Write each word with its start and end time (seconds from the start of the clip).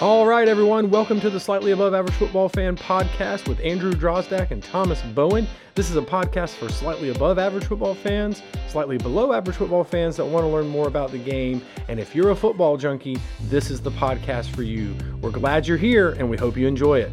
All 0.00 0.26
right, 0.28 0.46
everyone, 0.46 0.90
welcome 0.90 1.20
to 1.22 1.28
the 1.28 1.40
Slightly 1.40 1.72
Above 1.72 1.92
Average 1.92 2.14
Football 2.14 2.48
Fan 2.48 2.76
podcast 2.76 3.48
with 3.48 3.58
Andrew 3.58 3.90
Drozdak 3.90 4.52
and 4.52 4.62
Thomas 4.62 5.02
Bowen. 5.02 5.44
This 5.74 5.90
is 5.90 5.96
a 5.96 6.02
podcast 6.02 6.50
for 6.50 6.68
slightly 6.68 7.08
above 7.08 7.36
average 7.36 7.64
football 7.64 7.96
fans, 7.96 8.40
slightly 8.68 8.96
below 8.96 9.32
average 9.32 9.56
football 9.56 9.82
fans 9.82 10.16
that 10.16 10.24
want 10.24 10.44
to 10.44 10.48
learn 10.48 10.68
more 10.68 10.86
about 10.86 11.10
the 11.10 11.18
game. 11.18 11.60
And 11.88 11.98
if 11.98 12.14
you're 12.14 12.30
a 12.30 12.36
football 12.36 12.76
junkie, 12.76 13.18
this 13.48 13.72
is 13.72 13.80
the 13.80 13.90
podcast 13.90 14.54
for 14.54 14.62
you. 14.62 14.94
We're 15.20 15.32
glad 15.32 15.66
you're 15.66 15.76
here 15.76 16.10
and 16.10 16.30
we 16.30 16.36
hope 16.36 16.56
you 16.56 16.68
enjoy 16.68 17.00
it. 17.00 17.10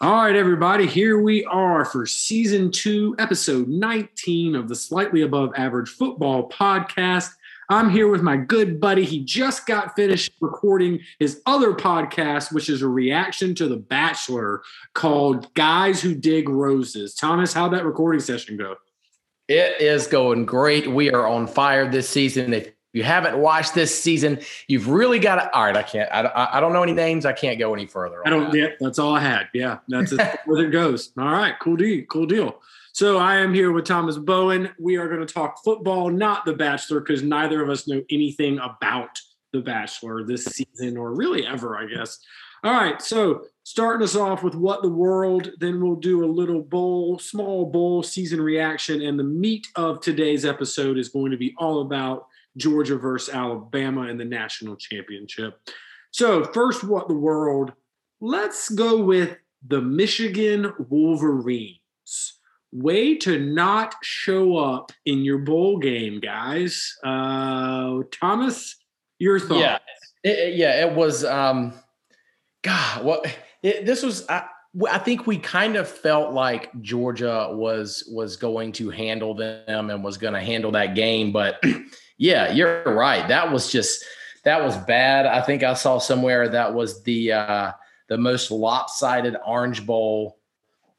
All 0.00 0.14
right, 0.14 0.34
everybody, 0.34 0.86
here 0.86 1.20
we 1.20 1.44
are 1.44 1.84
for 1.84 2.06
season 2.06 2.70
two, 2.70 3.14
episode 3.18 3.68
19 3.68 4.54
of 4.54 4.66
the 4.66 4.74
Slightly 4.74 5.20
Above 5.20 5.52
Average 5.58 5.90
Football 5.90 6.48
podcast. 6.48 7.28
I'm 7.70 7.88
here 7.88 8.08
with 8.08 8.20
my 8.20 8.36
good 8.36 8.80
buddy. 8.80 9.04
He 9.04 9.20
just 9.24 9.64
got 9.64 9.94
finished 9.94 10.32
recording 10.40 10.98
his 11.20 11.40
other 11.46 11.72
podcast, 11.72 12.52
which 12.52 12.68
is 12.68 12.82
a 12.82 12.88
reaction 12.88 13.54
to 13.54 13.68
The 13.68 13.76
Bachelor 13.76 14.62
called 14.92 15.54
Guys 15.54 16.02
Who 16.02 16.16
Dig 16.16 16.48
Roses. 16.48 17.14
Thomas, 17.14 17.52
how'd 17.52 17.72
that 17.72 17.84
recording 17.84 18.20
session 18.20 18.56
go? 18.56 18.74
It 19.46 19.80
is 19.80 20.08
going 20.08 20.46
great. 20.46 20.90
We 20.90 21.12
are 21.12 21.28
on 21.28 21.46
fire 21.46 21.88
this 21.88 22.08
season. 22.08 22.52
If 22.54 22.72
you 22.92 23.04
haven't 23.04 23.38
watched 23.38 23.72
this 23.72 23.96
season, 23.96 24.40
you've 24.66 24.88
really 24.88 25.20
got 25.20 25.36
to. 25.36 25.54
All 25.54 25.64
right, 25.64 25.76
I 25.76 25.84
can't. 25.84 26.10
I, 26.12 26.48
I 26.54 26.60
don't 26.60 26.72
know 26.72 26.82
any 26.82 26.92
names. 26.92 27.24
I 27.24 27.32
can't 27.32 27.56
go 27.56 27.72
any 27.72 27.86
further. 27.86 28.26
I 28.26 28.30
don't. 28.30 28.50
That. 28.50 28.58
Yeah, 28.58 28.68
that's 28.80 28.98
all 28.98 29.14
I 29.14 29.20
had. 29.20 29.48
Yeah, 29.54 29.78
that's 29.86 30.12
where 30.44 30.64
it 30.64 30.70
goes. 30.70 31.12
All 31.16 31.24
right, 31.24 31.54
cool 31.60 31.76
deal. 31.76 32.04
Cool 32.06 32.26
deal. 32.26 32.60
So 33.00 33.16
I 33.16 33.36
am 33.36 33.54
here 33.54 33.72
with 33.72 33.86
Thomas 33.86 34.18
Bowen. 34.18 34.68
We 34.78 34.96
are 34.96 35.08
going 35.08 35.26
to 35.26 35.34
talk 35.34 35.64
football, 35.64 36.10
not 36.10 36.44
The 36.44 36.52
Bachelor, 36.52 37.00
because 37.00 37.22
neither 37.22 37.62
of 37.62 37.70
us 37.70 37.88
know 37.88 38.02
anything 38.10 38.58
about 38.58 39.18
The 39.54 39.62
Bachelor 39.62 40.22
this 40.22 40.44
season 40.44 40.98
or 40.98 41.14
really 41.14 41.46
ever, 41.46 41.78
I 41.78 41.86
guess. 41.86 42.18
All 42.62 42.74
right, 42.74 43.00
so 43.00 43.46
starting 43.64 44.04
us 44.04 44.16
off 44.16 44.42
with 44.42 44.54
what 44.54 44.82
the 44.82 44.90
world, 44.90 45.50
then 45.60 45.80
we'll 45.80 45.96
do 45.96 46.22
a 46.22 46.26
little 46.26 46.60
bowl, 46.60 47.18
small 47.18 47.64
bowl 47.64 48.02
season 48.02 48.38
reaction, 48.38 49.00
and 49.00 49.18
the 49.18 49.24
meat 49.24 49.66
of 49.76 50.02
today's 50.02 50.44
episode 50.44 50.98
is 50.98 51.08
going 51.08 51.30
to 51.30 51.38
be 51.38 51.54
all 51.56 51.80
about 51.80 52.26
Georgia 52.58 52.98
versus 52.98 53.34
Alabama 53.34 54.08
in 54.08 54.18
the 54.18 54.26
national 54.26 54.76
championship. 54.76 55.58
So 56.10 56.44
first, 56.52 56.84
what 56.84 57.08
the 57.08 57.14
world? 57.14 57.72
Let's 58.20 58.68
go 58.68 59.02
with 59.02 59.38
the 59.66 59.80
Michigan 59.80 60.74
Wolverines 60.90 61.78
way 62.72 63.16
to 63.16 63.38
not 63.38 63.94
show 64.02 64.56
up 64.56 64.92
in 65.04 65.22
your 65.22 65.38
bowl 65.38 65.78
game, 65.78 66.20
guys. 66.20 66.96
Uh, 67.02 68.02
Thomas, 68.12 68.76
your 69.18 69.40
thoughts? 69.40 69.60
Yeah, 69.60 69.78
it, 70.22 70.54
yeah, 70.56 70.86
it 70.86 70.94
was. 70.94 71.24
Um, 71.24 71.74
God, 72.62 73.04
what 73.04 73.36
it, 73.62 73.86
this 73.86 74.02
was. 74.02 74.28
I, 74.28 74.44
I 74.88 74.98
think 74.98 75.26
we 75.26 75.36
kind 75.38 75.76
of 75.76 75.88
felt 75.88 76.32
like 76.32 76.70
Georgia 76.80 77.48
was 77.52 78.08
was 78.12 78.36
going 78.36 78.72
to 78.72 78.90
handle 78.90 79.34
them 79.34 79.90
and 79.90 80.04
was 80.04 80.16
going 80.16 80.34
to 80.34 80.40
handle 80.40 80.70
that 80.72 80.94
game, 80.94 81.32
but 81.32 81.62
yeah, 82.18 82.52
you're 82.52 82.84
right. 82.84 83.26
That 83.26 83.50
was 83.50 83.72
just 83.72 84.04
that 84.44 84.62
was 84.62 84.76
bad. 84.76 85.26
I 85.26 85.42
think 85.42 85.62
I 85.62 85.74
saw 85.74 85.98
somewhere 85.98 86.48
that 86.48 86.72
was 86.72 87.02
the 87.02 87.32
uh, 87.32 87.72
the 88.08 88.16
most 88.16 88.50
lopsided 88.50 89.36
Orange 89.44 89.84
Bowl 89.84 90.39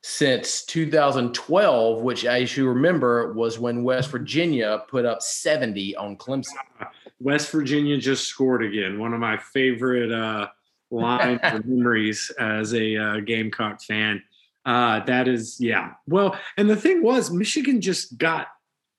since 0.01 0.63
2012, 0.65 2.01
which, 2.01 2.25
as 2.25 2.57
you 2.57 2.67
remember, 2.67 3.33
was 3.33 3.59
when 3.59 3.83
West 3.83 4.09
Virginia 4.09 4.83
put 4.87 5.05
up 5.05 5.21
70 5.21 5.95
on 5.95 6.17
Clemson. 6.17 6.55
West 7.19 7.51
Virginia 7.51 7.97
just 7.97 8.27
scored 8.27 8.63
again. 8.63 8.99
One 8.99 9.13
of 9.13 9.19
my 9.19 9.37
favorite 9.37 10.11
uh, 10.11 10.47
lines 10.89 11.39
or 11.43 11.61
memories 11.65 12.31
as 12.39 12.73
a 12.73 12.97
uh, 12.97 13.19
Gamecock 13.19 13.81
fan. 13.81 14.23
Uh, 14.65 15.01
that 15.05 15.27
is, 15.27 15.57
yeah. 15.59 15.91
Well, 16.07 16.37
and 16.57 16.69
the 16.69 16.75
thing 16.75 17.03
was, 17.03 17.31
Michigan 17.31 17.79
just 17.79 18.17
got 18.17 18.47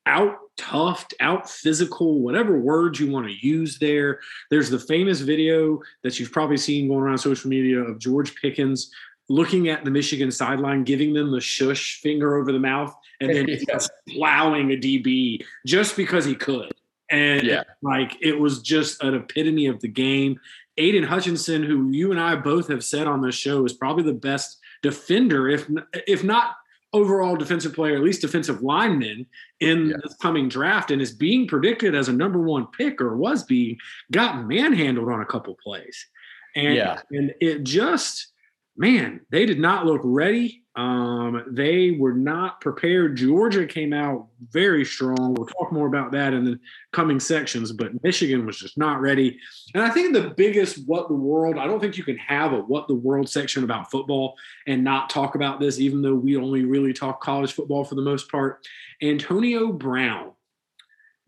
out 0.07 0.37
toughed, 0.59 1.15
out 1.21 1.49
physical, 1.49 2.21
whatever 2.21 2.59
words 2.59 3.01
you 3.01 3.11
want 3.11 3.27
to 3.27 3.47
use 3.47 3.79
there. 3.79 4.21
There's 4.51 4.71
the 4.71 4.79
famous 4.79 5.21
video 5.21 5.81
that 6.03 6.19
you've 6.19 6.33
probably 6.33 6.57
seen 6.57 6.89
going 6.89 7.01
around 7.01 7.19
social 7.19 7.49
media 7.49 7.79
of 7.79 7.99
George 7.99 8.35
Pickens 8.41 8.93
looking 9.33 9.71
at 9.71 9.83
the 9.83 9.91
Michigan 9.91 10.31
sideline, 10.31 10.85
giving 10.85 11.15
them 11.15 11.33
the 11.33 11.41
shush 11.41 12.01
finger 12.03 12.37
over 12.37 12.53
the 12.53 12.59
mouth, 12.59 12.95
and 13.19 13.35
then 13.35 13.47
just 13.67 13.91
plowing 14.11 14.71
a 14.73 14.77
DB 14.77 15.43
just 15.67 15.97
because 15.97 16.27
he 16.27 16.35
could. 16.35 16.71
And 17.11 17.43
yeah. 17.43 17.63
like 17.81 18.17
it 18.21 18.39
was 18.39 18.61
just 18.61 19.03
an 19.03 19.15
epitome 19.15 19.67
of 19.67 19.81
the 19.81 19.89
game. 19.89 20.39
Aidan 20.77 21.05
Hutchinson, 21.05 21.63
who 21.63 21.91
you 21.91 22.11
and 22.11 22.21
I 22.21 22.37
both 22.37 22.69
have 22.69 22.85
said 22.85 23.07
on 23.07 23.23
this 23.23 23.35
show, 23.35 23.65
is 23.65 23.73
probably 23.73 24.05
the 24.05 24.13
best 24.13 24.59
defender, 24.83 25.49
if 25.49 25.67
if 26.07 26.23
not 26.23 26.57
overall 26.93 27.37
defensive 27.37 27.73
player, 27.73 27.97
at 27.97 28.03
least 28.03 28.21
defensive 28.21 28.63
lineman 28.63 29.25
in 29.61 29.87
yeah. 29.87 29.97
this 30.03 30.15
coming 30.21 30.47
draft, 30.47 30.91
and 30.91 31.01
is 31.01 31.13
being 31.13 31.47
predicted 31.49 31.95
as 31.95 32.09
a 32.09 32.13
number 32.13 32.39
one 32.39 32.67
pick 32.77 33.01
or 33.01 33.17
was 33.17 33.45
being 33.45 33.79
got 34.11 34.47
manhandled 34.47 35.11
on 35.11 35.23
a 35.23 35.27
couple 35.27 35.57
plays. 35.63 36.07
And, 36.55 36.75
yeah. 36.75 37.01
and 37.11 37.33
it 37.41 37.65
just 37.65 38.32
man, 38.77 39.21
they 39.31 39.47
did 39.47 39.59
not 39.59 39.87
look 39.87 40.01
ready. 40.05 40.63
Um, 40.75 41.45
they 41.51 41.91
were 41.91 42.15
not 42.15 42.63
prepared. 42.63 43.17
Georgia 43.17 43.67
came 43.67 43.93
out 43.93 44.29
very 44.51 44.87
strong. 44.87 45.35
We'll 45.35 45.47
talk 45.47 45.71
more 45.71 45.87
about 45.87 46.13
that 46.13 46.33
in 46.33 46.45
the 46.47 46.59
coming 46.93 47.21
sections, 47.21 47.73
but 47.73 48.03
Michigan 48.03 48.47
was 48.47 48.59
just 48.59 48.79
not 48.79 49.03
ready. 49.03 49.39
And 49.75 49.83
I 49.85 49.91
think 49.91 50.15
the 50.15 50.31
biggest 50.31 50.87
what 50.87 51.09
the 51.09 51.15
world, 51.15 51.59
I 51.59 51.67
don't 51.67 51.79
think 51.79 51.99
you 51.99 52.05
can 52.05 52.17
have 52.17 52.55
a 52.55 52.61
what 52.61 52.89
the 52.89 52.95
world 52.95 53.29
section 53.29 53.65
about 53.65 53.91
football 53.91 54.35
and 54.67 54.83
not 54.83 55.11
talk 55.11 55.35
about 55.35 55.61
this, 55.61 55.79
even 55.79 56.01
though 56.01 56.15
we 56.15 56.39
only 56.39 56.65
really 56.65 56.95
talk 56.95 57.21
college 57.21 57.53
football 57.53 57.85
for 57.85 57.95
the 57.95 58.03
most 58.03 58.31
part. 58.31 58.67
Antonio 59.03 59.73
Brown. 59.73 60.33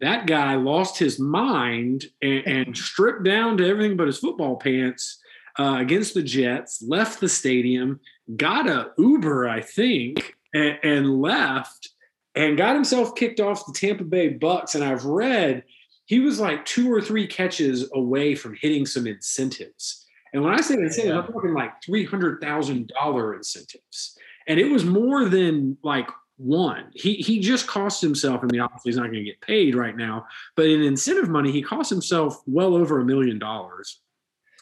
That 0.01 0.27
guy 0.27 0.57
lost 0.57 0.99
his 0.99 1.21
mind 1.21 2.07
and, 2.21 2.47
and 2.47 2.77
stripped 2.77 3.25
down 3.25 3.57
to 3.59 3.67
everything 3.67 3.97
but 3.97 4.09
his 4.09 4.19
football 4.19 4.57
pants 4.57 5.19
uh, 5.59 5.77
against 5.79 6.15
the 6.15 6.23
Jets, 6.23 6.83
left 6.83 7.21
the 7.21 7.29
stadium, 7.29 8.01
got 8.37 8.69
a 8.69 8.91
Uber, 8.99 9.49
I 9.49 9.61
think, 9.61 10.35
and, 10.53 10.79
and 10.83 11.21
left, 11.21 11.91
and 12.35 12.57
got 12.57 12.75
himself 12.75 13.15
kicked 13.15 13.41
off 13.41 13.67
the 13.67 13.73
Tampa 13.73 14.05
Bay 14.05 14.29
Bucks. 14.29 14.75
And 14.75 14.83
I've 14.85 15.05
read 15.05 15.63
he 16.07 16.21
was 16.21 16.41
like 16.41 16.65
two 16.65 16.93
or 16.93 17.01
three 17.01 17.27
catches 17.27 17.91
away 17.95 18.35
from 18.35 18.57
hitting 18.61 18.87
some 18.87 19.07
incentives. 19.07 20.07
And 20.33 20.43
when 20.43 20.53
I 20.53 20.61
say 20.61 20.75
incentives. 20.75 21.17
I'm 21.17 21.33
talking 21.33 21.55
like 21.55 21.83
three 21.83 22.05
hundred 22.05 22.41
thousand 22.41 22.93
dollar 23.01 23.35
incentives, 23.35 24.19
and 24.49 24.59
it 24.59 24.71
was 24.71 24.85
more 24.85 25.29
than 25.29 25.79
like 25.85 26.09
one. 26.37 26.91
He 26.93 27.15
he 27.15 27.39
just 27.39 27.67
cost 27.69 28.03
himself, 28.03 28.41
I 28.43 28.47
mean, 28.47 28.61
obviously 28.61 28.91
he's 28.91 28.97
not 28.97 29.05
going 29.05 29.25
to 29.25 29.25
get 29.25 29.41
paid 29.41 29.77
right 29.77 29.97
now, 29.97 30.27
but 30.57 30.67
in 30.67 30.83
incentive 30.83 31.29
money, 31.29 31.53
he 31.53 31.63
cost 31.63 31.89
himself 31.89 32.43
well 32.47 32.75
over 32.75 33.01
a 33.01 33.05
million 33.05 33.39
dollars. 33.39 34.01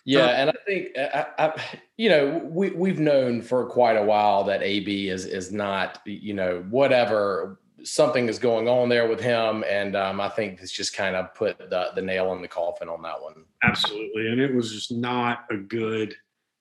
Yeah, 0.05 0.29
and 0.29 0.51
I 0.51 0.55
think 0.67 0.89
I, 0.99 1.27
I, 1.39 1.63
you 1.97 2.09
know 2.09 2.41
we 2.45 2.71
we've 2.71 2.99
known 2.99 3.41
for 3.41 3.67
quite 3.67 3.97
a 3.97 4.03
while 4.03 4.45
that 4.45 4.63
AB 4.63 5.09
is 5.09 5.27
is 5.27 5.53
not 5.53 6.01
you 6.05 6.35
know 6.35 6.65
whatever 6.71 7.61
something 7.85 8.29
is 8.29 8.39
going 8.39 8.69
on 8.69 8.89
there 8.89 9.09
with 9.09 9.21
him, 9.21 9.65
and 9.69 9.95
um, 9.97 10.21
I 10.21 10.29
think 10.29 10.61
it's 10.61 10.73
just 10.73 10.97
kind 10.97 11.15
of 11.15 11.33
put 11.35 11.59
the 11.59 11.91
the 11.95 12.03
nail 12.03 12.33
in 12.33 12.43
the 12.43 12.49
coffin 12.49 12.89
on 12.89 13.03
that 13.03 13.21
one. 13.23 13.45
Absolutely, 13.63 14.29
and 14.29 14.41
it 14.41 14.53
was 14.55 14.73
just 14.73 14.91
not 14.91 15.45
a 15.51 15.57
good 15.57 16.15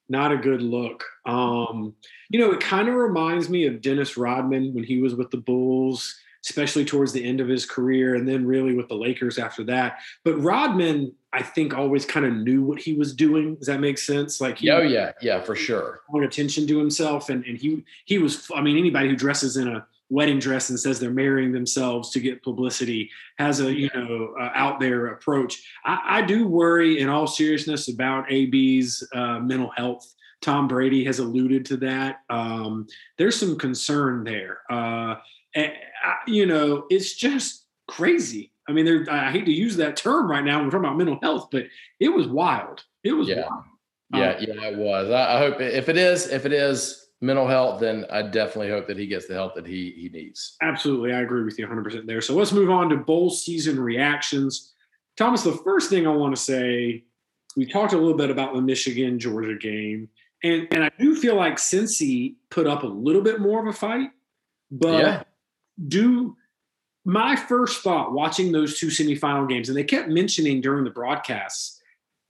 not 0.10 0.32
a 0.32 0.38
good 0.38 0.62
look. 0.62 1.06
Um, 1.26 1.96
you 2.30 2.40
know, 2.40 2.52
it 2.52 2.60
kind 2.60 2.90
of 2.90 2.96
reminds 2.96 3.50
me 3.50 3.66
of 3.66 3.82
Dennis 3.82 4.18
Rodman 4.18 4.74
when 4.74 4.84
he 4.84 5.02
was 5.02 5.16
with 5.16 5.32
the 5.32 5.38
Bulls 5.38 6.16
especially 6.46 6.86
towards 6.86 7.12
the 7.12 7.24
end 7.24 7.40
of 7.40 7.48
his 7.48 7.66
career, 7.66 8.16
and 8.16 8.28
then 8.28 8.46
really 8.46 8.74
with 8.74 8.88
the 8.88 8.96
Lakers 8.96 9.38
after 9.38 9.64
that. 9.66 10.00
But 10.24 10.38
Rodman, 10.42 11.14
I 11.34 11.44
think, 11.44 11.74
always 11.74 12.06
kind 12.06 12.26
of 12.26 12.34
knew 12.34 12.64
what 12.64 12.80
he 12.80 12.94
was 12.94 13.14
doing. 13.14 13.56
Does 13.56 13.68
that 13.68 13.80
make 13.80 13.98
sense? 13.98 14.42
Like, 14.42 14.60
he, 14.60 14.70
oh 14.70 14.82
yeah, 14.82 15.12
yeah, 15.22 15.42
for 15.42 15.56
sure. 15.56 16.02
Paying 16.12 16.26
attention 16.26 16.68
to 16.68 16.78
himself, 16.78 17.30
and 17.30 17.46
and 17.46 17.58
he 17.58 17.84
he 18.06 18.18
was. 18.18 18.50
I 18.56 18.62
mean, 18.62 18.78
anybody 18.78 19.10
who 19.10 19.16
dresses 19.16 19.58
in 19.58 19.68
a 19.68 19.86
wedding 20.12 20.40
dress 20.40 20.70
and 20.70 20.80
says 20.80 21.00
they're 21.00 21.10
marrying 21.10 21.54
themselves 21.54 22.10
to 22.12 22.20
get 22.20 22.44
publicity 22.44 23.10
has 23.38 23.62
a 23.62 23.74
you 23.74 23.90
know 23.96 24.36
uh, 24.40 24.52
out 24.54 24.80
there 24.80 25.08
approach. 25.08 25.64
I, 25.86 26.00
I, 26.06 26.22
do 26.22 26.48
worry, 26.48 27.00
in 27.00 27.08
all 27.10 27.26
seriousness, 27.26 27.88
about 27.88 28.32
AB's 28.32 29.08
uh, 29.14 29.40
mental 29.40 29.72
health. 29.76 30.14
Tom 30.42 30.68
Brady 30.68 31.06
has 31.06 31.20
alluded 31.20 31.66
to 31.68 31.78
that. 31.78 32.22
Um, 32.30 32.88
there's 33.18 33.40
some 33.40 33.58
concern 33.58 34.24
there. 34.24 34.60
Uh, 34.70 35.16
and, 35.56 35.72
you 36.28 36.46
know, 36.46 36.86
it's 36.90 37.16
just 37.16 37.66
crazy. 37.88 38.52
I 38.68 38.74
mean, 38.74 39.08
I 39.10 39.32
hate 39.32 39.46
to 39.46 39.52
use 39.52 39.76
that 39.78 39.98
term 39.98 40.30
right 40.30 40.44
now 40.44 40.58
when 40.58 40.66
we're 40.66 40.72
talking 40.72 40.86
about 40.86 40.98
mental 40.98 41.20
health, 41.22 41.50
but 41.52 41.66
it 42.00 42.10
was 42.10 42.28
wild. 42.28 42.84
It 43.04 43.14
was 43.14 43.28
yeah. 43.28 43.48
wild. 43.48 43.64
Yeah, 44.14 44.32
um, 44.32 44.38
yeah, 44.42 44.68
it 44.68 44.78
was. 44.78 45.10
I, 45.10 45.36
I, 45.36 45.38
hope 45.40 45.62
if 45.62 45.88
it 45.90 45.98
is, 45.98 46.28
if 46.28 46.46
it 46.46 46.52
is 46.52 47.08
mental 47.22 47.48
health, 47.48 47.80
then 47.80 48.06
I 48.12 48.24
definitely 48.24 48.70
hope 48.70 48.88
that 48.88 48.98
he 48.98 49.08
gets 49.08 49.28
the 49.28 49.34
help 49.34 49.56
that 49.56 49.66
he 49.66 49.92
he 49.92 50.10
needs. 50.10 50.58
Absolutely, 50.62 51.14
I 51.14 51.22
agree 51.22 51.44
with 51.44 51.58
you 51.58 51.66
100 51.66 51.84
percent 51.84 52.08
there. 52.08 52.22
So 52.22 52.36
let's 52.36 52.52
move 52.52 52.70
on 52.70 52.90
to 52.90 52.98
bowl 52.98 53.30
season 53.30 53.80
reactions. 53.80 54.74
Thomas, 55.18 55.44
the 55.44 55.54
first 55.64 55.90
thing 55.90 56.08
I 56.08 56.12
want 56.12 56.36
to 56.36 56.42
say, 56.42 57.04
we 57.56 57.66
talked 57.66 57.94
a 57.94 57.98
little 57.98 58.18
bit 58.18 58.30
about 58.30 58.54
the 58.54 58.62
Michigan 58.62 59.18
Georgia 59.18 59.56
game, 59.56 60.10
and 60.44 60.68
and 60.72 60.84
I 60.84 60.92
do 61.00 61.16
feel 61.16 61.36
like 61.36 61.56
Cincy 61.56 62.36
put 62.50 62.68
up 62.68 62.84
a 62.84 62.88
little 62.88 63.22
bit 63.22 63.40
more 63.40 63.62
of 63.62 63.68
a 63.68 63.78
fight, 63.78 64.10
but 64.70 65.00
Yeah. 65.00 65.24
Do 65.88 66.36
my 67.06 67.36
first 67.36 67.82
thought 67.82 68.12
watching 68.14 68.52
those 68.52 68.78
two 68.80 68.88
semifinal 68.88 69.50
games, 69.50 69.70
and 69.70 69.78
they 69.78 69.84
kept 69.84 70.08
mentioning 70.10 70.62
during 70.62 70.84
the 70.84 70.92
broadcasts 70.92 71.82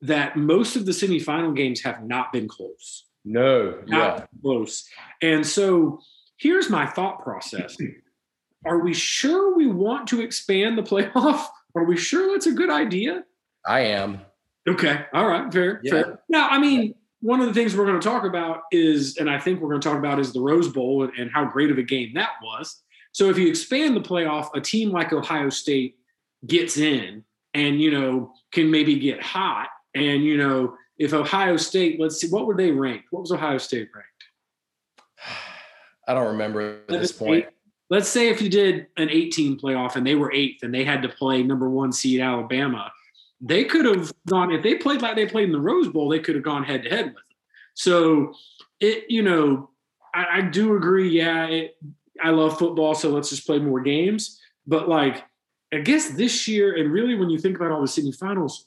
that 0.01 0.35
most 0.37 0.75
of 0.75 0.85
the 0.85 0.91
semifinal 0.91 1.55
games 1.55 1.81
have 1.81 2.03
not 2.03 2.31
been 2.33 2.47
close 2.47 3.05
No. 3.25 3.81
not 3.85 4.17
Yeah. 4.19 4.25
close. 4.41 4.87
And 5.21 5.45
so 5.45 5.99
here's 6.37 6.69
my 6.69 6.85
thought 6.87 7.21
process. 7.21 7.77
Are 8.65 8.79
we 8.79 8.93
sure 8.93 9.55
we 9.55 9.67
want 9.67 10.07
to 10.09 10.21
expand 10.21 10.77
the 10.77 10.83
playoff? 10.83 11.45
Are 11.75 11.83
we 11.83 11.97
sure 11.97 12.31
that's 12.31 12.47
a 12.47 12.51
good 12.51 12.69
idea? 12.69 13.23
I 13.65 13.81
am. 13.81 14.21
Okay. 14.67 15.05
All 15.13 15.27
right. 15.27 15.51
Fair. 15.51 15.81
Yeah. 15.83 15.91
Fair. 15.91 16.19
Now, 16.29 16.47
I 16.49 16.57
mean, 16.59 16.93
one 17.21 17.39
of 17.41 17.47
the 17.47 17.53
things 17.53 17.75
we're 17.75 17.85
going 17.85 17.99
to 17.99 18.07
talk 18.07 18.23
about 18.23 18.61
is, 18.71 19.17
and 19.17 19.29
I 19.29 19.39
think 19.39 19.59
we're 19.61 19.69
going 19.69 19.81
to 19.81 19.87
talk 19.87 19.97
about 19.97 20.19
is 20.19 20.33
the 20.33 20.41
Rose 20.41 20.69
Bowl 20.69 21.03
and, 21.03 21.13
and 21.17 21.31
how 21.31 21.45
great 21.45 21.69
of 21.71 21.77
a 21.77 21.83
game 21.83 22.11
that 22.15 22.31
was. 22.43 22.81
So 23.11 23.29
if 23.29 23.37
you 23.37 23.47
expand 23.47 23.95
the 23.95 24.01
playoff, 24.01 24.49
a 24.55 24.61
team 24.61 24.91
like 24.91 25.13
Ohio 25.13 25.49
State 25.49 25.95
gets 26.47 26.77
in 26.77 27.23
and, 27.53 27.81
you 27.81 27.91
know, 27.91 28.33
can 28.51 28.71
maybe 28.71 28.97
get 28.99 29.21
hot. 29.21 29.67
And, 29.93 30.23
you 30.23 30.37
know, 30.37 30.75
if 30.97 31.13
Ohio 31.13 31.57
State, 31.57 31.99
let's 31.99 32.19
see, 32.19 32.29
what 32.29 32.45
were 32.45 32.55
they 32.55 32.71
ranked? 32.71 33.05
What 33.11 33.21
was 33.21 33.31
Ohio 33.31 33.57
State 33.57 33.89
ranked? 33.93 34.09
I 36.07 36.13
don't 36.13 36.27
remember 36.27 36.79
at 36.89 36.99
this 36.99 37.11
point. 37.11 37.47
Let's 37.89 38.07
say 38.07 38.29
if 38.29 38.41
you 38.41 38.49
did 38.49 38.87
an 38.97 39.09
18 39.09 39.59
playoff 39.59 39.97
and 39.97 40.07
they 40.07 40.15
were 40.15 40.31
eighth 40.31 40.63
and 40.63 40.73
they 40.73 40.85
had 40.85 41.01
to 41.01 41.09
play 41.09 41.43
number 41.43 41.69
one 41.69 41.91
seed 41.91 42.21
Alabama, 42.21 42.91
they 43.41 43.65
could 43.65 43.85
have 43.85 44.13
gone 44.27 44.51
if 44.51 44.63
they 44.63 44.75
played 44.75 45.01
like 45.01 45.15
they 45.15 45.25
played 45.25 45.45
in 45.45 45.51
the 45.51 45.59
Rose 45.59 45.89
Bowl, 45.89 46.07
they 46.07 46.19
could 46.19 46.35
have 46.35 46.43
gone 46.43 46.63
head 46.63 46.83
to 46.83 46.89
head 46.89 47.05
with 47.05 47.15
them. 47.15 47.23
So 47.73 48.33
it, 48.79 49.05
you 49.09 49.23
know, 49.23 49.69
I, 50.13 50.25
I 50.37 50.41
do 50.41 50.75
agree. 50.75 51.09
Yeah, 51.09 51.45
it, 51.47 51.77
I 52.23 52.29
love 52.29 52.57
football, 52.57 52.95
so 52.95 53.09
let's 53.09 53.29
just 53.29 53.45
play 53.45 53.59
more 53.59 53.81
games. 53.81 54.39
But 54.67 54.87
like, 54.87 55.23
I 55.73 55.79
guess 55.79 56.09
this 56.09 56.47
year, 56.47 56.75
and 56.77 56.91
really 56.91 57.15
when 57.15 57.29
you 57.29 57.39
think 57.39 57.57
about 57.57 57.71
all 57.71 57.81
the 57.81 57.87
semifinals, 57.87 58.65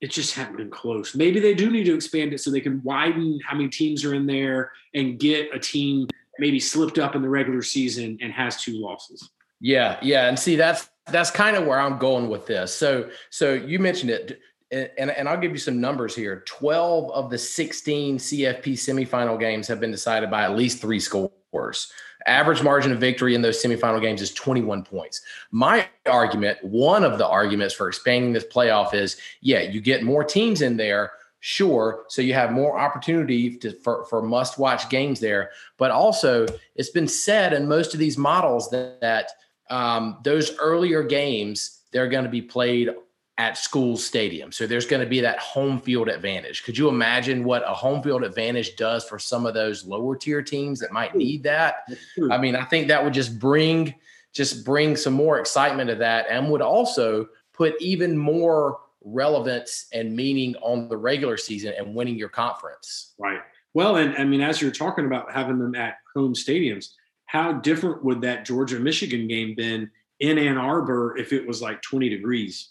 it 0.00 0.10
just 0.10 0.34
hadn't 0.34 0.56
been 0.56 0.70
close. 0.70 1.14
Maybe 1.14 1.38
they 1.38 1.54
do 1.54 1.70
need 1.70 1.84
to 1.84 1.94
expand 1.94 2.32
it 2.32 2.40
so 2.40 2.50
they 2.50 2.60
can 2.60 2.82
widen 2.82 3.38
how 3.46 3.56
many 3.56 3.68
teams 3.68 4.04
are 4.04 4.14
in 4.14 4.26
there 4.26 4.72
and 4.94 5.18
get 5.18 5.54
a 5.54 5.58
team 5.58 6.08
maybe 6.38 6.58
slipped 6.58 6.98
up 6.98 7.14
in 7.14 7.22
the 7.22 7.28
regular 7.28 7.62
season 7.62 8.18
and 8.20 8.32
has 8.32 8.60
two 8.60 8.80
losses. 8.80 9.30
Yeah, 9.60 9.98
yeah, 10.02 10.28
and 10.28 10.36
see 10.36 10.56
that's 10.56 10.90
that's 11.06 11.30
kind 11.30 11.56
of 11.56 11.66
where 11.66 11.80
I'm 11.80 11.98
going 11.98 12.28
with 12.28 12.46
this. 12.46 12.74
So 12.74 13.10
so 13.30 13.54
you 13.54 13.78
mentioned 13.78 14.10
it, 14.10 14.40
and 14.72 15.10
and 15.10 15.28
I'll 15.28 15.38
give 15.38 15.52
you 15.52 15.58
some 15.58 15.80
numbers 15.80 16.16
here. 16.16 16.42
Twelve 16.46 17.12
of 17.12 17.30
the 17.30 17.38
sixteen 17.38 18.18
CFP 18.18 18.72
semifinal 18.72 19.38
games 19.38 19.68
have 19.68 19.78
been 19.78 19.92
decided 19.92 20.32
by 20.32 20.42
at 20.42 20.56
least 20.56 20.80
three 20.80 21.00
scores. 21.00 21.92
Average 22.26 22.62
margin 22.62 22.92
of 22.92 22.98
victory 22.98 23.34
in 23.34 23.42
those 23.42 23.62
semifinal 23.62 24.00
games 24.00 24.22
is 24.22 24.32
21 24.32 24.84
points. 24.84 25.22
My 25.50 25.88
argument, 26.06 26.58
one 26.62 27.04
of 27.04 27.18
the 27.18 27.26
arguments 27.26 27.74
for 27.74 27.88
expanding 27.88 28.32
this 28.32 28.44
playoff 28.44 28.94
is, 28.94 29.16
yeah, 29.40 29.60
you 29.60 29.80
get 29.80 30.02
more 30.02 30.24
teams 30.24 30.62
in 30.62 30.76
there, 30.76 31.12
sure, 31.40 32.04
so 32.08 32.22
you 32.22 32.34
have 32.34 32.52
more 32.52 32.78
opportunity 32.78 33.56
to, 33.58 33.72
for 33.80 34.04
for 34.04 34.22
must 34.22 34.58
watch 34.58 34.88
games 34.88 35.20
there. 35.20 35.50
But 35.76 35.90
also, 35.90 36.46
it's 36.76 36.90
been 36.90 37.08
said 37.08 37.52
in 37.52 37.68
most 37.68 37.94
of 37.94 38.00
these 38.00 38.16
models 38.16 38.70
that, 38.70 39.00
that 39.00 39.30
um, 39.70 40.18
those 40.22 40.56
earlier 40.58 41.02
games 41.02 41.80
they're 41.92 42.08
going 42.08 42.24
to 42.24 42.30
be 42.30 42.42
played 42.42 42.90
at 43.38 43.56
school 43.56 43.96
stadium. 43.96 44.52
So 44.52 44.66
there's 44.66 44.86
going 44.86 45.02
to 45.02 45.08
be 45.08 45.20
that 45.20 45.38
home 45.38 45.80
field 45.80 46.08
advantage. 46.08 46.64
Could 46.64 46.76
you 46.76 46.88
imagine 46.88 47.44
what 47.44 47.62
a 47.66 47.74
home 47.74 48.02
field 48.02 48.22
advantage 48.22 48.76
does 48.76 49.04
for 49.04 49.18
some 49.18 49.46
of 49.46 49.54
those 49.54 49.84
lower 49.84 50.16
tier 50.16 50.42
teams 50.42 50.78
that 50.80 50.92
might 50.92 51.16
need 51.16 51.42
that? 51.44 51.86
I 52.30 52.36
mean, 52.36 52.54
I 52.54 52.64
think 52.64 52.88
that 52.88 53.02
would 53.02 53.14
just 53.14 53.38
bring 53.38 53.94
just 54.32 54.64
bring 54.64 54.96
some 54.96 55.12
more 55.12 55.38
excitement 55.38 55.90
to 55.90 55.96
that 55.96 56.26
and 56.30 56.50
would 56.50 56.62
also 56.62 57.28
put 57.52 57.74
even 57.80 58.16
more 58.16 58.80
relevance 59.04 59.86
and 59.92 60.14
meaning 60.14 60.54
on 60.62 60.88
the 60.88 60.96
regular 60.96 61.36
season 61.36 61.74
and 61.76 61.94
winning 61.94 62.16
your 62.16 62.28
conference. 62.28 63.12
Right. 63.18 63.40
Well, 63.74 63.96
and 63.96 64.16
I 64.16 64.24
mean, 64.24 64.40
as 64.40 64.60
you're 64.60 64.70
talking 64.70 65.06
about 65.06 65.30
having 65.32 65.58
them 65.58 65.74
at 65.74 65.96
home 66.14 66.34
stadiums, 66.34 66.90
how 67.26 67.52
different 67.52 68.04
would 68.04 68.20
that 68.22 68.44
Georgia 68.44 68.78
Michigan 68.78 69.28
game 69.28 69.54
been 69.54 69.90
in 70.20 70.38
Ann 70.38 70.58
Arbor 70.58 71.16
if 71.16 71.32
it 71.32 71.46
was 71.46 71.62
like 71.62 71.80
20 71.82 72.08
degrees? 72.08 72.70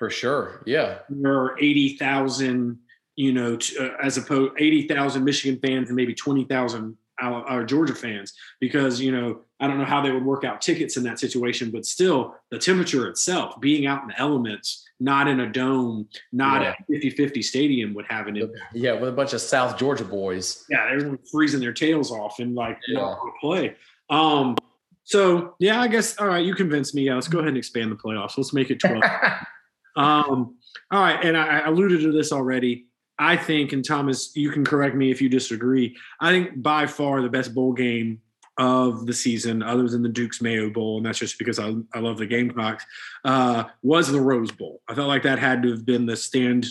For 0.00 0.08
sure. 0.08 0.62
Yeah. 0.64 1.00
There 1.10 1.34
are 1.38 1.58
80,000, 1.60 2.78
you 3.16 3.32
know, 3.34 3.58
uh, 3.78 3.88
as 4.02 4.16
opposed 4.16 4.54
80,000 4.58 5.22
Michigan 5.22 5.60
fans 5.60 5.88
and 5.90 5.94
maybe 5.96 6.14
20,000 6.14 6.96
Al- 7.20 7.44
uh, 7.46 7.62
Georgia 7.64 7.94
fans 7.94 8.32
because, 8.60 8.98
you 8.98 9.12
know, 9.12 9.42
I 9.60 9.66
don't 9.66 9.76
know 9.76 9.84
how 9.84 10.00
they 10.00 10.10
would 10.10 10.24
work 10.24 10.42
out 10.42 10.62
tickets 10.62 10.96
in 10.96 11.02
that 11.02 11.18
situation, 11.18 11.70
but 11.70 11.84
still 11.84 12.34
the 12.50 12.58
temperature 12.58 13.08
itself, 13.08 13.60
being 13.60 13.84
out 13.86 14.00
in 14.00 14.08
the 14.08 14.18
elements, 14.18 14.86
not 15.00 15.28
in 15.28 15.40
a 15.40 15.52
dome, 15.52 16.08
not 16.32 16.62
Yeah. 16.62 16.68
at 16.70 16.86
50 16.90 17.10
50 17.10 17.42
stadium 17.42 17.92
would 17.92 18.06
have 18.08 18.26
an 18.26 18.38
impact. 18.38 18.74
Yeah, 18.74 18.94
with 18.94 19.10
a 19.10 19.12
bunch 19.12 19.34
of 19.34 19.42
South 19.42 19.76
Georgia 19.76 20.04
boys. 20.06 20.64
yeah, 20.70 20.88
everyone 20.90 21.18
freezing 21.30 21.60
their 21.60 21.74
tails 21.74 22.10
off 22.10 22.38
and 22.38 22.54
like 22.54 22.78
Yeah. 22.88 23.00
not 23.00 23.18
play. 23.38 23.76
Um, 24.08 24.56
so 25.04 25.56
yeah, 25.58 25.78
I 25.78 25.88
guess 25.88 26.16
all 26.18 26.26
right, 26.28 26.42
you 26.42 26.54
convinced 26.54 26.94
me. 26.94 27.02
Yeah, 27.02 27.16
let's 27.16 27.28
go 27.28 27.40
ahead 27.40 27.48
and 27.48 27.58
expand 27.58 27.92
the 27.92 27.96
playoffs. 27.96 28.38
Let's 28.38 28.54
make 28.54 28.70
it 28.70 28.80
12. 28.80 29.02
um, 30.00 30.56
all 30.90 31.00
right, 31.00 31.22
and 31.24 31.36
I, 31.36 31.60
I 31.60 31.66
alluded 31.66 32.00
to 32.00 32.12
this 32.12 32.32
already. 32.32 32.86
I 33.18 33.36
think, 33.36 33.74
and 33.74 33.84
Thomas, 33.84 34.34
you 34.34 34.50
can 34.50 34.64
correct 34.64 34.96
me 34.96 35.10
if 35.10 35.20
you 35.20 35.28
disagree. 35.28 35.94
I 36.20 36.30
think 36.30 36.62
by 36.62 36.86
far 36.86 37.20
the 37.20 37.28
best 37.28 37.54
bowl 37.54 37.74
game 37.74 38.22
of 38.56 39.06
the 39.06 39.12
season, 39.12 39.62
other 39.62 39.88
than 39.88 40.02
the 40.02 40.08
Duke's 40.08 40.40
Mayo 40.40 40.70
Bowl, 40.70 40.96
and 40.96 41.04
that's 41.04 41.18
just 41.18 41.38
because 41.38 41.58
I, 41.58 41.74
I 41.92 41.98
love 42.00 42.16
the 42.16 42.26
Gamecocks, 42.26 42.84
uh, 43.24 43.64
was 43.82 44.10
the 44.10 44.20
Rose 44.20 44.50
Bowl. 44.50 44.80
I 44.88 44.94
felt 44.94 45.08
like 45.08 45.22
that 45.24 45.38
had 45.38 45.62
to 45.64 45.70
have 45.70 45.84
been 45.84 46.06
the 46.06 46.16
stand 46.16 46.66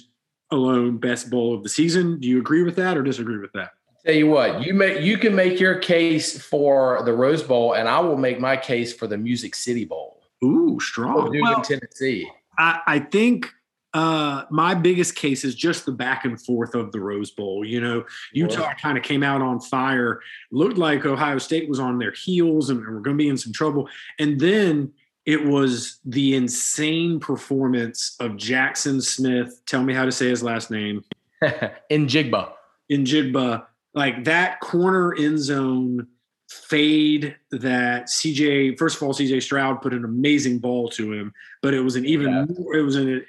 alone 0.51 0.97
best 0.97 1.29
bowl 1.29 1.53
of 1.53 1.61
the 1.61 1.69
season. 1.69 2.19
Do 2.19 2.27
you 2.27 2.39
agree 2.39 2.63
with 2.63 2.75
that 2.77 2.97
or 2.97 3.03
disagree 3.03 3.37
with 3.37 3.51
that? 3.53 3.71
Tell 4.05 4.15
you 4.15 4.27
what, 4.27 4.65
you 4.65 4.73
make 4.73 5.01
you 5.01 5.17
can 5.17 5.35
make 5.35 5.59
your 5.59 5.77
case 5.77 6.41
for 6.41 7.03
the 7.05 7.13
Rose 7.13 7.43
Bowl, 7.43 7.73
and 7.73 7.87
I 7.87 7.99
will 7.99 8.17
make 8.17 8.39
my 8.39 8.57
case 8.57 8.91
for 8.91 9.05
the 9.05 9.17
Music 9.17 9.53
City 9.53 9.85
Bowl. 9.85 10.23
Ooh, 10.43 10.79
strong. 10.79 11.31
Duke 11.31 11.43
Well, 11.43 11.57
in 11.57 11.63
Tennessee. 11.63 12.27
I, 12.59 12.81
I 12.85 12.99
think 12.99 13.49
uh, 13.93 14.43
my 14.51 14.75
biggest 14.75 15.15
case 15.15 15.43
is 15.43 15.55
just 15.55 15.85
the 15.85 15.91
back 15.91 16.25
and 16.25 16.39
forth 16.39 16.75
of 16.75 16.91
the 16.91 16.99
Rose 16.99 17.31
Bowl. 17.31 17.65
You 17.65 17.81
know, 17.81 18.05
Utah 18.33 18.73
kind 18.79 18.97
of 18.97 19.03
came 19.03 19.23
out 19.23 19.41
on 19.41 19.59
fire, 19.59 20.19
looked 20.51 20.77
like 20.77 21.05
Ohio 21.05 21.39
State 21.39 21.67
was 21.67 21.79
on 21.79 21.97
their 21.97 22.11
heels 22.11 22.69
and, 22.69 22.79
and 22.83 22.95
we're 22.95 23.01
going 23.01 23.17
to 23.17 23.23
be 23.23 23.29
in 23.29 23.37
some 23.37 23.53
trouble. 23.53 23.89
And 24.19 24.39
then 24.39 24.93
it 25.25 25.43
was 25.43 25.99
the 26.05 26.35
insane 26.35 27.19
performance 27.19 28.15
of 28.19 28.31
Jaxon 28.33 29.01
Smith. 29.01 29.59
Tell 29.65 29.83
me 29.83 29.93
how 29.93 30.05
to 30.05 30.11
say 30.11 30.27
his 30.27 30.43
last 30.43 30.69
name. 30.69 31.03
Njigba. 31.43 32.51
in 32.89 33.05
Jigba, 33.05 33.65
like 33.93 34.25
that 34.25 34.59
corner 34.59 35.15
end 35.15 35.39
zone 35.39 36.07
fade 36.49 37.35
that 37.51 38.07
CJ, 38.07 38.77
first 38.77 38.97
of 38.97 39.03
all, 39.03 39.13
CJ 39.13 39.41
Stroud 39.41 39.81
put 39.81 39.93
an 39.93 40.03
amazing 40.03 40.57
ball 40.57 40.89
to 40.89 41.13
him, 41.13 41.31
but 41.61 41.73
it 41.75 41.81
was 41.81 41.95
an 41.95 42.05
even 42.05 42.27
Yeah. 42.31 42.45
more, 42.57 42.75
it 42.75 42.81
was 42.81 42.95
an, 42.95 43.23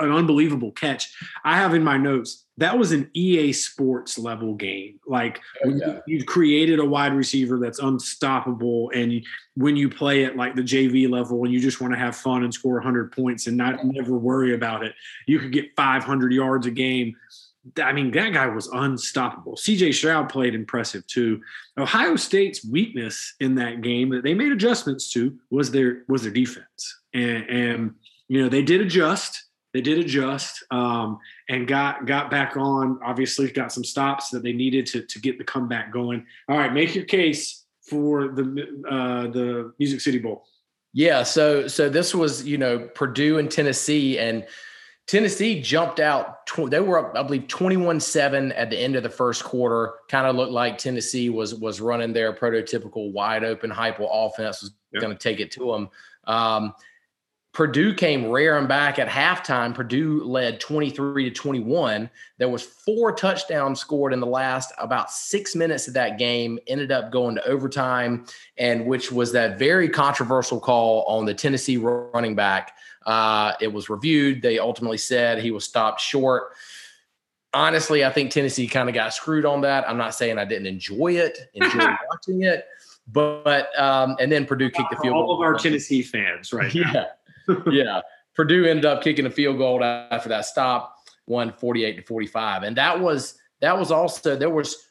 an 0.00 0.10
unbelievable 0.10 0.72
catch. 0.72 1.14
I 1.44 1.56
have 1.56 1.74
in 1.74 1.84
my 1.84 1.96
notes 1.96 2.44
that 2.56 2.76
was 2.76 2.90
an 2.90 3.08
EA 3.14 3.52
Sports 3.52 4.18
level 4.18 4.54
game. 4.54 4.98
Like 5.06 5.40
Oh, 5.64 5.68
yeah. 5.68 6.00
you, 6.08 6.18
you 6.18 6.24
created 6.24 6.80
a 6.80 6.84
wide 6.84 7.14
receiver 7.14 7.60
that's 7.60 7.78
unstoppable, 7.78 8.90
and 8.92 9.12
you, 9.12 9.22
when 9.54 9.76
you 9.76 9.88
play 9.88 10.24
at 10.24 10.36
like 10.36 10.56
the 10.56 10.62
JV 10.62 11.08
level 11.08 11.44
and 11.44 11.52
you 11.52 11.60
just 11.60 11.80
want 11.80 11.92
to 11.92 11.98
have 11.98 12.16
fun 12.16 12.42
and 12.42 12.52
score 12.52 12.74
100 12.74 13.12
points 13.12 13.46
and 13.46 13.56
not 13.56 13.84
never 13.84 14.18
worry 14.18 14.54
about 14.54 14.84
it, 14.84 14.92
you 15.28 15.38
could 15.38 15.52
get 15.52 15.76
500 15.76 16.32
yards 16.32 16.66
a 16.66 16.72
game. 16.72 17.14
I 17.82 17.92
mean, 17.92 18.10
that 18.12 18.32
guy 18.32 18.46
was 18.46 18.68
unstoppable. 18.68 19.56
CJ 19.56 19.94
Stroud 19.94 20.28
played 20.28 20.54
impressive 20.54 21.06
too. 21.06 21.40
Ohio 21.76 22.16
State's 22.16 22.64
weakness 22.64 23.34
in 23.40 23.54
that 23.56 23.82
game 23.82 24.10
that 24.10 24.22
they 24.22 24.34
made 24.34 24.52
adjustments 24.52 25.10
to 25.12 25.36
was 25.50 25.70
their 25.70 26.04
was 26.08 26.22
their 26.22 26.32
defense, 26.32 27.00
and, 27.14 27.48
and 27.48 27.94
you 28.28 28.42
know 28.42 28.48
they 28.48 28.62
did 28.62 28.80
adjust. 28.80 29.44
They 29.74 29.82
did 29.82 29.98
adjust 29.98 30.64
um, 30.70 31.18
and 31.48 31.68
got 31.68 32.06
got 32.06 32.30
back 32.30 32.56
on. 32.56 32.98
Obviously, 33.04 33.50
got 33.50 33.72
some 33.72 33.84
stops 33.84 34.30
that 34.30 34.42
they 34.42 34.52
needed 34.52 34.86
to 34.86 35.02
to 35.02 35.20
get 35.20 35.38
the 35.38 35.44
comeback 35.44 35.92
going. 35.92 36.26
All 36.48 36.56
right, 36.56 36.72
make 36.72 36.94
your 36.94 37.04
case 37.04 37.64
for 37.82 38.28
the 38.28 38.82
uh, 38.88 39.30
the 39.30 39.72
Music 39.78 40.00
City 40.00 40.18
Bowl. 40.18 40.44
Yeah, 40.92 41.22
so 41.22 41.68
so 41.68 41.88
this 41.88 42.14
was 42.14 42.44
you 42.44 42.58
know 42.58 42.88
Purdue 42.94 43.38
and 43.38 43.50
Tennessee, 43.50 44.18
and 44.18 44.46
Tennessee 45.08 45.60
jumped 45.60 46.00
out. 46.00 46.46
Tw- 46.46 46.70
they 46.70 46.80
were 46.80 46.98
up, 46.98 47.16
I 47.16 47.22
believe, 47.22 47.48
twenty-one 47.48 47.98
seven 47.98 48.52
at 48.52 48.68
the 48.70 48.78
end 48.78 48.94
of 48.94 49.02
the 49.02 49.08
first 49.10 49.42
quarter. 49.42 49.94
Kind 50.08 50.26
of 50.26 50.36
looked 50.36 50.52
like 50.52 50.78
Tennessee 50.78 51.30
was 51.30 51.54
was 51.54 51.80
running 51.80 52.12
their 52.12 52.32
prototypical 52.32 53.10
wide 53.12 53.42
open 53.42 53.70
hyper 53.70 54.06
offense 54.08 54.62
was 54.62 54.72
Yep. 54.92 55.02
going 55.02 55.14
to 55.14 55.22
take 55.22 55.38
it 55.38 55.50
to 55.52 55.70
them. 55.70 55.90
Um, 56.24 56.74
Purdue 57.52 57.92
came 57.92 58.26
rearing 58.30 58.66
back 58.66 58.98
at 58.98 59.08
halftime. 59.08 59.74
Purdue 59.74 60.22
led 60.24 60.60
23 60.60 61.24
to 61.24 61.30
21. 61.30 62.08
There 62.38 62.48
was 62.48 62.62
four 62.62 63.12
touchdowns 63.12 63.80
scored 63.80 64.12
in 64.14 64.20
the 64.20 64.26
last 64.26 64.72
about 64.78 65.10
six 65.10 65.54
minutes 65.54 65.88
of 65.88 65.94
that 65.94 66.18
game. 66.18 66.58
Ended 66.68 66.92
up 66.92 67.10
going 67.10 67.34
to 67.34 67.46
overtime, 67.46 68.24
and 68.56 68.86
which 68.86 69.10
was 69.12 69.32
that 69.32 69.58
very 69.58 69.88
controversial 69.88 70.60
call 70.60 71.02
on 71.04 71.24
the 71.26 71.34
Tennessee 71.34 71.76
running 71.76 72.34
back. 72.34 72.76
Uh, 73.08 73.54
it 73.60 73.72
was 73.72 73.88
reviewed. 73.88 74.42
They 74.42 74.58
ultimately 74.58 74.98
said 74.98 75.40
he 75.40 75.50
was 75.50 75.64
stopped 75.64 76.00
short. 76.00 76.52
Honestly, 77.54 78.04
I 78.04 78.10
think 78.10 78.30
Tennessee 78.30 78.68
kind 78.68 78.88
of 78.88 78.94
got 78.94 79.14
screwed 79.14 79.46
on 79.46 79.62
that. 79.62 79.88
I'm 79.88 79.96
not 79.96 80.14
saying 80.14 80.38
I 80.38 80.44
didn't 80.44 80.66
enjoy 80.66 81.16
it, 81.16 81.38
enjoy 81.54 81.78
watching 82.10 82.42
it, 82.42 82.66
but 83.10 83.70
um, 83.80 84.16
and 84.20 84.30
then 84.30 84.44
Purdue 84.44 84.70
kicked 84.70 84.90
the 84.90 84.96
field. 84.96 85.14
All 85.14 85.34
of 85.34 85.40
our 85.40 85.54
Tennessee 85.54 86.02
fans, 86.02 86.52
right? 86.52 86.74
yeah 86.74 87.06
yeah. 87.70 88.00
Purdue 88.34 88.66
ended 88.66 88.84
up 88.84 89.02
kicking 89.02 89.26
a 89.26 89.30
field 89.30 89.58
goal 89.58 89.82
after 89.82 90.28
that 90.28 90.44
stop, 90.44 90.96
won 91.26 91.52
48 91.52 91.96
to 91.96 92.02
45. 92.02 92.62
And 92.62 92.76
that 92.76 92.98
was 92.98 93.38
that 93.60 93.76
was 93.76 93.90
also 93.90 94.36
there 94.36 94.50
was 94.50 94.87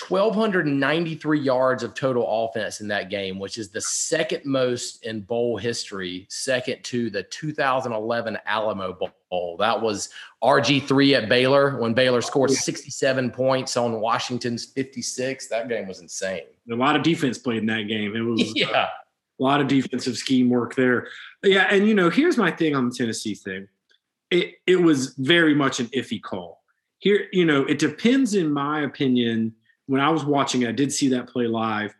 1293 0.00 1.38
yards 1.38 1.82
of 1.82 1.92
total 1.92 2.24
offense 2.26 2.80
in 2.80 2.88
that 2.88 3.10
game, 3.10 3.38
which 3.38 3.58
is 3.58 3.68
the 3.68 3.80
second 3.80 4.42
most 4.44 5.04
in 5.04 5.20
bowl 5.20 5.58
history, 5.58 6.26
second 6.30 6.82
to 6.82 7.10
the 7.10 7.22
2011 7.24 8.38
Alamo 8.46 8.96
Bowl. 9.30 9.56
That 9.58 9.80
was 9.80 10.08
RG3 10.42 11.22
at 11.22 11.28
Baylor 11.28 11.78
when 11.78 11.92
Baylor 11.92 12.22
scored 12.22 12.50
67 12.50 13.30
points 13.32 13.76
on 13.76 14.00
Washington's 14.00 14.64
56. 14.64 15.48
That 15.48 15.68
game 15.68 15.86
was 15.86 16.00
insane. 16.00 16.42
A 16.70 16.74
lot 16.74 16.96
of 16.96 17.02
defense 17.02 17.36
played 17.36 17.58
in 17.58 17.66
that 17.66 17.82
game. 17.82 18.16
It 18.16 18.20
was 18.20 18.40
yeah. 18.54 18.88
A 19.40 19.42
lot 19.42 19.60
of 19.60 19.68
defensive 19.68 20.16
scheme 20.16 20.48
work 20.48 20.74
there. 20.74 21.08
Yeah, 21.42 21.66
and 21.70 21.86
you 21.86 21.94
know, 21.94 22.08
here's 22.08 22.38
my 22.38 22.50
thing 22.50 22.74
on 22.74 22.88
the 22.88 22.94
Tennessee 22.94 23.34
thing. 23.34 23.68
It 24.30 24.54
it 24.66 24.76
was 24.76 25.14
very 25.16 25.54
much 25.54 25.80
an 25.80 25.86
iffy 25.88 26.22
call. 26.22 26.62
Here, 26.98 27.26
you 27.32 27.44
know, 27.44 27.64
it 27.64 27.78
depends 27.78 28.34
in 28.34 28.52
my 28.52 28.82
opinion. 28.82 29.54
When 29.86 30.00
I 30.00 30.10
was 30.10 30.24
watching, 30.24 30.66
I 30.66 30.72
did 30.72 30.92
see 30.92 31.08
that 31.08 31.28
play 31.28 31.46
live. 31.46 31.94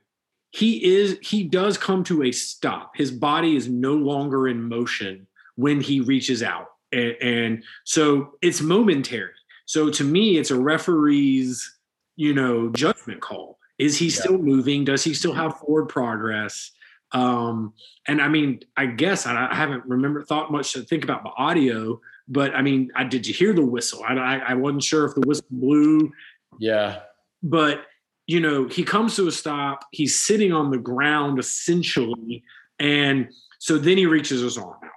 He 0.50 0.96
is 0.96 1.18
he 1.22 1.44
does 1.44 1.78
come 1.78 2.04
to 2.04 2.24
a 2.24 2.32
stop. 2.32 2.96
His 2.96 3.10
body 3.10 3.56
is 3.56 3.68
no 3.68 3.94
longer 3.94 4.48
in 4.48 4.62
motion 4.62 5.26
when 5.56 5.80
he 5.80 6.00
reaches 6.00 6.42
out. 6.42 6.68
And, 6.92 7.16
and 7.22 7.64
so 7.84 8.34
it's 8.42 8.60
momentary. 8.60 9.30
So 9.64 9.90
to 9.90 10.04
me, 10.04 10.36
it's 10.36 10.50
a 10.50 10.58
referee's, 10.58 11.78
you 12.16 12.34
know, 12.34 12.68
judgment 12.70 13.20
call. 13.20 13.58
Is 13.78 13.96
he 13.96 14.06
yeah. 14.06 14.20
still 14.20 14.38
moving? 14.38 14.84
Does 14.84 15.02
he 15.02 15.14
still 15.14 15.32
have 15.32 15.58
forward 15.58 15.86
progress? 15.86 16.70
Um, 17.12 17.74
and 18.08 18.20
I 18.20 18.28
mean, 18.28 18.60
I 18.76 18.86
guess 18.86 19.26
I, 19.26 19.48
I 19.50 19.54
haven't 19.54 19.84
remember 19.86 20.22
thought 20.22 20.52
much 20.52 20.72
to 20.74 20.82
think 20.82 21.04
about 21.04 21.24
the 21.24 21.30
audio, 21.36 22.00
but 22.28 22.54
I 22.54 22.62
mean, 22.62 22.90
I 22.94 23.04
did 23.04 23.26
you 23.26 23.34
hear 23.34 23.52
the 23.52 23.64
whistle? 23.64 24.02
I, 24.06 24.14
I, 24.14 24.36
I 24.48 24.54
wasn't 24.54 24.82
sure 24.82 25.04
if 25.04 25.14
the 25.14 25.20
whistle 25.22 25.46
blew. 25.50 26.12
Yeah. 26.58 27.00
But 27.42 27.86
you 28.26 28.40
know, 28.40 28.68
he 28.68 28.84
comes 28.84 29.16
to 29.16 29.26
a 29.26 29.32
stop. 29.32 29.84
He's 29.90 30.18
sitting 30.18 30.52
on 30.52 30.70
the 30.70 30.78
ground 30.78 31.38
essentially, 31.38 32.44
and 32.78 33.30
so 33.58 33.78
then 33.78 33.96
he 33.96 34.06
reaches 34.06 34.40
his 34.40 34.58
arm 34.58 34.78
out. 34.82 34.90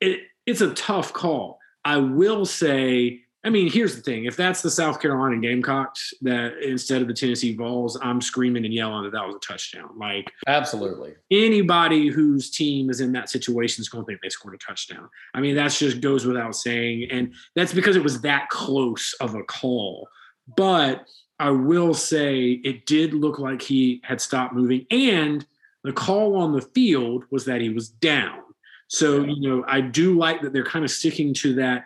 It, 0.00 0.20
it's 0.46 0.60
a 0.60 0.74
tough 0.74 1.12
call. 1.12 1.58
I 1.84 1.96
will 1.96 2.44
say 2.44 3.22
I 3.44 3.50
mean, 3.50 3.70
here's 3.70 3.94
the 3.94 4.02
thing: 4.02 4.24
if 4.24 4.36
that's 4.36 4.62
the 4.62 4.70
South 4.70 5.00
Carolina 5.00 5.38
Gamecocks, 5.38 6.12
that 6.22 6.58
instead 6.62 7.00
of 7.00 7.08
the 7.08 7.14
Tennessee 7.14 7.54
Vols, 7.54 7.96
I'm 8.02 8.20
screaming 8.20 8.64
and 8.64 8.74
yelling 8.74 9.04
that 9.04 9.12
that 9.12 9.26
was 9.26 9.36
a 9.36 9.38
touchdown. 9.38 9.90
Like, 9.96 10.30
absolutely, 10.48 11.14
anybody 11.30 12.08
whose 12.08 12.50
team 12.50 12.90
is 12.90 13.00
in 13.00 13.12
that 13.12 13.30
situation 13.30 13.80
is 13.80 13.88
going 13.88 14.04
to 14.04 14.06
think 14.06 14.20
they 14.20 14.28
scored 14.28 14.54
a 14.54 14.58
touchdown. 14.58 15.08
I 15.34 15.40
mean, 15.40 15.54
that 15.54 15.70
just 15.70 16.00
goes 16.00 16.26
without 16.26 16.56
saying, 16.56 17.08
and 17.10 17.32
that's 17.54 17.72
because 17.72 17.94
it 17.94 18.02
was 18.02 18.20
that 18.22 18.48
close 18.48 19.14
of 19.20 19.36
a 19.36 19.44
call. 19.44 20.08
But 20.56 21.06
I 21.38 21.50
will 21.50 21.94
say 21.94 22.60
it 22.64 22.86
did 22.86 23.14
look 23.14 23.38
like 23.38 23.62
he 23.62 24.00
had 24.04 24.20
stopped 24.20 24.54
moving, 24.54 24.86
and 24.90 25.46
the 25.84 25.92
call 25.92 26.36
on 26.36 26.52
the 26.52 26.62
field 26.62 27.24
was 27.30 27.44
that 27.44 27.60
he 27.60 27.70
was 27.70 27.88
down. 27.88 28.40
So, 28.88 29.24
you 29.24 29.48
know, 29.48 29.64
I 29.68 29.80
do 29.80 30.18
like 30.18 30.40
that 30.42 30.52
they're 30.52 30.64
kind 30.64 30.84
of 30.84 30.90
sticking 30.90 31.34
to 31.34 31.54
that 31.56 31.84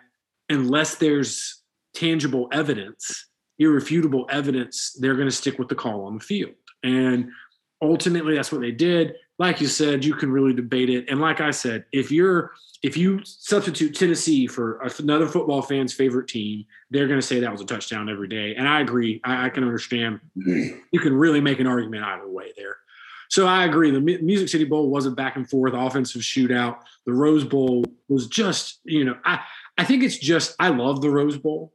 unless 0.49 0.95
there's 0.95 1.61
tangible 1.93 2.47
evidence, 2.51 3.27
irrefutable 3.59 4.25
evidence, 4.29 4.95
they're 4.99 5.15
going 5.15 5.27
to 5.27 5.35
stick 5.35 5.59
with 5.59 5.67
the 5.67 5.75
call 5.75 6.05
on 6.05 6.17
the 6.17 6.23
field. 6.23 6.55
And 6.81 7.29
ultimately, 7.81 8.35
that's 8.35 8.51
what 8.51 8.61
they 8.61 8.71
did. 8.71 9.15
Like 9.39 9.61
you 9.61 9.67
said, 9.67 10.05
you 10.05 10.13
can 10.13 10.31
really 10.31 10.53
debate 10.53 10.89
it. 10.89 11.09
And 11.09 11.19
like 11.19 11.41
I 11.41 11.51
said, 11.51 11.85
if 11.91 12.11
you're 12.11 12.51
if 12.83 12.97
you 12.97 13.21
substitute 13.23 13.95
Tennessee 13.95 14.45
for 14.45 14.81
another 14.99 15.25
football 15.25 15.61
fan's 15.61 15.93
favorite 15.93 16.27
team, 16.27 16.65
they're 16.91 17.07
going 17.07 17.19
to 17.19 17.25
say 17.25 17.39
that 17.39 17.51
was 17.51 17.61
a 17.61 17.65
touchdown 17.65 18.09
every 18.09 18.27
day. 18.27 18.55
And 18.55 18.67
I 18.67 18.81
agree. 18.81 19.21
I, 19.23 19.45
I 19.45 19.49
can 19.49 19.63
understand. 19.63 20.19
Mm-hmm. 20.37 20.79
You 20.91 20.99
can 20.99 21.13
really 21.13 21.39
make 21.39 21.61
an 21.61 21.67
argument 21.67 22.03
either 22.03 22.27
way 22.27 22.51
there. 22.57 22.75
So 23.29 23.47
I 23.47 23.65
agree. 23.65 23.89
The 23.89 24.01
Music 24.01 24.49
City 24.49 24.65
Bowl 24.65 24.89
was 24.89 25.05
a 25.05 25.11
back 25.11 25.37
and 25.37 25.49
forth 25.49 25.73
offensive 25.73 26.21
shootout. 26.21 26.79
The 27.05 27.13
Rose 27.13 27.45
Bowl 27.45 27.85
was 28.09 28.27
just, 28.27 28.79
you 28.83 29.05
know, 29.05 29.17
I 29.23 29.39
I 29.77 29.85
think 29.85 30.03
it's 30.03 30.17
just 30.17 30.55
I 30.59 30.67
love 30.67 31.01
the 31.01 31.09
Rose 31.09 31.37
Bowl. 31.37 31.73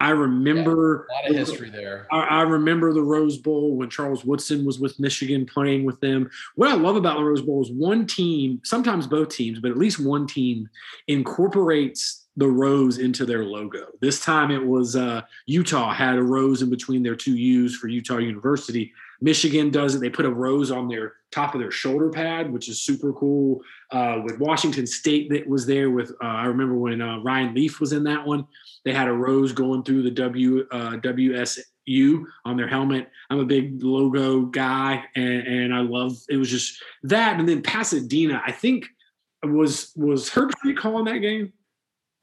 I 0.00 0.10
remember 0.10 1.06
yeah, 1.10 1.14
a 1.14 1.20
lot 1.20 1.30
of 1.30 1.36
history 1.36 1.68
there. 1.68 2.06
I, 2.10 2.20
I, 2.20 2.42
remember 2.42 2.94
the 2.94 3.02
Rose 3.02 3.36
Bowl 3.36 3.76
when 3.76 3.90
Charles 3.90 4.24
Woodson 4.24 4.64
was 4.64 4.80
with 4.80 4.98
Michigan 4.98 5.44
playing 5.44 5.84
with 5.84 6.00
them. 6.00 6.30
What 6.54 6.70
I 6.70 6.74
love 6.74 6.96
about 6.96 7.18
the 7.18 7.24
Rose 7.24 7.42
Bowl 7.42 7.62
is 7.62 7.70
one 7.70 8.06
team, 8.06 8.62
sometimes 8.64 9.06
both 9.06 9.28
teams, 9.28 9.60
but 9.60 9.70
at 9.70 9.76
least 9.76 10.00
one 10.00 10.26
team 10.26 10.68
incorporates 11.06 12.26
the 12.36 12.48
rose 12.48 12.96
into 12.96 13.26
their 13.26 13.44
logo. 13.44 13.88
This 14.00 14.24
time 14.24 14.50
it 14.50 14.64
was 14.64 14.96
uh, 14.96 15.20
Utah 15.46 15.92
had 15.92 16.16
a 16.16 16.22
rose 16.22 16.62
in 16.62 16.70
between 16.70 17.02
their 17.02 17.16
two 17.16 17.36
U's 17.36 17.76
for 17.76 17.88
Utah 17.88 18.16
University. 18.16 18.92
Michigan 19.20 19.70
does 19.70 19.94
it. 19.94 20.00
They 20.00 20.10
put 20.10 20.24
a 20.24 20.30
rose 20.30 20.70
on 20.70 20.88
their 20.88 21.14
top 21.30 21.54
of 21.54 21.60
their 21.60 21.70
shoulder 21.70 22.10
pad, 22.10 22.52
which 22.52 22.68
is 22.68 22.80
super 22.80 23.12
cool. 23.12 23.60
Uh, 23.90 24.20
with 24.24 24.38
Washington 24.38 24.86
State, 24.86 25.30
that 25.30 25.46
was 25.46 25.66
there 25.66 25.90
with. 25.90 26.10
Uh, 26.22 26.26
I 26.26 26.46
remember 26.46 26.74
when 26.74 27.00
uh, 27.00 27.18
Ryan 27.18 27.54
Leaf 27.54 27.80
was 27.80 27.92
in 27.92 28.04
that 28.04 28.26
one. 28.26 28.46
They 28.84 28.92
had 28.92 29.08
a 29.08 29.12
rose 29.12 29.52
going 29.52 29.82
through 29.82 30.02
the 30.02 30.10
W 30.10 30.66
uh, 30.70 30.92
WSU 30.96 32.24
on 32.44 32.56
their 32.56 32.68
helmet. 32.68 33.10
I'm 33.28 33.40
a 33.40 33.44
big 33.44 33.82
logo 33.82 34.42
guy, 34.42 35.04
and, 35.14 35.46
and 35.46 35.74
I 35.74 35.80
love. 35.80 36.16
It 36.28 36.36
was 36.36 36.50
just 36.50 36.82
that, 37.02 37.38
and 37.38 37.48
then 37.48 37.62
Pasadena. 37.62 38.42
I 38.44 38.52
think 38.52 38.86
was 39.42 39.92
was 39.96 40.30
Herbstreit 40.30 40.76
calling 40.76 41.04
that 41.06 41.18
game. 41.18 41.52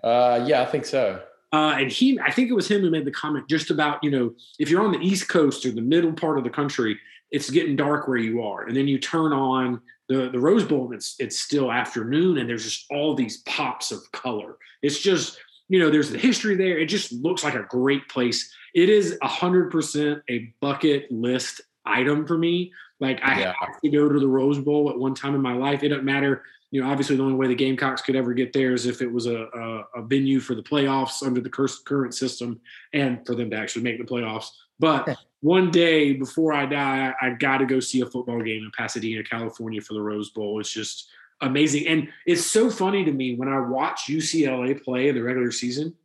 Uh, 0.04 0.44
yeah, 0.48 0.62
I 0.62 0.66
think 0.66 0.86
so. 0.86 1.22
Uh, 1.54 1.76
and 1.80 1.92
he, 1.92 2.20
I 2.20 2.32
think 2.32 2.50
it 2.50 2.54
was 2.54 2.70
him 2.70 2.82
who 2.82 2.90
made 2.90 3.06
the 3.06 3.12
comment 3.12 3.48
just 3.48 3.72
about, 3.72 4.04
you 4.04 4.12
know, 4.12 4.34
if 4.60 4.70
you're 4.70 4.84
on 4.84 4.92
the 4.92 5.00
East 5.00 5.30
Coast 5.30 5.66
or 5.66 5.72
the 5.72 5.82
middle 5.82 6.12
part 6.14 6.38
of 6.38 6.44
the 6.44 6.50
country, 6.50 7.00
it's 7.32 7.50
getting 7.50 7.76
dark 7.76 8.08
where 8.08 8.18
you 8.18 8.44
are. 8.44 8.66
And 8.66 8.76
then 8.76 8.88
you 8.88 9.00
turn 9.00 9.34
on 9.34 9.82
the, 10.10 10.30
the 10.30 10.40
Rose 10.40 10.64
Bowl 10.64 10.86
and 10.86 10.96
it's, 10.96 11.16
it's 11.20 11.40
still 11.40 11.72
afternoon 11.72 12.38
and 12.38 12.50
there's 12.50 12.64
just 12.64 12.86
all 12.90 13.16
these 13.16 13.38
pops 13.44 13.92
of 13.92 14.00
color. 14.12 14.58
It's 14.82 15.00
just, 15.00 15.38
you 15.70 15.80
know, 15.80 15.90
there's 15.90 16.12
the 16.12 16.18
history 16.18 16.56
there. 16.56 16.78
It 16.78 16.88
just 16.88 17.12
looks 17.12 17.44
like 17.44 17.56
a 17.56 17.64
great 17.70 18.08
place. 18.10 18.52
It 18.74 18.90
is 18.90 19.18
a 19.22 19.28
hundred 19.28 19.72
percent 19.72 20.22
a 20.30 20.54
bucket 20.62 21.12
list 21.12 21.62
item 21.86 22.26
for 22.28 22.38
me. 22.38 22.72
Like 23.00 23.20
I 23.24 23.40
yeah. 23.40 23.54
have 23.60 23.80
to 23.82 23.90
go 23.90 24.10
to 24.10 24.20
the 24.20 24.28
Rose 24.28 24.60
Bowl 24.60 24.90
at 24.90 24.98
one 24.98 25.14
time 25.14 25.36
in 25.36 25.42
my 25.42 25.54
life. 25.54 25.84
It 25.84 25.90
doesn't 25.90 26.06
matter 26.06 26.44
you 26.72 26.82
know, 26.82 26.90
obviously 26.90 27.16
the 27.16 27.24
only 27.24 27.36
way 27.36 27.48
the 27.48 27.56
Gamecocks 27.56 28.02
could 28.02 28.16
ever 28.16 28.34
get 28.34 28.52
there 28.52 28.74
is 28.74 28.86
if 28.86 29.02
it 29.02 29.12
was 29.12 29.26
a, 29.26 29.44
a, 29.54 30.00
a 30.00 30.02
venue 30.02 30.40
for 30.40 30.54
the 30.54 30.64
playoffs 30.64 31.26
under 31.26 31.40
the 31.40 31.50
current 31.50 32.14
system 32.14 32.60
and 32.94 33.26
for 33.26 33.36
them 33.36 33.50
to 33.50 33.58
actually 33.58 33.84
make 33.84 33.98
the 33.98 34.04
playoffs. 34.04 34.48
But 34.80 35.18
one 35.42 35.72
day 35.72 36.14
before 36.14 36.54
I 36.54 36.66
die, 36.66 37.14
I, 37.22 37.28
I 37.28 37.30
got 37.32 37.60
to 37.60 37.66
go 37.66 37.80
see 37.80 38.02
a 38.02 38.06
football 38.06 38.42
game 38.42 38.64
in 38.64 38.72
Pasadena, 38.78 39.24
California 39.24 39.82
for 39.82 39.94
the 39.94 40.02
Rose 40.02 40.32
Bowl. 40.32 40.60
It's 40.60 40.72
just 40.72 41.10
amazing. 41.42 41.88
And 41.88 42.10
it's 42.26 42.46
so 42.46 42.70
funny 42.70 43.06
to 43.06 43.12
me 43.12 43.36
when 43.36 43.48
I 43.48 43.60
watch 43.60 44.08
UCLA 44.10 44.84
play 44.84 45.08
in 45.08 45.16
the 45.16 45.24
regular 45.24 45.52
season, 45.52 45.96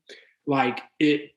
like 0.47 0.81
it, 1.01 1.33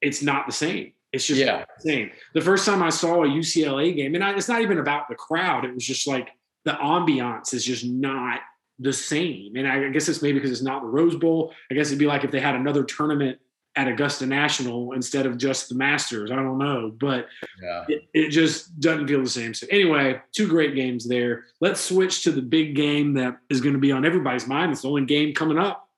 it's 0.00 0.22
not 0.22 0.46
the 0.46 0.52
same. 0.52 0.92
It's 1.12 1.26
just 1.26 1.40
yeah. 1.40 1.64
the 1.76 1.90
same. 1.90 2.10
The 2.34 2.40
first 2.40 2.64
time 2.64 2.82
I 2.82 2.90
saw 2.90 3.24
a 3.24 3.26
UCLA 3.26 3.94
game, 3.96 4.14
and 4.14 4.22
I, 4.22 4.36
it's 4.36 4.48
not 4.48 4.62
even 4.62 4.78
about 4.78 5.08
the 5.08 5.16
crowd. 5.16 5.64
It 5.64 5.74
was 5.74 5.84
just 5.84 6.06
like 6.06 6.28
the 6.64 6.72
ambiance 6.72 7.52
is 7.52 7.64
just 7.64 7.84
not 7.84 8.40
the 8.78 8.92
same. 8.92 9.56
And 9.56 9.66
I 9.66 9.88
guess 9.90 10.08
it's 10.08 10.22
maybe 10.22 10.38
because 10.38 10.52
it's 10.52 10.62
not 10.62 10.82
the 10.82 10.88
Rose 10.88 11.16
Bowl. 11.16 11.52
I 11.70 11.74
guess 11.74 11.88
it'd 11.88 11.98
be 11.98 12.06
like 12.06 12.24
if 12.24 12.30
they 12.30 12.40
had 12.40 12.54
another 12.54 12.84
tournament 12.84 13.38
at 13.76 13.88
Augusta 13.88 14.26
National 14.26 14.92
instead 14.92 15.26
of 15.26 15.38
just 15.38 15.68
the 15.68 15.74
Masters. 15.74 16.30
I 16.30 16.36
don't 16.36 16.58
know, 16.58 16.92
but 16.98 17.28
yeah. 17.62 17.84
it, 17.88 18.02
it, 18.12 18.28
just 18.30 18.80
doesn't 18.80 19.06
feel 19.06 19.22
the 19.22 19.28
same. 19.28 19.54
So 19.54 19.66
anyway, 19.70 20.20
two 20.32 20.48
great 20.48 20.74
games 20.74 21.06
there. 21.06 21.44
Let's 21.60 21.80
switch 21.80 22.24
to 22.24 22.32
the 22.32 22.42
big 22.42 22.74
game 22.74 23.14
that 23.14 23.38
is 23.48 23.60
going 23.60 23.74
to 23.74 23.78
be 23.78 23.92
on 23.92 24.04
everybody's 24.04 24.48
mind. 24.48 24.72
It's 24.72 24.82
the 24.82 24.88
only 24.88 25.04
game 25.04 25.34
coming 25.34 25.58
up. 25.58 25.88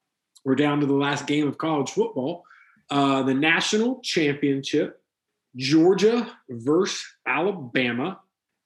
We're 0.45 0.55
down 0.55 0.81
to 0.81 0.87
the 0.87 0.95
last 0.95 1.27
game 1.27 1.49
of 1.49 1.57
college 1.57 1.91
football. 1.91 2.45
Uh, 2.91 3.23
the 3.23 3.33
national 3.33 4.01
championship, 4.01 5.01
Georgia 5.57 6.31
versus 6.49 7.05
Alabama. 7.27 8.21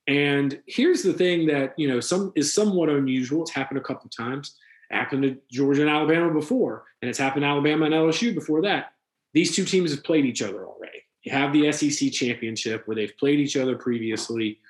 And 0.06 0.60
here's 0.66 1.02
the 1.02 1.12
thing 1.12 1.46
that 1.46 1.74
you 1.76 1.88
know 1.88 2.00
some 2.00 2.32
is 2.36 2.54
somewhat 2.54 2.88
unusual. 2.88 3.42
It's 3.42 3.50
happened 3.50 3.78
a 3.78 3.82
couple 3.82 4.06
of 4.06 4.16
times. 4.16 4.56
Happened 4.90 5.24
to 5.24 5.36
Georgia 5.50 5.82
and 5.82 5.90
Alabama 5.90 6.32
before, 6.32 6.84
and 7.02 7.08
it's 7.08 7.18
happened 7.18 7.42
to 7.42 7.48
Alabama 7.48 7.86
and 7.86 7.94
LSU 7.94 8.34
before 8.34 8.62
that. 8.62 8.92
These 9.34 9.56
two 9.56 9.64
teams 9.64 9.90
have 9.90 10.04
played 10.04 10.24
each 10.24 10.42
other 10.42 10.64
already. 10.64 11.02
You 11.22 11.32
have 11.32 11.52
the 11.52 11.72
SEC 11.72 12.12
championship 12.12 12.86
where 12.86 12.94
they've 12.94 13.16
played 13.18 13.40
each 13.40 13.56
other 13.56 13.76
previously. 13.76 14.60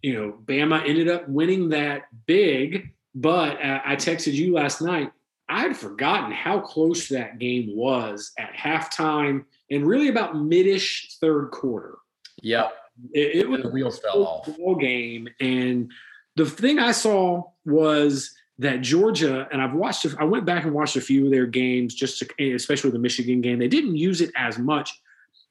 You 0.00 0.14
know, 0.14 0.38
Bama 0.44 0.88
ended 0.88 1.08
up 1.08 1.28
winning 1.28 1.70
that 1.70 2.02
big, 2.26 2.94
but 3.16 3.60
uh, 3.60 3.80
I 3.84 3.96
texted 3.96 4.34
you 4.34 4.54
last 4.54 4.80
night. 4.80 5.10
I'd 5.48 5.76
forgotten 5.76 6.32
how 6.32 6.60
close 6.60 7.08
that 7.08 7.38
game 7.38 7.76
was 7.76 8.32
at 8.38 8.52
halftime 8.54 9.44
and 9.70 9.86
really 9.86 10.08
about 10.08 10.34
midish 10.34 11.18
third 11.20 11.50
quarter. 11.50 11.98
Yep. 12.42 12.72
It, 13.12 13.36
it 13.36 13.48
was 13.48 13.62
the 13.62 13.68
wheels 13.68 13.98
fell 13.98 14.26
off. 14.26 14.56
Ball 14.56 14.76
game, 14.76 15.28
and 15.40 15.90
the 16.36 16.46
thing 16.46 16.78
I 16.78 16.92
saw 16.92 17.42
was 17.64 18.34
that 18.58 18.82
Georgia, 18.82 19.48
and 19.50 19.60
I've 19.60 19.74
watched, 19.74 20.06
I 20.18 20.24
went 20.24 20.44
back 20.44 20.64
and 20.64 20.72
watched 20.72 20.96
a 20.96 21.00
few 21.00 21.24
of 21.24 21.32
their 21.32 21.46
games, 21.46 21.94
just 21.94 22.20
to, 22.20 22.52
especially 22.54 22.90
the 22.90 22.98
Michigan 22.98 23.40
game. 23.40 23.58
They 23.58 23.68
didn't 23.68 23.96
use 23.96 24.20
it 24.20 24.30
as 24.36 24.58
much. 24.58 25.00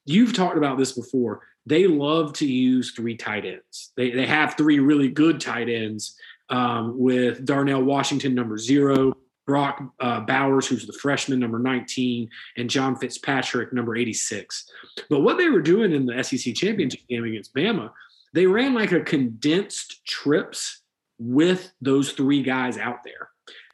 You've 0.05 0.33
talked 0.33 0.57
about 0.57 0.77
this 0.77 0.93
before. 0.93 1.41
They 1.65 1.87
love 1.87 2.33
to 2.33 2.45
use 2.45 2.91
three 2.91 3.15
tight 3.15 3.45
ends. 3.45 3.91
They, 3.95 4.11
they 4.11 4.25
have 4.25 4.55
three 4.55 4.79
really 4.79 5.09
good 5.09 5.39
tight 5.41 5.69
ends 5.69 6.15
um, 6.49 6.97
with 6.97 7.45
Darnell 7.45 7.83
Washington, 7.83 8.35
number 8.35 8.57
zero, 8.57 9.13
Brock 9.45 9.83
uh, 9.99 10.21
Bowers, 10.21 10.67
who's 10.67 10.85
the 10.85 10.93
freshman, 10.93 11.39
number 11.39 11.59
19, 11.59 12.29
and 12.57 12.69
John 12.69 12.95
Fitzpatrick, 12.95 13.73
number 13.73 13.95
86. 13.95 14.69
But 15.09 15.21
what 15.21 15.37
they 15.37 15.49
were 15.49 15.61
doing 15.61 15.91
in 15.91 16.05
the 16.05 16.23
SEC 16.23 16.53
championship 16.55 17.01
game 17.09 17.25
against 17.25 17.53
Bama, 17.53 17.91
they 18.33 18.45
ran 18.45 18.73
like 18.73 18.91
a 18.91 19.01
condensed 19.01 20.05
trips 20.05 20.81
with 21.19 21.71
those 21.81 22.13
three 22.13 22.41
guys 22.41 22.77
out 22.77 23.03
there. 23.03 23.29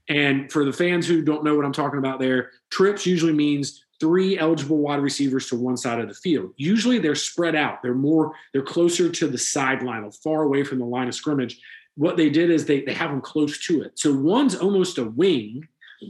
And 0.10 0.52
for 0.52 0.66
the 0.66 0.74
fans 0.74 1.08
who 1.08 1.22
don't 1.22 1.44
know 1.44 1.56
what 1.56 1.66
I'm 1.66 1.72
talking 1.72 2.00
about 2.00 2.20
there, 2.20 2.52
trips 2.72 3.06
usually 3.06 3.34
means 3.34 3.86
three 4.00 4.40
eligible 4.40 4.78
wide 4.78 5.02
receivers 5.02 5.48
to 5.50 5.56
one 5.56 5.78
side 5.78 6.00
of 6.00 6.08
the 6.08 6.16
field. 6.16 6.54
Usually 6.58 7.00
they're 7.00 7.16
spread 7.16 7.56
out. 7.56 7.84
They're 7.84 7.94
more, 7.94 8.34
they're 8.54 8.62
closer 8.62 9.10
to 9.10 9.28
the 9.28 9.38
sideline, 9.38 10.04
or 10.04 10.12
far 10.12 10.44
away 10.44 10.64
from 10.64 10.80
the 10.80 10.86
line 10.86 11.08
of 11.08 11.16
scrimmage 11.16 11.62
what 11.96 12.18
they 12.18 12.30
did 12.30 12.50
is 12.50 12.66
they, 12.66 12.82
they 12.82 12.94
have 12.94 13.12
them 13.12 13.22
close 13.22 13.60
to 13.66 13.82
it. 13.82 14.00
So 14.00 14.14
one's 14.14 14.56
almost 14.56 14.98
a 14.98 15.06
wing, 15.06 15.68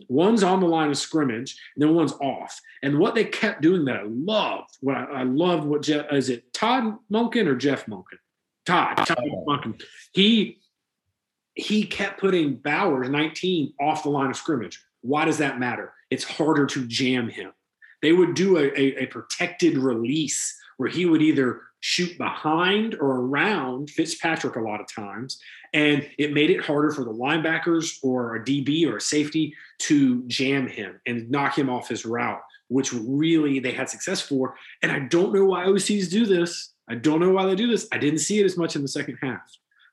one's 0.07 0.43
on 0.43 0.59
the 0.59 0.67
line 0.67 0.89
of 0.89 0.97
scrimmage, 0.97 1.59
and 1.75 1.83
then 1.83 1.95
one's 1.95 2.13
off. 2.13 2.59
And 2.83 2.99
what 2.99 3.15
they 3.15 3.25
kept 3.25 3.61
doing 3.61 3.85
that 3.85 3.97
I 3.97 4.03
loved, 4.05 4.77
what 4.81 4.95
I, 4.95 5.03
I 5.03 5.23
loved 5.23 5.65
what 5.65 5.81
Jeff 5.81 6.11
is 6.11 6.29
it 6.29 6.53
Todd 6.53 6.95
Monken 7.11 7.47
or 7.47 7.55
Jeff 7.55 7.85
Monken? 7.85 8.19
Todd, 8.65 8.97
Todd 8.97 9.17
Monken. 9.47 9.81
He 10.13 10.59
he 11.55 11.85
kept 11.85 12.19
putting 12.19 12.55
Bowers 12.55 13.09
19 13.09 13.73
off 13.81 14.03
the 14.03 14.09
line 14.09 14.29
of 14.29 14.37
scrimmage. 14.37 14.81
Why 15.01 15.25
does 15.25 15.39
that 15.39 15.59
matter? 15.59 15.93
It's 16.09 16.23
harder 16.23 16.65
to 16.67 16.85
jam 16.85 17.29
him. 17.29 17.51
They 18.01 18.13
would 18.13 18.33
do 18.33 18.57
a, 18.57 18.67
a, 18.79 19.03
a 19.03 19.05
protected 19.07 19.77
release 19.77 20.57
where 20.77 20.89
he 20.89 21.05
would 21.05 21.21
either 21.21 21.61
shoot 21.81 22.17
behind 22.17 22.95
or 22.95 23.21
around 23.21 23.89
Fitzpatrick 23.89 24.55
a 24.55 24.61
lot 24.61 24.81
of 24.81 24.87
times. 24.93 25.39
And 25.73 26.09
it 26.17 26.33
made 26.33 26.49
it 26.49 26.63
harder 26.63 26.91
for 26.91 27.03
the 27.03 27.11
linebackers 27.11 27.97
or 28.03 28.35
a 28.35 28.43
DB 28.43 28.87
or 28.87 28.97
a 28.97 29.01
safety 29.01 29.53
to 29.79 30.23
jam 30.27 30.67
him 30.67 30.99
and 31.05 31.29
knock 31.29 31.57
him 31.57 31.69
off 31.69 31.87
his 31.87 32.05
route, 32.05 32.41
which 32.67 32.91
really 32.91 33.59
they 33.59 33.71
had 33.71 33.89
success 33.89 34.19
for. 34.21 34.55
And 34.81 34.91
I 34.91 34.99
don't 34.99 35.33
know 35.33 35.45
why 35.45 35.65
OCs 35.65 36.09
do 36.09 36.25
this. 36.25 36.73
I 36.89 36.95
don't 36.95 37.19
know 37.19 37.29
why 37.29 37.45
they 37.45 37.55
do 37.55 37.67
this. 37.67 37.87
I 37.91 37.97
didn't 37.99 38.19
see 38.19 38.39
it 38.39 38.45
as 38.45 38.57
much 38.57 38.75
in 38.75 38.81
the 38.81 38.87
second 38.87 39.17
half. 39.21 39.41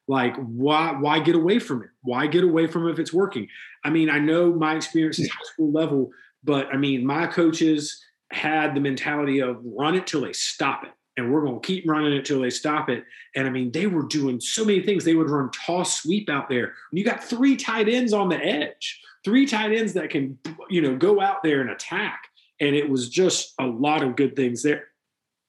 Like, 0.08 0.36
why 0.36 0.92
why 0.92 1.18
get 1.18 1.34
away 1.34 1.58
from 1.58 1.82
it? 1.82 1.90
Why 2.02 2.26
get 2.26 2.44
away 2.44 2.68
from 2.68 2.86
it 2.86 2.92
if 2.92 2.98
it's 2.98 3.12
working? 3.12 3.48
I 3.84 3.90
mean, 3.90 4.08
I 4.08 4.18
know 4.18 4.52
my 4.52 4.76
experience 4.76 5.18
is 5.18 5.28
high 5.28 5.44
school 5.44 5.72
level, 5.72 6.10
but 6.44 6.68
I 6.72 6.76
mean, 6.76 7.04
my 7.04 7.26
coaches 7.26 8.02
had 8.30 8.74
the 8.74 8.80
mentality 8.80 9.40
of 9.40 9.60
run 9.64 9.96
it 9.96 10.06
till 10.06 10.20
they 10.22 10.32
stop 10.32 10.84
it 10.84 10.92
and 11.16 11.32
we're 11.32 11.40
going 11.40 11.60
to 11.60 11.66
keep 11.66 11.88
running 11.88 12.12
it 12.12 12.24
till 12.24 12.40
they 12.40 12.50
stop 12.50 12.88
it. 12.88 13.04
And 13.34 13.46
I 13.46 13.50
mean, 13.50 13.72
they 13.72 13.86
were 13.86 14.02
doing 14.02 14.40
so 14.40 14.64
many 14.64 14.82
things. 14.82 15.04
They 15.04 15.14
would 15.14 15.30
run 15.30 15.50
toss 15.50 16.00
sweep 16.00 16.28
out 16.28 16.48
there. 16.48 16.74
You 16.92 17.04
got 17.04 17.24
three 17.24 17.56
tight 17.56 17.88
ends 17.88 18.12
on 18.12 18.28
the 18.28 18.36
edge, 18.36 19.00
three 19.24 19.46
tight 19.46 19.72
ends 19.72 19.94
that 19.94 20.10
can, 20.10 20.38
you 20.68 20.82
know, 20.82 20.96
go 20.96 21.20
out 21.20 21.42
there 21.42 21.60
and 21.60 21.70
attack. 21.70 22.24
And 22.60 22.74
it 22.74 22.88
was 22.88 23.08
just 23.08 23.54
a 23.58 23.66
lot 23.66 24.02
of 24.02 24.16
good 24.16 24.36
things 24.36 24.62
there. 24.62 24.88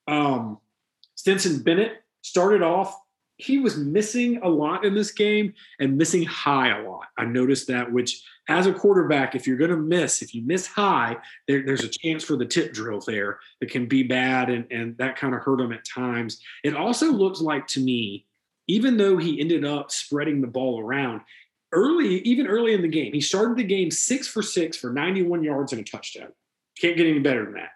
Um, 0.07 0.59
Stetson 1.15 1.63
Bennett 1.63 2.03
started 2.21 2.61
off. 2.61 2.97
He 3.37 3.59
was 3.59 3.77
missing 3.77 4.39
a 4.43 4.49
lot 4.49 4.83
in 4.83 4.95
this 4.95 5.11
game 5.11 5.53
and 5.79 5.97
missing 5.97 6.23
high 6.23 6.77
a 6.79 6.89
lot. 6.89 7.07
I 7.17 7.25
noticed 7.25 7.67
that, 7.67 7.91
which 7.91 8.23
as 8.47 8.65
a 8.65 8.73
quarterback, 8.73 9.35
if 9.35 9.45
you're 9.45 9.57
going 9.57 9.71
to 9.71 9.77
miss, 9.77 10.21
if 10.21 10.33
you 10.33 10.41
miss 10.43 10.67
high, 10.67 11.17
there, 11.47 11.63
there's 11.65 11.83
a 11.83 11.89
chance 11.89 12.23
for 12.23 12.35
the 12.35 12.45
tip 12.45 12.73
drill 12.73 13.01
there 13.01 13.39
that 13.59 13.69
can 13.69 13.87
be 13.87 14.03
bad, 14.03 14.49
and, 14.49 14.65
and 14.71 14.97
that 14.97 15.17
kind 15.17 15.33
of 15.33 15.41
hurt 15.41 15.59
him 15.59 15.73
at 15.73 15.85
times. 15.85 16.41
It 16.63 16.75
also 16.75 17.11
looks 17.11 17.41
like 17.41 17.67
to 17.67 17.79
me, 17.79 18.25
even 18.67 18.97
though 18.97 19.17
he 19.17 19.39
ended 19.39 19.65
up 19.65 19.91
spreading 19.91 20.41
the 20.41 20.47
ball 20.47 20.79
around 20.79 21.21
early, 21.71 22.19
even 22.19 22.47
early 22.47 22.73
in 22.73 22.81
the 22.81 22.87
game, 22.87 23.13
he 23.13 23.21
started 23.21 23.57
the 23.57 23.63
game 23.63 23.91
six 23.91 24.27
for 24.27 24.41
six 24.41 24.77
for 24.77 24.91
91 24.91 25.43
yards 25.43 25.73
and 25.73 25.81
a 25.81 25.83
touchdown. 25.83 26.31
Can't 26.79 26.97
get 26.97 27.07
any 27.07 27.19
better 27.19 27.45
than 27.45 27.55
that. 27.55 27.71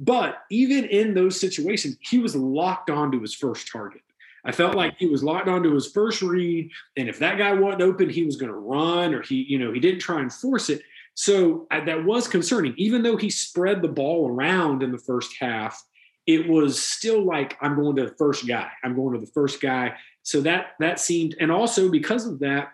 But 0.00 0.38
even 0.50 0.84
in 0.84 1.14
those 1.14 1.38
situations, 1.38 1.96
he 2.00 2.18
was 2.18 2.34
locked 2.34 2.90
onto 2.90 3.20
his 3.20 3.34
first 3.34 3.70
target. 3.70 4.02
I 4.44 4.52
felt 4.52 4.74
like 4.74 4.96
he 4.98 5.06
was 5.06 5.22
locked 5.22 5.48
onto 5.48 5.72
his 5.72 5.90
first 5.92 6.20
read, 6.20 6.70
and 6.96 7.08
if 7.08 7.18
that 7.20 7.38
guy 7.38 7.52
wasn't 7.52 7.82
open, 7.82 8.10
he 8.10 8.24
was 8.24 8.36
going 8.36 8.50
to 8.50 8.58
run, 8.58 9.14
or 9.14 9.22
he, 9.22 9.46
you 9.48 9.58
know, 9.58 9.72
he 9.72 9.80
didn't 9.80 10.00
try 10.00 10.20
and 10.20 10.32
force 10.32 10.68
it. 10.68 10.82
So 11.14 11.66
I, 11.70 11.80
that 11.80 12.04
was 12.04 12.26
concerning. 12.26 12.74
Even 12.76 13.02
though 13.02 13.16
he 13.16 13.30
spread 13.30 13.82
the 13.82 13.88
ball 13.88 14.28
around 14.28 14.82
in 14.82 14.90
the 14.90 14.98
first 14.98 15.36
half, 15.38 15.80
it 16.26 16.48
was 16.48 16.82
still 16.82 17.24
like 17.24 17.56
I'm 17.60 17.76
going 17.76 17.96
to 17.96 18.06
the 18.06 18.14
first 18.16 18.46
guy. 18.46 18.70
I'm 18.82 18.94
going 18.94 19.14
to 19.14 19.24
the 19.24 19.32
first 19.32 19.60
guy. 19.60 19.94
So 20.22 20.40
that 20.42 20.72
that 20.80 21.00
seemed, 21.00 21.36
and 21.40 21.50
also 21.50 21.90
because 21.90 22.26
of 22.26 22.38
that, 22.40 22.72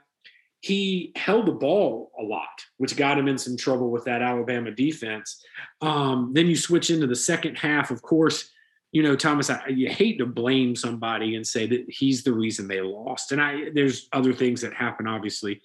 he 0.61 1.13
held 1.17 1.47
the 1.47 1.53
ball 1.53 2.11
a 2.19 2.23
lot, 2.23 2.65
which 2.79 2.97
got 2.97 3.19
him 3.19 3.29
in 3.29 3.39
some 3.39 3.57
trouble 3.57 3.91
with 3.91 4.05
that 4.05 4.23
Alabama 4.23 4.71
defense. 4.71 5.43
Um, 5.81 6.33
then 6.35 6.47
you 6.47 6.57
switch 6.57 6.91
into 6.91 7.07
the 7.07 7.17
second 7.17 7.57
half. 7.57 7.91
Of 7.91 8.03
course, 8.03 8.51
you 8.93 9.03
know, 9.03 9.17
Thomas, 9.17 9.51
I, 9.51 9.67
you 9.69 9.89
hate 9.91 10.19
to 10.19 10.27
blame 10.27 10.75
somebody 10.75 11.35
and 11.35 11.47
say 11.47 11.67
that 11.67 11.85
he's 11.89 12.25
the 12.25 12.33
reason 12.33 12.69
they 12.69 12.81
lost. 12.81 13.33
And 13.33 13.41
I, 13.41 13.71
there's 13.75 14.09
other 14.13 14.33
things 14.33 14.61
that 14.63 14.73
happen, 14.73 15.07
obviously. 15.07 15.61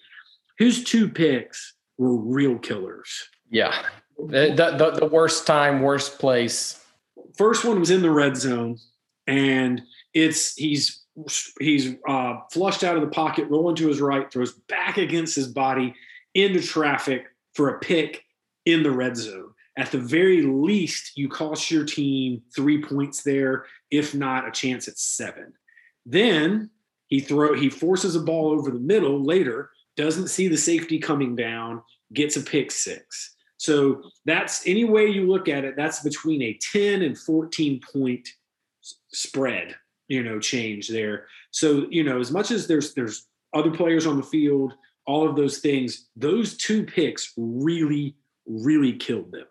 His 0.58 0.84
two 0.84 1.08
picks 1.08 1.74
were 1.96 2.16
real 2.16 2.58
killers. 2.58 3.10
Yeah. 3.50 3.74
The, 4.18 4.54
the, 4.54 4.90
the 5.00 5.06
worst 5.06 5.46
time, 5.46 5.80
worst 5.80 6.18
place. 6.18 6.84
First 7.36 7.64
one 7.64 7.80
was 7.80 7.90
in 7.90 8.02
the 8.02 8.10
red 8.10 8.36
zone, 8.36 8.78
and 9.26 9.82
it's 10.12 10.54
he's 10.54 11.02
he's 11.58 11.94
uh, 12.08 12.36
flushed 12.52 12.84
out 12.84 12.94
of 12.94 13.02
the 13.02 13.08
pocket, 13.08 13.48
rolling 13.48 13.74
to 13.76 13.88
his 13.88 14.00
right, 14.00 14.30
throws 14.30 14.52
back 14.68 14.98
against 14.98 15.34
his 15.34 15.48
body 15.48 15.94
into 16.34 16.60
traffic 16.60 17.24
for 17.54 17.70
a 17.70 17.80
pick 17.80 18.24
in 18.66 18.84
the 18.84 18.90
red 18.90 19.16
zone 19.16 19.53
at 19.76 19.90
the 19.90 19.98
very 19.98 20.42
least, 20.42 21.16
you 21.16 21.28
cost 21.28 21.70
your 21.70 21.84
team 21.84 22.42
three 22.54 22.80
points 22.80 23.22
there, 23.22 23.66
if 23.90 24.14
not 24.14 24.46
a 24.46 24.52
chance 24.52 24.86
at 24.86 24.98
seven. 24.98 25.52
Then 26.06 26.70
he 27.08 27.20
throw 27.20 27.54
he 27.54 27.70
forces 27.70 28.14
a 28.14 28.20
ball 28.20 28.50
over 28.50 28.70
the 28.70 28.78
middle 28.78 29.22
later, 29.22 29.70
doesn't 29.96 30.28
see 30.28 30.48
the 30.48 30.56
safety 30.56 30.98
coming 30.98 31.34
down, 31.34 31.82
gets 32.12 32.36
a 32.36 32.40
pick 32.40 32.70
six. 32.70 33.34
So 33.56 34.02
that's 34.24 34.66
any 34.66 34.84
way 34.84 35.06
you 35.08 35.26
look 35.26 35.48
at 35.48 35.64
it, 35.64 35.74
that's 35.76 36.02
between 36.02 36.42
a 36.42 36.58
10 36.72 37.02
and 37.02 37.16
14 37.16 37.80
point 37.92 38.28
spread, 39.12 39.74
you 40.08 40.22
know, 40.22 40.38
change 40.38 40.88
there. 40.88 41.26
So, 41.50 41.86
you 41.90 42.04
know, 42.04 42.20
as 42.20 42.30
much 42.30 42.50
as 42.50 42.66
there's 42.66 42.94
there's 42.94 43.26
other 43.54 43.70
players 43.70 44.06
on 44.06 44.16
the 44.16 44.22
field, 44.22 44.74
all 45.06 45.28
of 45.28 45.36
those 45.36 45.58
things, 45.58 46.08
those 46.16 46.56
two 46.56 46.84
picks 46.84 47.32
really, 47.36 48.16
really 48.46 48.92
killed 48.92 49.32
them. 49.32 49.46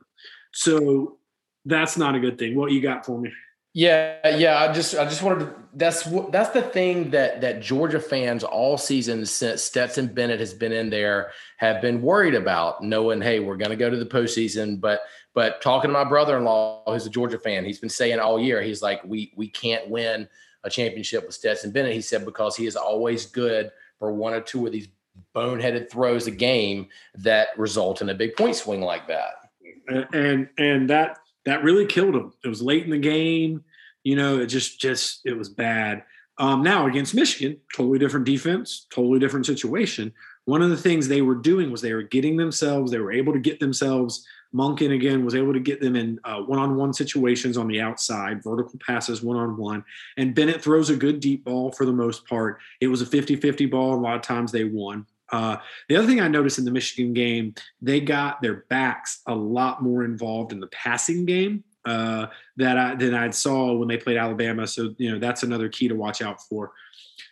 So 0.54 1.18
that's 1.66 1.98
not 1.98 2.16
a 2.16 2.20
good 2.20 2.38
thing. 2.38 2.56
What 2.56 2.72
you 2.72 2.82
got 2.82 3.06
for 3.06 3.20
me? 3.20 3.32
Yeah, 3.76 4.36
yeah. 4.38 4.60
I 4.60 4.72
just, 4.72 4.96
I 4.96 5.04
just 5.06 5.24
wanted 5.24 5.46
to. 5.46 5.56
That's 5.74 6.06
what. 6.06 6.32
That's 6.32 6.52
the 6.52 6.62
thing 6.62 7.10
that 7.10 7.42
that 7.42 7.60
Georgia 7.60 8.00
fans 8.00 8.44
all 8.44 8.78
season 8.78 9.26
since 9.26 9.63
Stetson 9.63 10.08
Bennett 10.08 10.39
has 10.39 10.54
been 10.54 10.72
in 10.72 10.92
there 10.92 11.32
have 11.58 11.82
been 11.82 12.04
worried 12.04 12.36
about, 12.36 12.84
knowing, 12.84 13.20
hey, 13.20 13.39
we're 13.39 13.58
going 13.58 13.72
to 13.72 13.76
go 13.76 13.89
to 13.89 13.98
the 13.98 14.06
postseason. 14.06 14.80
But, 14.80 15.02
but 15.34 15.60
talking 15.63 15.89
to 15.89 15.94
my 15.94 16.04
brother-in-law, 16.04 16.84
who's 16.86 17.08
a 17.08 17.10
Georgia 17.10 17.39
fan, 17.39 17.66
he's 17.66 17.80
been 17.80 17.89
saying 17.89 18.20
all 18.20 18.39
year, 18.39 18.62
he's 18.62 18.84
like, 18.84 19.04
we 19.04 19.34
we 19.36 19.48
can't 19.48 19.89
win 19.89 20.30
a 20.63 20.70
championship 20.70 21.26
with 21.26 21.34
Stetson 21.34 21.72
Bennett. 21.72 21.94
He 21.94 22.02
said 22.02 22.26
because 22.26 22.56
he 22.56 22.68
is 22.68 22.76
always 22.76 23.26
good 23.26 23.72
for 23.98 24.13
one 24.13 24.36
or 24.36 24.42
two 24.42 24.68
of 24.68 24.72
these 24.72 24.88
boneheaded 25.36 25.89
throws 25.89 26.28
a 26.28 26.32
game 26.32 26.89
that 27.16 27.58
result 27.58 28.04
in 28.04 28.10
a 28.10 28.13
big 28.13 28.36
point 28.36 28.56
swing 28.56 28.82
like 28.82 29.08
that 29.08 29.42
and 29.88 30.50
and 30.58 30.89
that 30.89 31.19
that 31.46 31.63
really 31.63 31.86
killed 31.86 32.15
him. 32.15 32.34
It 32.43 32.48
was 32.48 32.62
late 32.62 32.84
in 32.84 32.91
the 32.91 32.98
game. 32.98 33.63
You 34.04 34.15
know, 34.15 34.39
it 34.39 34.48
just 34.48 34.80
just 34.80 35.22
it 35.26 35.38
was 35.38 35.50
bad. 35.50 36.04
Um, 36.38 36.63
now 36.63 36.88
against 36.88 37.13
Michigan, 37.13 37.58
totally 37.76 38.00
different 38.00 38.26
defense, 38.26 38.88
totally 38.89 39.19
different 39.19 39.46
situation. 39.46 40.13
one 40.46 40.62
of 40.62 40.69
the 40.69 40.78
things 40.78 41.08
they 41.08 41.22
were 41.22 41.36
doing 41.36 41.72
was 41.72 41.82
they 41.82 41.93
were 41.93 42.02
getting 42.02 42.36
themselves, 42.36 42.91
they 42.91 43.00
were 43.00 43.13
able 43.13 43.32
to 43.34 43.39
get 43.39 43.60
themselves. 43.60 44.26
Monken 44.54 44.93
again 44.93 45.26
was 45.26 45.36
able 45.36 45.54
to 45.54 45.60
get 45.60 45.82
them 45.82 45.96
in 45.96 46.19
uh, 46.26 46.39
one-on-one 46.41 46.93
situations 46.93 47.58
on 47.58 47.67
the 47.67 47.82
outside, 47.82 48.43
vertical 48.43 48.78
passes 48.86 49.24
one-on-one. 49.24 49.84
And 50.17 50.36
Bennett 50.36 50.62
throws 50.62 50.89
a 50.89 50.96
good 50.96 51.19
deep 51.19 51.43
ball 51.43 51.72
for 51.72 51.86
the 51.86 51.93
most 51.93 52.28
part. 52.28 52.60
It 52.80 52.88
was 52.88 53.02
a 53.02 53.06
50-50 53.06 53.72
ball. 53.72 53.96
A 53.96 53.96
lot 53.96 54.15
of 54.15 54.22
times 54.22 54.52
they 54.52 54.65
won. 54.65 55.08
Uh, 55.34 55.58
the 55.89 55.96
other 55.96 56.06
thing 56.06 56.22
I 56.22 56.28
noticed 56.28 56.60
in 56.60 56.65
the 56.65 56.72
Michigan 56.72 57.12
game, 57.12 57.56
they 57.82 58.00
got 58.00 58.41
their 58.41 58.65
backs 58.69 59.22
a 59.28 59.34
lot 59.34 59.82
more 59.82 60.06
involved 60.06 60.52
in 60.52 60.60
the 60.60 60.67
passing 60.67 61.26
game 61.26 61.63
uh, 61.86 62.28
that 62.58 62.78
I 62.78 62.96
than 62.96 63.15
I 63.15 63.32
saw 63.32 63.74
when 63.74 63.88
they 63.88 63.98
played 63.98 64.17
Alabama. 64.17 64.67
So 64.67 64.93
you 64.98 65.12
know 65.12 65.19
that's 65.19 65.41
another 65.41 65.69
key 65.69 65.88
to 65.88 65.96
watch 65.96 66.22
out 66.22 66.39
for. 66.48 66.72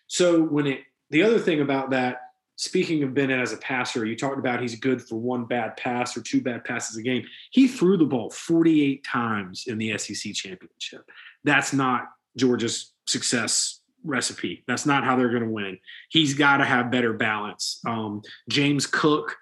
So 0.08 0.42
when 0.42 0.66
it 0.66 0.80
the 1.12 1.22
other 1.22 1.38
thing 1.38 1.62
about 1.62 1.92
that 1.92 2.22
speaking 2.56 3.04
of 3.04 3.14
Bennett 3.14 3.40
as 3.40 3.54
a 3.54 3.58
passer, 3.58 4.06
you 4.06 4.16
talked 4.16 4.40
about 4.40 4.62
he's 4.62 4.80
good 4.80 5.02
for 5.02 5.16
one 5.16 5.46
bad 5.46 5.78
pass 5.78 6.18
or 6.18 6.22
two 6.22 6.42
bad 6.42 6.64
passes 6.64 6.98
a 6.98 7.04
game. 7.04 7.24
He 7.52 7.68
threw 7.68 7.98
the 7.98 8.06
ball 8.06 8.32
48 8.32 9.04
times 9.04 9.66
in 9.68 9.78
the 9.78 9.98
SEC 9.98 10.34
championship. 10.34 11.10
That's 11.44 11.72
not 11.72 12.10
Georgia's 12.36 12.94
success 13.08 13.81
recipe. 14.04 14.64
That's 14.68 14.86
not 14.86 15.04
how 15.04 15.16
they're 15.16 15.30
going 15.30 15.44
to 15.44 15.50
win. 15.50 15.78
He's 16.10 16.34
got 16.34 16.58
to 16.58 16.66
have 16.66 16.92
better 16.92 17.14
balance. 17.14 17.80
Um, 17.86 18.22
James 18.50 18.88
Cook, 18.88 19.38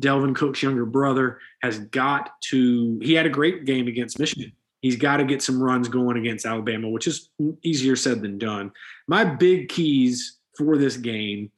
Dalvin 0.00 0.34
Cook's 0.34 0.62
younger 0.62 0.86
brother, 0.86 1.38
has 1.62 1.78
got 1.78 2.30
to. 2.44 2.98
He 3.02 3.14
had 3.14 3.26
a 3.26 3.30
great 3.30 3.64
game 3.64 3.88
against 3.88 4.18
Michigan. 4.18 4.52
He's 4.80 4.96
got 4.96 5.16
to 5.16 5.24
get 5.24 5.42
some 5.42 5.62
runs 5.62 5.88
going 5.88 6.18
against 6.18 6.44
Alabama, 6.44 6.90
which 6.90 7.06
is 7.06 7.30
easier 7.62 7.96
said 7.96 8.20
than 8.20 8.36
done. 8.36 8.70
My 9.08 9.24
big 9.24 9.68
keys 9.70 10.38
for 10.56 10.76
this 10.76 10.96
game 10.96 11.50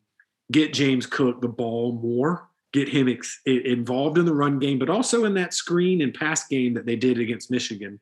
get 0.52 0.72
James 0.72 1.06
Cook 1.06 1.40
the 1.40 1.48
ball 1.48 1.92
more, 1.92 2.48
get 2.72 2.88
him 2.88 3.08
ex- 3.08 3.40
involved 3.44 4.18
in 4.18 4.26
the 4.26 4.34
run 4.34 4.58
game, 4.58 4.78
but 4.78 4.90
also 4.90 5.24
in 5.24 5.34
that 5.34 5.54
screen 5.54 6.02
and 6.02 6.14
pass 6.14 6.46
game 6.46 6.74
that 6.74 6.86
they 6.86 6.96
did 6.96 7.18
against 7.18 7.50
Michigan. 7.50 7.98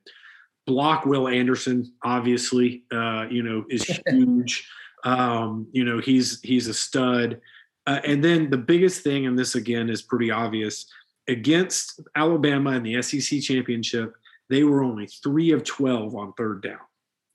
Block 0.67 1.05
Will 1.07 1.29
Anderson, 1.29 1.93
obviously, 2.03 2.85
uh, 2.93 3.27
you 3.31 3.43
know, 3.43 3.65
is 3.69 3.85
huge. 4.09 4.69
um, 5.05 5.67
you 5.73 5.85
know, 5.85 6.01
he's 6.01 6.41
he's 6.43 6.69
a 6.69 6.75
stud. 6.75 7.41
Uh, 7.87 8.01
and 8.05 8.25
then 8.25 8.49
the 8.49 8.57
biggest 8.57 9.03
thing, 9.03 9.27
and 9.27 9.39
this 9.39 9.55
again 9.55 9.91
is 9.91 10.01
pretty 10.01 10.31
obvious, 10.31 10.87
against 11.29 12.01
Alabama 12.17 12.73
in 12.73 12.83
the 12.83 13.03
SEC 13.03 13.43
championship, 13.43 14.15
they 14.49 14.65
were 14.65 14.83
only 14.83 15.07
three 15.23 15.53
of 15.53 15.65
12 15.65 16.15
on 16.15 16.33
third 16.33 16.63
down. 16.63 16.79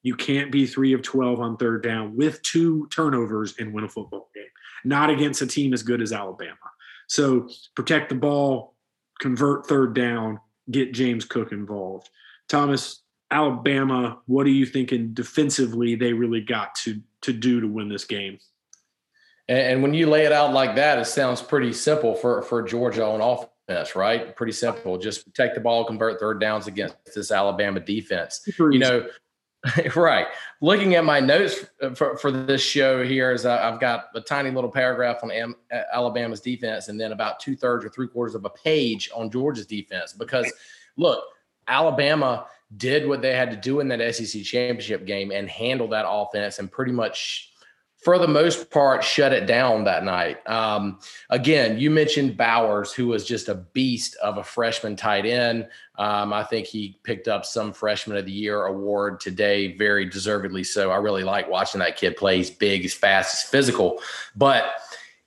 You 0.02 0.16
can't 0.16 0.52
be 0.52 0.66
three 0.66 0.94
of 0.94 1.04
12 1.04 1.40
on 1.40 1.58
third 1.58 1.84
down 1.84 2.16
with 2.16 2.42
two 2.42 2.88
turnovers 2.88 3.54
and 3.60 3.74
win 3.74 3.84
a 3.84 3.90
football 3.90 4.30
game 4.34 4.46
not 4.84 5.10
against 5.10 5.42
a 5.42 5.48
team 5.48 5.74
as 5.74 5.84
good 5.84 6.02
as 6.02 6.12
Alabama. 6.12 6.56
So 7.08 7.50
protect 7.76 8.10
the 8.10 8.16
ball, 8.16 8.76
convert 9.20 9.68
third 9.68 9.94
down, 9.94 10.40
get 10.70 10.94
James 10.94 11.26
Cook 11.26 11.52
involved. 11.52 12.10
Thomas, 12.48 13.04
Alabama, 13.32 14.20
what 14.26 14.46
are 14.46 14.52
you 14.52 14.66
thinking 14.66 15.14
defensively 15.14 15.96
they 15.96 16.14
really 16.14 16.42
got 16.42 16.76
to 16.76 17.02
to 17.22 17.34
do 17.34 17.62
to 17.62 17.68
win 17.68 17.90
this 17.90 18.06
game? 18.06 18.40
And 19.48 19.82
when 19.82 19.96
you 19.96 20.08
lay 20.08 20.26
it 20.26 20.32
out 20.32 20.54
like 20.54 20.76
that, 20.76 21.00
it 21.00 21.06
sounds 21.06 21.42
pretty 21.42 21.74
simple 21.74 22.16
for 22.16 22.42
for 22.44 22.62
Georgia 22.62 23.06
on 23.06 23.22
offense, 23.22 23.96
right? 23.96 24.36
Pretty 24.36 24.54
simple. 24.54 24.98
Just 24.98 25.26
protect 25.26 25.56
the 25.56 25.62
ball, 25.62 25.86
convert 25.86 26.20
third 26.20 26.40
downs 26.40 26.68
against 26.68 26.96
this 27.16 27.32
Alabama 27.32 27.80
defense. 27.80 28.48
You 28.60 28.80
know, 28.80 29.08
right. 29.96 30.28
Looking 30.62 30.96
at 30.96 31.04
my 31.04 31.20
notes 31.20 31.66
for, 31.96 32.18
for 32.18 32.32
this 32.32 32.62
show 32.62 33.04
here 33.04 33.32
is 33.32 33.46
uh, 33.46 33.60
I've 33.62 33.80
got 33.80 34.06
a 34.16 34.22
tiny 34.22 34.52
little 34.52 34.72
paragraph 34.72 35.20
on 35.24 35.32
Am- 35.32 35.56
Alabama's 35.94 36.42
defense 36.42 36.88
and 36.88 37.00
then 37.00 37.12
about 37.12 37.40
two 37.40 37.56
thirds 37.56 37.84
or 37.84 37.90
three 37.90 38.08
quarters 38.08 38.36
of 38.36 38.46
a 38.46 38.50
page 38.50 39.10
on 39.16 39.30
Georgia's 39.30 39.66
defense. 39.66 40.14
Because 40.14 40.52
look, 40.96 41.24
Alabama 41.68 42.48
did 42.78 43.08
what 43.08 43.22
they 43.22 43.36
had 43.36 43.52
to 43.52 43.58
do 43.58 43.80
in 43.80 43.88
that 43.88 44.16
SEC 44.16 44.44
championship 44.44 45.06
game 45.06 45.32
and 45.32 45.50
handle 45.50 45.88
that 45.90 46.06
offense 46.08 46.60
and 46.60 46.72
pretty 46.72 46.92
much 46.92 47.50
for 48.04 48.18
the 48.18 48.28
most 48.28 48.70
part, 48.70 49.04
shut 49.04 49.34
it 49.34 49.46
down 49.46 49.84
that 49.84 50.06
night. 50.06 50.48
Um, 50.50 51.00
again, 51.30 51.78
you 51.78 51.92
mentioned 51.92 52.38
Bowers, 52.38 52.94
who 52.94 53.08
was 53.08 53.26
just 53.26 53.50
a 53.50 53.56
beast 53.56 54.16
of 54.18 54.38
a 54.38 54.44
freshman 54.44 54.96
tight 54.96 55.26
end. 55.26 55.68
Um, 55.98 56.32
I 56.32 56.44
think 56.46 56.66
he 56.66 56.98
picked 57.04 57.28
up 57.28 57.46
some 57.46 57.74
Freshman 57.74 58.16
of 58.16 58.26
the 58.26 58.32
Year 58.32 58.68
award 58.68 59.20
today, 59.20 59.76
very 59.76 60.06
deservedly 60.06 60.64
so. 60.64 60.92
I 60.92 60.96
really 60.96 61.24
like 61.24 61.50
watching 61.50 61.80
that 61.80 61.98
kid 61.98 62.16
play. 62.16 62.38
He's 62.38 62.50
big, 62.50 62.84
he's 62.84 62.94
fast, 62.94 63.44
he's 63.44 63.50
physical, 63.50 64.02
but 64.34 64.76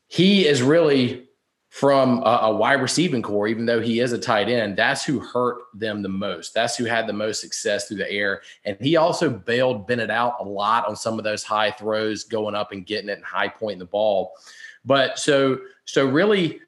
he 0.09 0.46
is 0.46 0.62
really 0.62 1.28
from 1.72 2.18
a, 2.18 2.40
a, 2.42 2.54
wide 2.54 2.82
receiving 2.82 3.22
corps, 3.22 3.48
even 3.48 3.64
though 3.64 3.80
he 3.80 4.00
is 4.00 4.12
a 4.12 4.18
tight 4.18 4.50
end, 4.50 4.76
that's 4.76 5.06
who 5.06 5.18
hurt 5.18 5.62
them 5.72 6.02
the 6.02 6.08
most. 6.08 6.52
That's 6.52 6.76
who 6.76 6.85
had 6.85 7.06
the 7.06 7.14
most 7.14 7.40
success 7.40 7.88
through 7.88 7.96
the 7.96 8.12
air. 8.12 8.42
And 8.66 8.76
he 8.78 8.96
also 8.96 9.30
bailed 9.30 9.87
Bennett 9.87 10.11
out 10.11 10.37
a 10.38 10.44
lot 10.44 10.87
on 10.87 10.96
some 10.96 11.16
of 11.16 11.24
those 11.24 11.42
high 11.42 11.70
throws, 11.70 12.24
going 12.24 12.54
up 12.54 12.72
and 12.72 12.85
getting 12.85 13.08
it 13.08 13.16
and 13.16 13.24
high 13.24 13.48
pointing 13.48 13.78
the 13.78 13.87
ball. 13.87 14.35
But 14.85 15.18
so, 15.18 15.61
so 15.87 16.04
really 16.04 16.61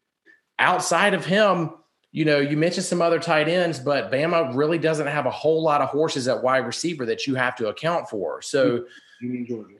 outside 0.58 1.12
of 1.12 1.26
him, 1.26 1.74
you 2.10 2.24
know, 2.24 2.38
you 2.38 2.56
mentioned 2.56 2.86
some 2.86 3.02
other 3.02 3.18
tight 3.18 3.46
ends, 3.46 3.78
but 3.78 4.10
Bama 4.10 4.56
really 4.56 4.78
doesn't 4.78 5.06
have 5.06 5.26
a 5.26 5.30
whole 5.30 5.62
lot 5.62 5.82
of 5.82 5.90
horses 5.90 6.28
at 6.28 6.42
wide 6.42 6.64
receiver 6.64 7.04
that 7.04 7.26
you 7.26 7.34
have 7.34 7.56
to 7.56 7.68
account 7.68 8.08
for. 8.08 8.40
So 8.40 8.86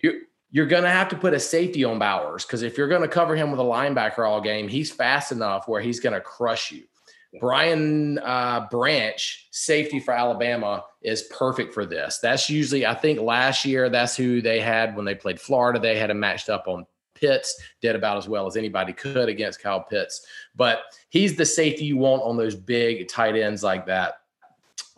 you, 0.02 0.26
you're 0.54 0.66
going 0.66 0.84
to 0.84 0.88
have 0.90 1.08
to 1.08 1.16
put 1.16 1.34
a 1.34 1.40
safety 1.40 1.82
on 1.82 1.98
Bowers 1.98 2.46
because 2.46 2.62
if 2.62 2.78
you're 2.78 2.86
going 2.86 3.02
to 3.02 3.08
cover 3.08 3.34
him 3.34 3.50
with 3.50 3.58
a 3.58 3.64
linebacker 3.64 4.20
all 4.20 4.40
game, 4.40 4.68
he's 4.68 4.88
fast 4.88 5.32
enough 5.32 5.66
where 5.66 5.80
he's 5.80 5.98
going 5.98 6.12
to 6.12 6.20
crush 6.20 6.70
you. 6.70 6.84
Brian 7.40 8.20
uh, 8.20 8.68
Branch, 8.70 9.48
safety 9.50 9.98
for 9.98 10.14
Alabama, 10.14 10.84
is 11.02 11.22
perfect 11.22 11.74
for 11.74 11.84
this. 11.84 12.20
That's 12.20 12.48
usually, 12.48 12.86
I 12.86 12.94
think 12.94 13.20
last 13.20 13.64
year, 13.64 13.90
that's 13.90 14.16
who 14.16 14.40
they 14.40 14.60
had 14.60 14.94
when 14.94 15.04
they 15.04 15.16
played 15.16 15.40
Florida. 15.40 15.80
They 15.80 15.98
had 15.98 16.10
him 16.10 16.20
matched 16.20 16.48
up 16.48 16.68
on 16.68 16.86
Pitts, 17.16 17.60
did 17.80 17.96
about 17.96 18.18
as 18.18 18.28
well 18.28 18.46
as 18.46 18.56
anybody 18.56 18.92
could 18.92 19.28
against 19.28 19.60
Kyle 19.60 19.82
Pitts. 19.82 20.24
But 20.54 20.82
he's 21.08 21.34
the 21.34 21.46
safety 21.46 21.84
you 21.84 21.96
want 21.96 22.22
on 22.22 22.36
those 22.36 22.54
big 22.54 23.08
tight 23.08 23.34
ends 23.34 23.64
like 23.64 23.86
that. 23.86 24.20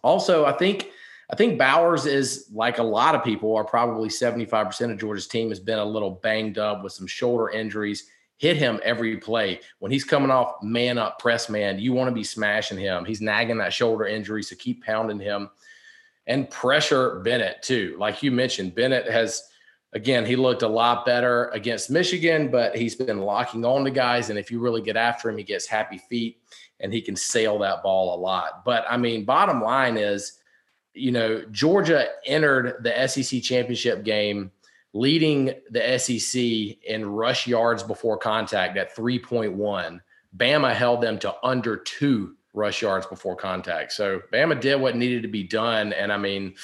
Also, 0.02 0.44
I 0.44 0.52
think 0.52 0.90
I 1.28 1.36
think 1.36 1.58
Bowers 1.58 2.06
is 2.06 2.48
like 2.52 2.78
a 2.78 2.82
lot 2.82 3.14
of 3.14 3.24
people 3.24 3.56
are 3.56 3.64
probably 3.64 4.08
75% 4.08 4.92
of 4.92 4.98
Georgia's 4.98 5.26
team 5.26 5.48
has 5.48 5.60
been 5.60 5.78
a 5.78 5.84
little 5.84 6.10
banged 6.10 6.58
up 6.58 6.84
with 6.84 6.92
some 6.92 7.06
shoulder 7.06 7.50
injuries. 7.50 8.08
Hit 8.38 8.56
him 8.56 8.80
every 8.84 9.16
play. 9.16 9.60
When 9.78 9.90
he's 9.90 10.04
coming 10.04 10.30
off 10.30 10.62
man 10.62 10.98
up 10.98 11.18
press 11.18 11.48
man, 11.48 11.78
you 11.78 11.92
want 11.92 12.08
to 12.08 12.14
be 12.14 12.22
smashing 12.22 12.78
him. 12.78 13.04
He's 13.04 13.20
nagging 13.20 13.58
that 13.58 13.72
shoulder 13.72 14.06
injury, 14.06 14.42
so 14.42 14.54
keep 14.56 14.84
pounding 14.84 15.18
him 15.18 15.50
and 16.26 16.50
pressure 16.50 17.20
Bennett 17.20 17.62
too. 17.62 17.96
Like 17.98 18.22
you 18.22 18.30
mentioned, 18.30 18.74
Bennett 18.74 19.10
has 19.10 19.42
again, 19.92 20.26
he 20.26 20.36
looked 20.36 20.62
a 20.62 20.68
lot 20.68 21.06
better 21.06 21.48
against 21.48 21.90
Michigan, 21.90 22.50
but 22.50 22.76
he's 22.76 22.94
been 22.94 23.20
locking 23.20 23.64
on 23.64 23.84
to 23.84 23.90
guys. 23.90 24.30
And 24.30 24.38
if 24.38 24.50
you 24.50 24.60
really 24.60 24.82
get 24.82 24.96
after 24.96 25.30
him, 25.30 25.38
he 25.38 25.44
gets 25.44 25.66
happy 25.66 25.98
feet 25.98 26.38
and 26.80 26.92
he 26.92 27.00
can 27.00 27.16
sail 27.16 27.58
that 27.60 27.82
ball 27.82 28.14
a 28.14 28.18
lot. 28.20 28.64
But 28.64 28.84
I 28.88 28.96
mean, 28.96 29.24
bottom 29.24 29.62
line 29.62 29.96
is 29.96 30.40
you 30.96 31.12
know, 31.12 31.44
Georgia 31.50 32.08
entered 32.24 32.82
the 32.82 33.06
SEC 33.06 33.42
championship 33.42 34.04
game 34.04 34.50
leading 34.92 35.52
the 35.70 35.98
SEC 35.98 36.42
in 36.42 37.06
rush 37.06 37.46
yards 37.46 37.82
before 37.82 38.16
contact 38.16 38.78
at 38.78 38.96
3.1. 38.96 40.00
Bama 40.36 40.74
held 40.74 41.02
them 41.02 41.18
to 41.18 41.34
under 41.44 41.76
two 41.76 42.34
rush 42.54 42.80
yards 42.80 43.06
before 43.06 43.36
contact. 43.36 43.92
So 43.92 44.22
Bama 44.32 44.58
did 44.58 44.80
what 44.80 44.96
needed 44.96 45.22
to 45.22 45.28
be 45.28 45.42
done. 45.42 45.92
And 45.92 46.10
I 46.10 46.16
mean, 46.16 46.54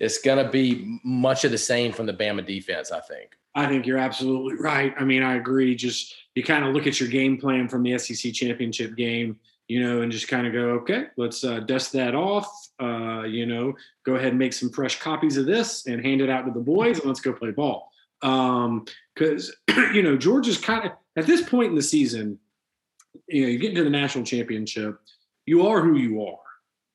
it's 0.00 0.20
going 0.20 0.44
to 0.44 0.50
be 0.50 0.98
much 1.04 1.44
of 1.44 1.52
the 1.52 1.58
same 1.58 1.92
from 1.92 2.06
the 2.06 2.12
Bama 2.12 2.44
defense, 2.44 2.90
I 2.90 3.00
think. 3.00 3.36
I 3.54 3.66
think 3.66 3.86
you're 3.86 3.98
absolutely 3.98 4.54
right. 4.56 4.94
I 4.98 5.04
mean, 5.04 5.22
I 5.22 5.36
agree. 5.36 5.74
Just 5.74 6.14
you 6.34 6.42
kind 6.42 6.64
of 6.64 6.74
look 6.74 6.86
at 6.86 7.00
your 7.00 7.08
game 7.08 7.38
plan 7.38 7.68
from 7.68 7.82
the 7.82 7.96
SEC 7.98 8.32
championship 8.32 8.96
game 8.96 9.38
you 9.68 9.82
know, 9.82 10.00
and 10.00 10.10
just 10.10 10.28
kind 10.28 10.46
of 10.46 10.54
go, 10.54 10.70
okay, 10.70 11.04
let's 11.18 11.44
uh, 11.44 11.60
dust 11.60 11.92
that 11.92 12.14
off. 12.14 12.50
Uh, 12.80 13.22
you 13.24 13.44
know, 13.44 13.74
go 14.04 14.14
ahead 14.14 14.28
and 14.28 14.38
make 14.38 14.54
some 14.54 14.70
fresh 14.70 14.98
copies 14.98 15.36
of 15.36 15.44
this 15.44 15.86
and 15.86 16.04
hand 16.04 16.22
it 16.22 16.30
out 16.30 16.46
to 16.46 16.52
the 16.52 16.60
boys, 16.60 16.98
and 16.98 17.06
let's 17.06 17.20
go 17.20 17.32
play 17.32 17.50
ball. 17.50 17.90
Because 18.20 19.54
um, 19.68 19.94
you 19.94 20.02
know, 20.02 20.16
Georgia's 20.16 20.58
kind 20.58 20.86
of 20.86 20.92
at 21.16 21.26
this 21.26 21.42
point 21.42 21.68
in 21.68 21.74
the 21.74 21.82
season, 21.82 22.38
you 23.28 23.42
know, 23.42 23.48
you 23.48 23.58
get 23.58 23.70
into 23.70 23.84
the 23.84 23.90
national 23.90 24.24
championship, 24.24 24.98
you 25.44 25.66
are 25.66 25.82
who 25.82 25.96
you 25.96 26.24
are. 26.26 26.38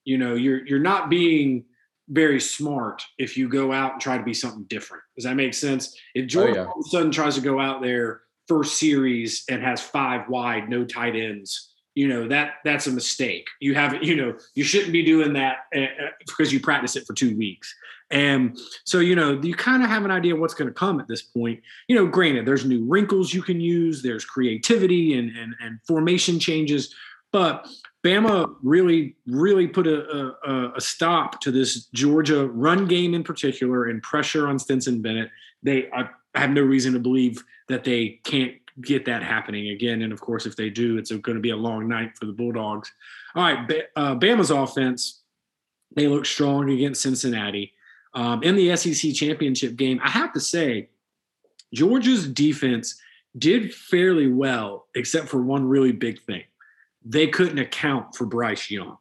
You 0.03 0.17
know, 0.17 0.33
you're 0.33 0.65
you're 0.65 0.79
not 0.79 1.09
being 1.09 1.65
very 2.09 2.41
smart 2.41 3.03
if 3.19 3.37
you 3.37 3.47
go 3.47 3.71
out 3.71 3.93
and 3.93 4.01
try 4.01 4.17
to 4.17 4.23
be 4.23 4.33
something 4.33 4.63
different. 4.63 5.03
Does 5.15 5.25
that 5.25 5.35
make 5.35 5.53
sense? 5.53 5.95
If 6.15 6.27
Georgia 6.27 6.51
oh, 6.51 6.55
yeah. 6.55 6.65
all 6.65 6.79
of 6.79 6.85
a 6.85 6.89
sudden 6.89 7.11
tries 7.11 7.35
to 7.35 7.41
go 7.41 7.59
out 7.59 7.81
there 7.83 8.21
first 8.47 8.77
series 8.77 9.45
and 9.47 9.61
has 9.61 9.79
five 9.79 10.27
wide, 10.27 10.69
no 10.69 10.83
tight 10.83 11.15
ends 11.15 11.72
you 11.95 12.07
know 12.07 12.27
that 12.27 12.55
that's 12.63 12.87
a 12.87 12.91
mistake. 12.91 13.47
You 13.59 13.75
haven't, 13.75 14.03
you 14.03 14.15
know, 14.15 14.35
you 14.55 14.63
shouldn't 14.63 14.91
be 14.91 15.03
doing 15.03 15.33
that 15.33 15.57
uh, 15.75 16.09
because 16.25 16.51
you 16.51 16.59
practice 16.59 16.95
it 16.95 17.05
for 17.05 17.13
two 17.13 17.37
weeks. 17.37 17.73
And 18.11 18.57
so, 18.83 18.99
you 18.99 19.15
know, 19.15 19.39
you 19.41 19.55
kind 19.55 19.81
of 19.81 19.89
have 19.89 20.05
an 20.05 20.11
idea 20.11 20.35
what's 20.35 20.53
going 20.53 20.67
to 20.67 20.73
come 20.73 20.99
at 20.99 21.07
this 21.07 21.23
point. 21.23 21.61
You 21.87 21.95
know, 21.95 22.05
granted, 22.05 22.45
there's 22.45 22.63
new 22.63 22.85
wrinkles 22.85 23.33
you 23.33 23.41
can 23.41 23.59
use, 23.59 24.03
there's 24.03 24.25
creativity 24.25 25.17
and 25.17 25.35
and, 25.35 25.55
and 25.61 25.79
formation 25.87 26.39
changes, 26.39 26.93
but 27.31 27.67
Bama 28.03 28.53
really, 28.61 29.15
really 29.25 29.67
put 29.67 29.87
a, 29.87 30.35
a, 30.45 30.73
a, 30.75 30.81
stop 30.81 31.39
to 31.41 31.51
this 31.51 31.85
Georgia 31.93 32.47
run 32.47 32.85
game 32.85 33.13
in 33.13 33.23
particular 33.23 33.85
and 33.85 34.03
pressure 34.03 34.47
on 34.47 34.59
Stetson 34.59 35.01
Bennett. 35.01 35.29
They, 35.63 35.89
I 35.91 36.09
have 36.35 36.49
no 36.49 36.61
reason 36.61 36.93
to 36.93 36.99
believe 36.99 37.41
that 37.69 37.85
they 37.85 38.19
can't 38.25 38.53
get 38.81 39.05
that 39.05 39.23
happening 39.23 39.69
again. 39.69 40.01
And 40.01 40.11
of 40.11 40.19
course, 40.19 40.45
if 40.45 40.55
they 40.55 40.69
do, 40.69 40.97
it's 40.97 41.11
going 41.11 41.35
to 41.35 41.41
be 41.41 41.51
a 41.51 41.55
long 41.55 41.87
night 41.87 42.17
for 42.17 42.25
the 42.25 42.33
Bulldogs. 42.33 42.91
All 43.35 43.43
right, 43.43 43.83
uh, 43.95 44.15
Bama's 44.15 44.51
offense, 44.51 45.21
they 45.95 46.07
look 46.07 46.25
strong 46.25 46.69
against 46.69 47.01
Cincinnati. 47.01 47.73
Um, 48.13 48.43
in 48.43 48.55
the 48.55 48.75
SEC 48.75 49.13
championship 49.13 49.75
game, 49.75 49.99
I 50.03 50.09
have 50.09 50.33
to 50.33 50.39
say, 50.39 50.89
Georgia's 51.73 52.27
defense 52.27 52.99
did 53.37 53.73
fairly 53.73 54.27
well, 54.27 54.87
except 54.95 55.27
for 55.27 55.41
one 55.41 55.67
really 55.67 55.91
big 55.91 56.21
thing. 56.21 56.43
They 57.03 57.27
couldn't 57.27 57.57
account 57.57 58.15
for 58.15 58.25
Bryce 58.25 58.69
Young. 58.69 58.97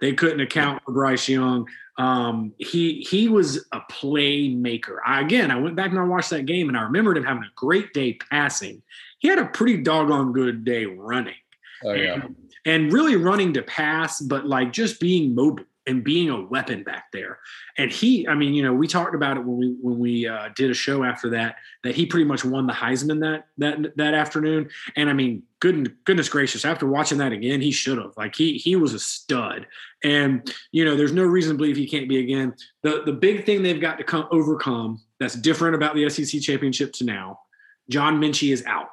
They 0.00 0.12
couldn't 0.12 0.40
account 0.40 0.82
for 0.84 0.92
Bryce 0.92 1.28
Young. 1.28 1.66
Um, 2.02 2.52
he 2.58 3.06
he 3.08 3.28
was 3.28 3.64
a 3.70 3.80
playmaker. 3.88 4.96
I, 5.06 5.20
again, 5.20 5.52
I 5.52 5.56
went 5.56 5.76
back 5.76 5.90
and 5.90 6.00
I 6.00 6.02
watched 6.02 6.30
that 6.30 6.46
game, 6.46 6.68
and 6.68 6.76
I 6.76 6.82
remembered 6.82 7.16
him 7.16 7.22
having 7.22 7.44
a 7.44 7.52
great 7.54 7.92
day 7.92 8.14
passing. 8.14 8.82
He 9.20 9.28
had 9.28 9.38
a 9.38 9.46
pretty 9.46 9.82
doggone 9.82 10.32
good 10.32 10.64
day 10.64 10.84
running. 10.84 11.36
Oh 11.84 11.92
yeah, 11.92 12.14
and, 12.14 12.36
and 12.66 12.92
really 12.92 13.14
running 13.14 13.52
to 13.52 13.62
pass, 13.62 14.20
but 14.20 14.46
like 14.46 14.72
just 14.72 14.98
being 14.98 15.32
mobile 15.32 15.64
and 15.86 16.04
being 16.04 16.30
a 16.30 16.40
weapon 16.40 16.82
back 16.82 17.06
there. 17.12 17.38
And 17.76 17.90
he, 17.90 18.26
I 18.28 18.34
mean, 18.34 18.54
you 18.54 18.62
know, 18.62 18.72
we 18.72 18.86
talked 18.86 19.14
about 19.14 19.36
it 19.36 19.44
when 19.44 19.56
we 19.56 19.76
when 19.80 19.98
we 19.98 20.26
uh, 20.26 20.50
did 20.54 20.70
a 20.70 20.74
show 20.74 21.02
after 21.04 21.30
that 21.30 21.56
that 21.82 21.94
he 21.94 22.06
pretty 22.06 22.24
much 22.24 22.44
won 22.44 22.66
the 22.66 22.72
Heisman 22.72 23.20
that 23.20 23.46
that 23.58 23.96
that 23.96 24.14
afternoon. 24.14 24.68
And 24.96 25.10
I 25.10 25.12
mean, 25.12 25.42
good 25.60 25.96
goodness 26.04 26.28
gracious, 26.28 26.64
after 26.64 26.86
watching 26.86 27.18
that 27.18 27.32
again, 27.32 27.60
he 27.60 27.70
should 27.70 27.98
have. 27.98 28.12
Like 28.16 28.34
he 28.34 28.58
he 28.58 28.76
was 28.76 28.94
a 28.94 28.98
stud. 28.98 29.66
And 30.04 30.52
you 30.70 30.84
know, 30.84 30.96
there's 30.96 31.12
no 31.12 31.24
reason 31.24 31.52
to 31.52 31.58
believe 31.58 31.76
he 31.76 31.88
can't 31.88 32.08
be 32.08 32.18
again. 32.18 32.54
The 32.82 33.02
the 33.04 33.12
big 33.12 33.44
thing 33.44 33.62
they've 33.62 33.80
got 33.80 33.98
to 33.98 34.04
come 34.04 34.26
overcome 34.30 35.02
that's 35.18 35.34
different 35.34 35.74
about 35.74 35.94
the 35.94 36.08
SEC 36.08 36.40
championship 36.40 36.92
to 36.94 37.04
now. 37.04 37.40
John 37.88 38.20
Metchie 38.20 38.52
is 38.52 38.64
out. 38.66 38.88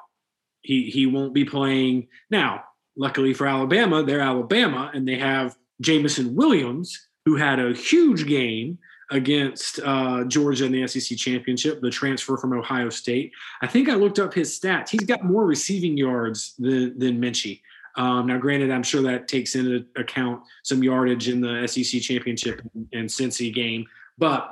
He 0.62 0.90
he 0.90 1.06
won't 1.06 1.34
be 1.34 1.44
playing 1.44 2.08
now. 2.30 2.64
Luckily 2.96 3.32
for 3.32 3.46
Alabama, 3.46 4.02
they're 4.02 4.20
Alabama 4.20 4.90
and 4.92 5.06
they 5.06 5.16
have 5.16 5.56
Jameson 5.80 6.34
Williams, 6.34 7.08
who 7.24 7.36
had 7.36 7.58
a 7.58 7.72
huge 7.72 8.26
game 8.26 8.78
against 9.10 9.80
uh, 9.80 10.24
Georgia 10.24 10.64
in 10.64 10.72
the 10.72 10.86
SEC 10.86 11.18
championship, 11.18 11.80
the 11.80 11.90
transfer 11.90 12.36
from 12.36 12.52
Ohio 12.52 12.88
State. 12.90 13.32
I 13.60 13.66
think 13.66 13.88
I 13.88 13.94
looked 13.94 14.18
up 14.18 14.32
his 14.32 14.58
stats. 14.58 14.88
He's 14.88 15.00
got 15.00 15.24
more 15.24 15.44
receiving 15.44 15.96
yards 15.96 16.54
than, 16.58 16.98
than 16.98 17.20
Metchie. 17.20 17.60
Um, 17.96 18.28
now, 18.28 18.38
granted, 18.38 18.70
I'm 18.70 18.84
sure 18.84 19.02
that 19.02 19.26
takes 19.26 19.56
into 19.56 19.84
account 19.96 20.42
some 20.62 20.82
yardage 20.82 21.28
in 21.28 21.40
the 21.40 21.66
SEC 21.66 22.00
championship 22.00 22.62
and 22.92 23.08
Cincy 23.08 23.52
game, 23.52 23.84
but 24.16 24.48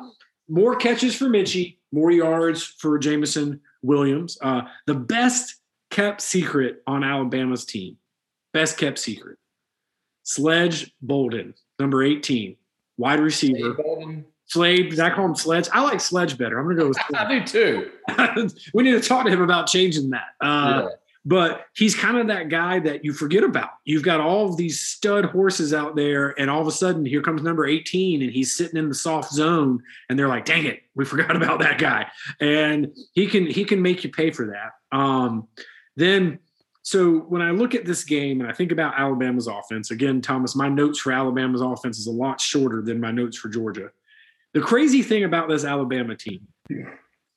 more 0.49 0.75
catches 0.75 1.15
for 1.15 1.27
Metchie, 1.27 1.77
more 1.93 2.11
yards 2.11 2.65
for 2.65 2.99
Jameson 2.99 3.61
Williams. 3.83 4.39
Uh, 4.43 4.63
the 4.87 4.95
best 4.95 5.57
kept 5.91 6.21
secret 6.21 6.83
on 6.87 7.05
Alabama's 7.05 7.65
team, 7.65 7.97
best 8.53 8.77
kept 8.77 8.99
secret 8.99 9.39
Sledge 10.29 10.93
Bolden, 11.01 11.55
number 11.79 12.03
18, 12.03 12.55
wide 12.99 13.19
receiver. 13.19 13.75
Slade, 14.45 14.91
did 14.91 15.01
I 15.01 15.09
call 15.09 15.25
him 15.25 15.35
Sledge? 15.35 15.71
I 15.73 15.83
like 15.83 16.03
Sledge 16.03 16.37
better. 16.37 16.59
I'm 16.59 16.67
going 16.67 16.77
to 16.77 16.83
go 16.83 16.89
with 16.89 16.99
I 17.15 17.39
do 17.39 17.45
too. 17.47 17.91
we 18.75 18.83
need 18.83 18.93
to 18.93 19.01
talk 19.01 19.25
to 19.25 19.33
him 19.33 19.41
about 19.41 19.69
changing 19.69 20.11
that. 20.11 20.35
Uh, 20.39 20.83
yeah. 20.83 20.89
But 21.25 21.65
he's 21.75 21.95
kind 21.95 22.19
of 22.19 22.27
that 22.27 22.51
guy 22.51 22.79
that 22.79 23.07
you 23.07 23.15
forget 23.15 23.43
about. 23.43 23.71
You've 23.87 24.03
got 24.03 24.21
all 24.21 24.51
of 24.51 24.59
these 24.59 24.81
stud 24.81 25.25
horses 25.25 25.73
out 25.73 25.97
there, 25.97 26.39
and 26.39 26.51
all 26.51 26.61
of 26.61 26.67
a 26.67 26.73
sudden, 26.73 27.07
here 27.07 27.23
comes 27.23 27.43
number 27.43 27.67
18, 27.67 28.21
and 28.21 28.31
he's 28.31 28.55
sitting 28.55 28.79
in 28.79 28.91
the 28.91 28.95
soft 28.95 29.33
zone, 29.33 29.83
and 30.11 30.19
they're 30.19 30.29
like, 30.29 30.45
"Dang 30.45 30.67
it, 30.67 30.83
we 30.95 31.07
forgot 31.07 31.37
about 31.37 31.61
that 31.61 31.79
guy." 31.79 32.07
And 32.39 32.95
he 33.15 33.27
can 33.27 33.47
he 33.47 33.65
can 33.65 33.81
make 33.81 34.05
you 34.05 34.11
pay 34.11 34.31
for 34.31 34.47
that. 34.49 34.97
Um, 34.97 35.49
then 35.97 36.39
so 36.89 37.19
when 37.29 37.43
I 37.43 37.51
look 37.51 37.75
at 37.75 37.85
this 37.85 38.03
game 38.03 38.41
and 38.41 38.49
I 38.49 38.55
think 38.55 38.73
about 38.73 38.99
Alabama's 38.99 39.47
offense, 39.47 39.91
again, 39.91 40.23
Thomas, 40.23 40.57
my 40.57 40.71
notes 40.71 40.99
for 41.01 41.13
Alabama's 41.13 41.61
offense 41.61 41.99
is 41.99 42.07
a 42.07 42.11
lot 42.11 42.41
shorter 42.41 42.81
than 42.81 42.99
my 42.99 43.11
notes 43.11 43.37
for 43.37 43.51
Georgia. 43.51 43.91
The 44.55 44.63
crazy 44.63 45.03
thing 45.03 45.25
about 45.25 45.51
this 45.51 45.67
Alabama 45.67 46.17
team, 46.17 46.49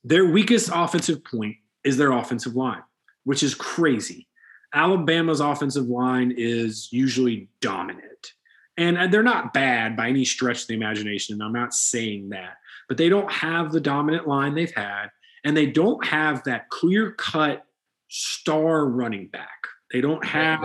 their 0.06 0.24
weakest 0.24 0.70
offensive 0.74 1.22
point 1.26 1.58
is 1.84 1.98
their 1.98 2.14
offensive 2.14 2.56
line, 2.56 2.82
which 3.26 3.44
is 3.44 3.54
crazy. 3.54 4.26
Alabama's 4.74 5.42
offensive 5.42 5.88
line 5.88 6.34
is 6.38 6.88
usually 6.94 7.50
dominant. 7.60 8.32
And 8.78 9.12
they're 9.14 9.22
not 9.22 9.52
bad 9.52 9.98
by 9.98 10.08
any 10.08 10.24
stretch 10.24 10.62
of 10.62 10.68
the 10.68 10.76
imagination. 10.76 11.34
And 11.34 11.44
I'm 11.44 11.52
not 11.52 11.74
saying 11.74 12.30
that, 12.30 12.54
but 12.88 12.98
they 12.98 13.10
don't 13.10 13.30
have 13.30 13.74
the 13.74 13.82
dominant 13.82 14.30
line 14.30 14.56
they've 14.56 14.74
had, 14.74 15.08
and 15.44 15.58
they 15.58 15.66
don't 15.66 16.06
have 16.06 16.42
that 16.46 16.70
clear 16.70 17.12
cut 17.12 17.66
star 18.12 18.86
running 18.86 19.28
back. 19.28 19.50
They 19.92 20.00
don't 20.00 20.24
have 20.24 20.64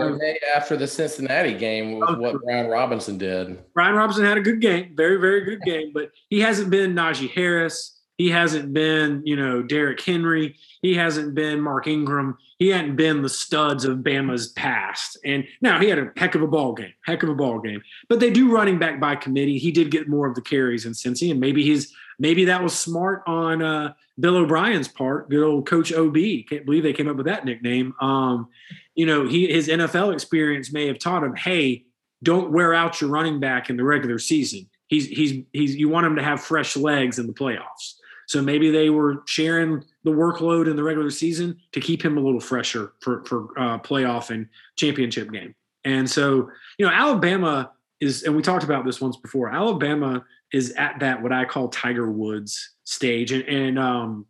after 0.55 0.77
the 0.77 0.87
Cincinnati 0.87 1.53
game 1.53 1.99
with 1.99 2.17
what 2.17 2.41
Brian 2.43 2.67
Robinson 2.67 3.17
did. 3.17 3.59
Brian 3.73 3.95
Robinson 3.95 4.23
had 4.23 4.37
a 4.37 4.41
good 4.41 4.61
game, 4.61 4.93
very 4.95 5.17
very 5.17 5.43
good 5.43 5.61
game, 5.61 5.91
but 5.93 6.11
he 6.29 6.39
hasn't 6.39 6.69
been 6.69 6.93
Najee 6.93 7.31
Harris. 7.31 7.99
He 8.17 8.29
hasn't 8.31 8.73
been, 8.73 9.21
you 9.25 9.35
know, 9.35 9.61
Derrick 9.61 10.01
Henry. 10.01 10.55
He 10.81 10.95
hasn't 10.95 11.35
been 11.35 11.61
Mark 11.61 11.85
Ingram. 11.85 12.37
He 12.57 12.69
hadn't 12.69 12.95
been 12.95 13.21
the 13.21 13.29
studs 13.29 13.85
of 13.85 13.99
Bama's 13.99 14.47
past. 14.53 15.19
And 15.23 15.45
now 15.61 15.79
he 15.79 15.87
had 15.87 15.99
a 15.99 16.11
heck 16.17 16.33
of 16.33 16.41
a 16.41 16.47
ball 16.47 16.73
game, 16.73 16.93
heck 17.05 17.21
of 17.21 17.29
a 17.29 17.35
ball 17.35 17.59
game. 17.59 17.83
But 18.09 18.19
they 18.19 18.31
do 18.31 18.51
running 18.51 18.79
back 18.79 18.99
by 18.99 19.15
committee. 19.15 19.59
He 19.59 19.71
did 19.71 19.91
get 19.91 20.09
more 20.09 20.27
of 20.27 20.33
the 20.33 20.41
carries 20.41 20.85
in 20.85 20.93
Cincy, 20.93 21.29
and 21.29 21.39
maybe 21.39 21.63
he's 21.63 21.93
maybe 22.19 22.45
that 22.45 22.63
was 22.63 22.77
smart 22.77 23.23
on 23.27 23.61
uh, 23.61 23.93
Bill 24.19 24.37
O'Brien's 24.37 24.87
part. 24.87 25.29
Good 25.29 25.43
old 25.43 25.67
Coach 25.67 25.93
OB. 25.93 26.15
Can't 26.49 26.65
believe 26.65 26.83
they 26.83 26.93
came 26.93 27.07
up 27.07 27.17
with 27.17 27.27
that 27.27 27.45
nickname. 27.45 27.93
Um, 28.01 28.49
you 28.95 29.05
know, 29.05 29.27
he 29.27 29.51
his 29.51 29.67
NFL 29.67 30.13
experience 30.13 30.73
may 30.73 30.87
have 30.87 30.99
taught 30.99 31.23
him, 31.23 31.35
hey, 31.35 31.85
don't 32.23 32.51
wear 32.51 32.73
out 32.73 32.99
your 32.99 33.09
running 33.09 33.39
back 33.39 33.69
in 33.69 33.77
the 33.77 33.83
regular 33.83 34.19
season. 34.19 34.69
He's 34.87 35.07
he's 35.07 35.43
he's 35.53 35.75
you 35.75 35.89
want 35.89 36.07
him 36.07 36.15
to 36.15 36.23
have 36.23 36.41
fresh 36.41 36.75
legs 36.75 37.19
in 37.19 37.27
the 37.27 37.33
playoffs. 37.33 37.93
So 38.27 38.41
maybe 38.41 38.71
they 38.71 38.89
were 38.89 39.23
sharing 39.25 39.85
the 40.03 40.11
workload 40.11 40.69
in 40.69 40.75
the 40.75 40.83
regular 40.83 41.11
season 41.11 41.57
to 41.71 41.79
keep 41.79 42.03
him 42.03 42.17
a 42.17 42.21
little 42.21 42.39
fresher 42.39 42.93
for 43.01 43.23
for 43.25 43.57
uh, 43.57 43.79
playoff 43.79 44.29
and 44.31 44.47
championship 44.75 45.31
game. 45.31 45.55
And 45.85 46.09
so 46.09 46.49
you 46.77 46.85
know, 46.85 46.91
Alabama 46.91 47.71
is, 47.99 48.23
and 48.23 48.35
we 48.35 48.41
talked 48.41 48.63
about 48.63 48.85
this 48.85 48.99
once 49.01 49.17
before. 49.17 49.49
Alabama 49.49 50.23
is 50.53 50.71
at 50.71 50.99
that 50.99 51.21
what 51.21 51.31
I 51.31 51.45
call 51.45 51.67
Tiger 51.69 52.09
Woods 52.09 52.71
stage, 52.83 53.31
and, 53.31 53.43
and 53.43 53.79
um, 53.79 54.25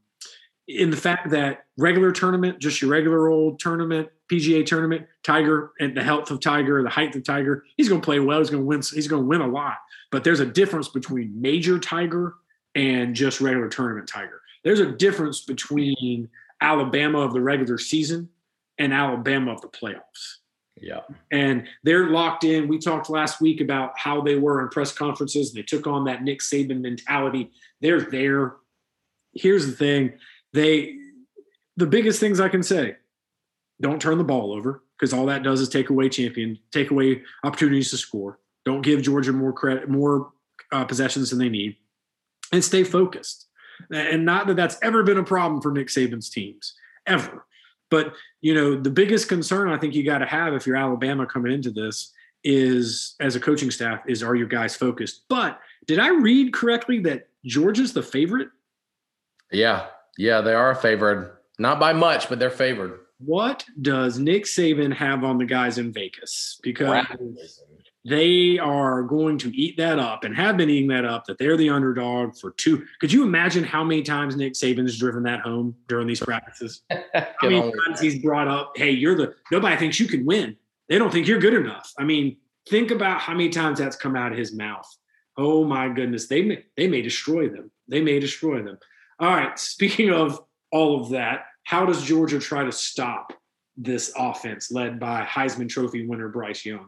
in 0.67 0.89
the 0.89 0.97
fact 0.97 1.29
that 1.29 1.65
regular 1.77 2.11
tournament, 2.11 2.59
just 2.59 2.81
your 2.81 2.91
regular 2.91 3.29
old 3.29 3.59
tournament, 3.59 4.09
PGA 4.31 4.65
tournament, 4.65 5.07
Tiger 5.23 5.71
and 5.79 5.95
the 5.95 6.03
health 6.03 6.29
of 6.29 6.41
Tiger, 6.41 6.83
the 6.83 6.89
height 6.89 7.15
of 7.15 7.23
Tiger, 7.23 7.63
he's 7.77 7.87
going 7.87 8.01
to 8.01 8.05
play 8.05 8.19
well. 8.19 8.39
He's 8.39 8.49
going 8.49 8.63
to 8.63 8.67
win. 8.67 8.81
He's 8.93 9.07
going 9.07 9.23
to 9.23 9.27
win 9.27 9.41
a 9.41 9.47
lot. 9.47 9.77
But 10.11 10.23
there's 10.23 10.41
a 10.41 10.45
difference 10.45 10.89
between 10.89 11.39
major 11.39 11.79
Tiger 11.79 12.35
and 12.75 13.15
just 13.15 13.39
regular 13.39 13.69
tournament 13.69 14.07
Tiger. 14.07 14.41
There's 14.63 14.81
a 14.81 14.91
difference 14.91 15.41
between 15.41 16.29
Alabama 16.59 17.19
of 17.19 17.33
the 17.33 17.41
regular 17.41 17.77
season 17.77 18.29
and 18.77 18.93
Alabama 18.93 19.53
of 19.53 19.61
the 19.61 19.69
playoffs. 19.69 20.37
Yeah. 20.81 21.01
And 21.31 21.67
they're 21.83 22.09
locked 22.09 22.43
in. 22.43 22.67
We 22.67 22.77
talked 22.77 23.09
last 23.09 23.41
week 23.41 23.61
about 23.61 23.97
how 23.97 24.21
they 24.21 24.35
were 24.35 24.61
in 24.61 24.69
press 24.69 24.91
conferences. 24.91 25.53
They 25.53 25.63
took 25.63 25.87
on 25.87 26.05
that 26.05 26.23
Nick 26.23 26.39
Saban 26.39 26.81
mentality. 26.81 27.51
They're 27.81 28.01
there. 28.01 28.55
Here's 29.33 29.65
the 29.65 29.73
thing. 29.73 30.13
They 30.53 30.95
the 31.75 31.87
biggest 31.87 32.19
things 32.19 32.39
I 32.39 32.49
can 32.49 32.63
say, 32.63 32.95
don't 33.79 34.01
turn 34.01 34.17
the 34.17 34.23
ball 34.23 34.51
over 34.51 34.83
because 34.97 35.13
all 35.13 35.27
that 35.27 35.43
does 35.43 35.61
is 35.61 35.69
take 35.69 35.89
away 35.89 36.09
champion, 36.09 36.57
take 36.71 36.89
away 36.89 37.21
opportunities 37.43 37.91
to 37.91 37.97
score. 37.97 38.39
Don't 38.65 38.81
give 38.81 39.03
Georgia 39.03 39.31
more 39.31 39.53
credit, 39.53 39.87
more 39.87 40.31
uh, 40.71 40.85
possessions 40.85 41.29
than 41.29 41.39
they 41.39 41.49
need, 41.49 41.77
and 42.51 42.63
stay 42.63 42.83
focused. 42.83 43.45
And 43.91 44.25
not 44.25 44.47
that 44.47 44.55
that's 44.55 44.77
ever 44.81 45.03
been 45.03 45.19
a 45.19 45.23
problem 45.23 45.61
for 45.61 45.71
Nick 45.71 45.87
Saban's 45.87 46.29
teams, 46.29 46.73
ever. 47.05 47.45
But 47.89 48.13
you 48.41 48.53
know, 48.53 48.79
the 48.79 48.89
biggest 48.89 49.29
concern 49.29 49.69
I 49.69 49.77
think 49.77 49.95
you 49.95 50.03
got 50.03 50.19
to 50.19 50.25
have 50.25 50.53
if 50.53 50.67
you're 50.67 50.75
Alabama 50.75 51.25
coming 51.25 51.51
into 51.51 51.71
this 51.71 52.11
is 52.43 53.15
as 53.19 53.35
a 53.35 53.39
coaching 53.39 53.71
staff 53.71 54.01
is 54.07 54.23
are 54.23 54.35
your 54.35 54.47
guys 54.47 54.75
focused? 54.75 55.23
But 55.29 55.59
did 55.85 55.99
I 55.99 56.09
read 56.09 56.53
correctly 56.53 56.99
that 57.01 57.29
Georgia's 57.45 57.93
the 57.93 58.03
favorite? 58.03 58.49
Yeah, 59.51 59.87
yeah, 60.17 60.41
they 60.41 60.53
are 60.53 60.75
favored. 60.75 61.37
Not 61.59 61.79
by 61.79 61.93
much, 61.93 62.29
but 62.29 62.39
they're 62.39 62.49
favored. 62.49 62.99
what 63.19 63.65
does 63.81 64.19
Nick 64.19 64.45
Saban 64.45 64.93
have 64.93 65.23
on 65.23 65.37
the 65.37 65.45
guys 65.45 65.77
in 65.77 65.91
Vegas? 65.91 66.59
Because 66.61 67.05
they 68.07 68.57
are 68.57 69.03
going 69.03 69.37
to 69.37 69.53
eat 69.53 69.75
that 69.75 69.99
up 69.99 70.23
and 70.23 70.33
have 70.33 70.55
been 70.55 70.69
eating 70.69 70.87
that 70.87 71.03
up 71.03 71.25
that 71.25 71.37
they're 71.37 71.57
the 71.57 71.69
underdog 71.69 72.37
for 72.37 72.51
two. 72.51 72.85
Could 73.01 73.11
you 73.11 73.23
imagine 73.23 73.65
how 73.65 73.83
many 73.83 74.01
times 74.01 74.37
Nick 74.37 74.53
Saban 74.53 74.83
has 74.83 74.97
driven 74.97 75.23
that 75.23 75.41
home 75.41 75.75
during 75.89 76.07
these 76.07 76.21
practices? 76.21 76.83
how 76.89 77.49
many 77.49 77.59
times 77.59 77.99
he's 77.99 78.19
brought 78.19 78.47
up, 78.47 78.71
hey, 78.77 78.91
you're 78.91 79.15
the 79.15 79.35
nobody 79.51 79.75
thinks 79.75 79.99
you 79.99 80.07
can 80.07 80.25
win. 80.25 80.55
They 80.87 80.97
don't 80.97 81.11
think 81.11 81.27
you're 81.27 81.39
good 81.39 81.53
enough. 81.53 81.91
I 81.99 82.05
mean, 82.05 82.37
think 82.69 82.91
about 82.91 83.19
how 83.19 83.33
many 83.33 83.49
times 83.49 83.79
that's 83.79 83.97
come 83.97 84.15
out 84.15 84.31
of 84.31 84.37
his 84.37 84.55
mouth. 84.55 84.87
Oh 85.35 85.65
my 85.65 85.89
goodness, 85.89 86.29
they 86.29 86.43
may 86.43 86.63
they 86.77 86.87
may 86.87 87.01
destroy 87.01 87.49
them. 87.49 87.71
They 87.89 88.01
may 88.01 88.21
destroy 88.21 88.63
them. 88.63 88.77
All 89.19 89.35
right. 89.35 89.59
Speaking 89.59 90.11
of 90.11 90.39
all 90.71 91.01
of 91.01 91.09
that, 91.09 91.47
how 91.65 91.85
does 91.85 92.03
Georgia 92.03 92.39
try 92.39 92.63
to 92.63 92.71
stop 92.71 93.33
this 93.75 94.13
offense 94.17 94.71
led 94.71 94.97
by 94.97 95.25
Heisman 95.25 95.67
Trophy 95.67 96.07
winner 96.07 96.29
Bryce 96.29 96.63
Young? 96.63 96.87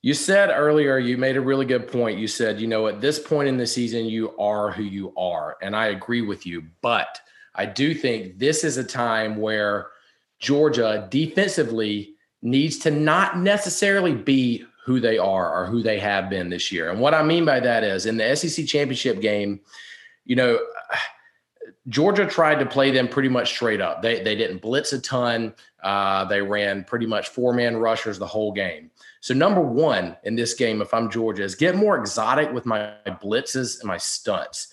You 0.00 0.14
said 0.14 0.50
earlier, 0.50 0.98
you 0.98 1.18
made 1.18 1.36
a 1.36 1.40
really 1.40 1.66
good 1.66 1.90
point. 1.90 2.18
You 2.18 2.28
said, 2.28 2.60
you 2.60 2.68
know, 2.68 2.86
at 2.86 3.00
this 3.00 3.18
point 3.18 3.48
in 3.48 3.56
the 3.56 3.66
season, 3.66 4.06
you 4.06 4.36
are 4.38 4.70
who 4.70 4.84
you 4.84 5.12
are. 5.16 5.56
And 5.60 5.74
I 5.74 5.86
agree 5.86 6.22
with 6.22 6.46
you. 6.46 6.64
But 6.82 7.20
I 7.54 7.66
do 7.66 7.94
think 7.94 8.38
this 8.38 8.62
is 8.62 8.76
a 8.76 8.84
time 8.84 9.36
where 9.36 9.88
Georgia 10.38 11.08
defensively 11.10 12.14
needs 12.42 12.78
to 12.78 12.92
not 12.92 13.38
necessarily 13.38 14.14
be 14.14 14.64
who 14.84 15.00
they 15.00 15.18
are 15.18 15.52
or 15.52 15.66
who 15.66 15.82
they 15.82 15.98
have 15.98 16.30
been 16.30 16.48
this 16.48 16.70
year. 16.70 16.90
And 16.90 17.00
what 17.00 17.12
I 17.12 17.22
mean 17.22 17.44
by 17.44 17.58
that 17.60 17.82
is 17.82 18.06
in 18.06 18.16
the 18.16 18.36
SEC 18.36 18.66
championship 18.66 19.20
game, 19.20 19.60
you 20.24 20.36
know, 20.36 20.60
Georgia 21.88 22.26
tried 22.26 22.58
to 22.58 22.66
play 22.66 22.90
them 22.90 23.08
pretty 23.08 23.28
much 23.30 23.50
straight 23.50 23.80
up. 23.80 24.02
They, 24.02 24.22
they 24.22 24.34
didn't 24.34 24.60
blitz 24.62 24.92
a 24.92 25.00
ton. 25.00 25.54
Uh, 25.82 26.24
they 26.24 26.42
ran 26.42 26.84
pretty 26.84 27.06
much 27.06 27.28
four 27.28 27.52
man 27.52 27.76
rushers 27.76 28.18
the 28.18 28.26
whole 28.26 28.52
game. 28.52 28.90
So, 29.20 29.34
number 29.34 29.60
one 29.60 30.16
in 30.24 30.34
this 30.34 30.54
game, 30.54 30.82
if 30.82 30.92
I'm 30.92 31.10
Georgia, 31.10 31.44
is 31.44 31.54
get 31.54 31.76
more 31.76 31.98
exotic 31.98 32.52
with 32.52 32.66
my 32.66 32.94
blitzes 33.06 33.80
and 33.80 33.88
my 33.88 33.98
stunts. 33.98 34.68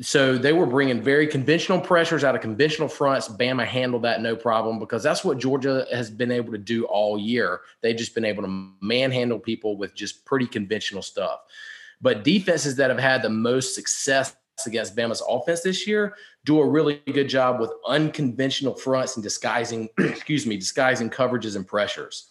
So, 0.00 0.38
they 0.38 0.52
were 0.52 0.66
bringing 0.66 1.02
very 1.02 1.26
conventional 1.26 1.80
pressures 1.80 2.22
out 2.22 2.36
of 2.36 2.40
conventional 2.40 2.88
fronts. 2.88 3.28
Bama 3.28 3.66
handled 3.66 4.02
that 4.02 4.22
no 4.22 4.36
problem 4.36 4.78
because 4.78 5.02
that's 5.02 5.24
what 5.24 5.38
Georgia 5.38 5.84
has 5.92 6.10
been 6.10 6.30
able 6.30 6.52
to 6.52 6.58
do 6.58 6.84
all 6.84 7.18
year. 7.18 7.62
They've 7.80 7.96
just 7.96 8.14
been 8.14 8.24
able 8.24 8.44
to 8.44 8.70
manhandle 8.80 9.40
people 9.40 9.76
with 9.76 9.94
just 9.94 10.24
pretty 10.24 10.46
conventional 10.46 11.02
stuff. 11.02 11.40
But 12.00 12.24
defenses 12.24 12.76
that 12.76 12.88
have 12.88 12.98
had 12.98 13.22
the 13.22 13.30
most 13.30 13.74
success 13.74 14.34
against 14.66 14.96
Bama's 14.96 15.22
offense 15.28 15.62
this 15.62 15.86
year 15.86 16.14
do 16.44 16.60
a 16.60 16.68
really 16.68 17.02
good 17.12 17.28
job 17.28 17.60
with 17.60 17.70
unconventional 17.86 18.74
fronts 18.74 19.16
and 19.16 19.22
disguising, 19.22 19.88
excuse 19.98 20.46
me, 20.46 20.56
disguising 20.56 21.10
coverages 21.10 21.56
and 21.56 21.66
pressures. 21.66 22.28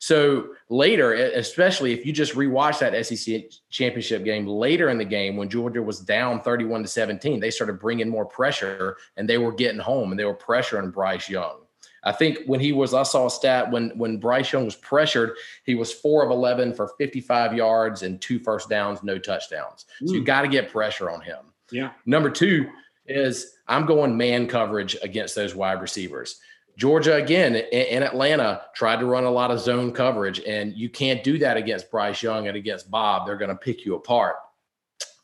So 0.00 0.50
later, 0.68 1.14
especially 1.14 1.92
if 1.92 2.06
you 2.06 2.12
just 2.12 2.34
rewatch 2.34 2.78
that 2.78 3.04
SEC 3.04 3.50
championship 3.68 4.24
game 4.24 4.46
later 4.46 4.90
in 4.90 4.98
the 4.98 5.04
game 5.04 5.36
when 5.36 5.48
Georgia 5.48 5.82
was 5.82 5.98
down 6.00 6.40
31 6.40 6.82
to 6.82 6.88
17, 6.88 7.40
they 7.40 7.50
started 7.50 7.80
bringing 7.80 8.08
more 8.08 8.24
pressure 8.24 8.96
and 9.16 9.28
they 9.28 9.38
were 9.38 9.52
getting 9.52 9.80
home 9.80 10.12
and 10.12 10.18
they 10.18 10.24
were 10.24 10.36
pressuring 10.36 10.92
Bryce 10.92 11.28
Young. 11.28 11.62
I 12.04 12.12
think 12.12 12.38
when 12.46 12.60
he 12.60 12.70
was, 12.70 12.94
I 12.94 13.02
saw 13.02 13.26
a 13.26 13.30
stat 13.30 13.72
when 13.72 13.90
when 13.98 14.18
Bryce 14.18 14.52
Young 14.52 14.64
was 14.64 14.76
pressured, 14.76 15.36
he 15.64 15.74
was 15.74 15.92
four 15.92 16.24
of 16.24 16.30
11 16.30 16.74
for 16.74 16.92
55 16.96 17.54
yards 17.54 18.02
and 18.02 18.20
two 18.20 18.38
first 18.38 18.68
downs, 18.68 19.02
no 19.02 19.18
touchdowns. 19.18 19.84
So 20.04 20.12
you 20.12 20.20
hmm. 20.20 20.24
got 20.24 20.42
to 20.42 20.48
get 20.48 20.70
pressure 20.70 21.10
on 21.10 21.20
him. 21.20 21.38
Yeah. 21.70 21.90
Number 22.06 22.30
two 22.30 22.68
is 23.06 23.58
I'm 23.66 23.86
going 23.86 24.16
man 24.16 24.46
coverage 24.46 24.96
against 25.02 25.34
those 25.34 25.54
wide 25.54 25.80
receivers. 25.80 26.40
Georgia 26.76 27.16
again 27.16 27.56
and 27.56 28.04
Atlanta 28.04 28.62
tried 28.74 29.00
to 29.00 29.06
run 29.06 29.24
a 29.24 29.30
lot 29.30 29.50
of 29.50 29.58
zone 29.58 29.92
coverage, 29.92 30.40
and 30.40 30.76
you 30.76 30.88
can't 30.88 31.24
do 31.24 31.36
that 31.38 31.56
against 31.56 31.90
Bryce 31.90 32.22
Young 32.22 32.46
and 32.46 32.56
against 32.56 32.90
Bob. 32.90 33.26
They're 33.26 33.36
going 33.36 33.50
to 33.50 33.56
pick 33.56 33.84
you 33.84 33.96
apart. 33.96 34.36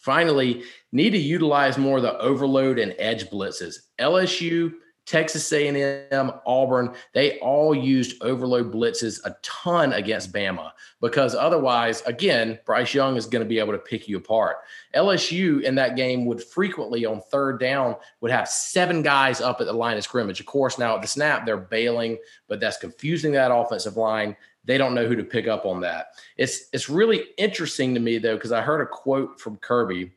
Finally, 0.01 0.65
need 0.93 1.11
to 1.11 1.19
utilize 1.19 1.79
more 1.79 1.99
of 1.99 2.03
the 2.03 2.19
overload 2.19 2.79
and 2.79 2.95
edge 2.99 3.31
blitzes. 3.31 3.77
LSU 4.01 4.73
Texas 5.07 5.53
A&M, 5.53 6.33
Auburn, 6.47 6.95
they 7.13 7.39
all 7.41 7.75
used 7.75 8.23
overload 8.23 8.73
blitzes 8.73 9.21
a 9.25 9.37
ton 9.43 9.93
against 9.93 10.33
Bama 10.33 10.73
because 11.01 11.35
otherwise, 11.35 12.03
again, 12.07 12.59
Bryce 12.65 12.95
Young 12.95 13.17
is 13.17 13.27
going 13.27 13.43
to 13.43 13.49
be 13.49 13.59
able 13.59 13.73
to 13.73 13.79
pick 13.79 14.09
you 14.09 14.17
apart. 14.17 14.57
LSU 14.95 15.61
in 15.63 15.75
that 15.75 15.97
game 15.97 16.25
would 16.25 16.43
frequently 16.43 17.05
on 17.05 17.21
third 17.21 17.61
down 17.61 17.97
would 18.23 18.31
have 18.31 18.49
seven 18.49 19.03
guys 19.03 19.43
up 19.43 19.61
at 19.61 19.67
the 19.67 19.73
line 19.73 19.99
of 19.99 20.05
scrimmage. 20.05 20.41
Of 20.41 20.47
course, 20.47 20.79
now 20.79 20.95
at 20.97 21.03
the 21.03 21.09
snap 21.09 21.45
they're 21.45 21.59
bailing, 21.59 22.17
but 22.49 22.59
that's 22.59 22.79
confusing 22.79 23.33
that 23.33 23.55
offensive 23.55 23.99
line. 23.99 24.35
They 24.65 24.79
don't 24.79 24.95
know 24.95 25.07
who 25.07 25.17
to 25.17 25.25
pick 25.25 25.47
up 25.47 25.67
on 25.67 25.83
that. 25.83 26.15
It's 26.39 26.71
it's 26.73 26.89
really 26.89 27.25
interesting 27.37 27.93
to 27.93 28.01
me 28.01 28.17
though 28.17 28.37
because 28.37 28.53
I 28.53 28.63
heard 28.63 28.81
a 28.81 28.87
quote 28.87 29.39
from 29.39 29.59
Kirby 29.59 30.13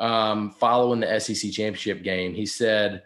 um, 0.00 0.50
following 0.50 0.98
the 0.98 1.20
SEC 1.20 1.52
championship 1.52 2.02
game. 2.02 2.34
He 2.34 2.46
said 2.46 3.04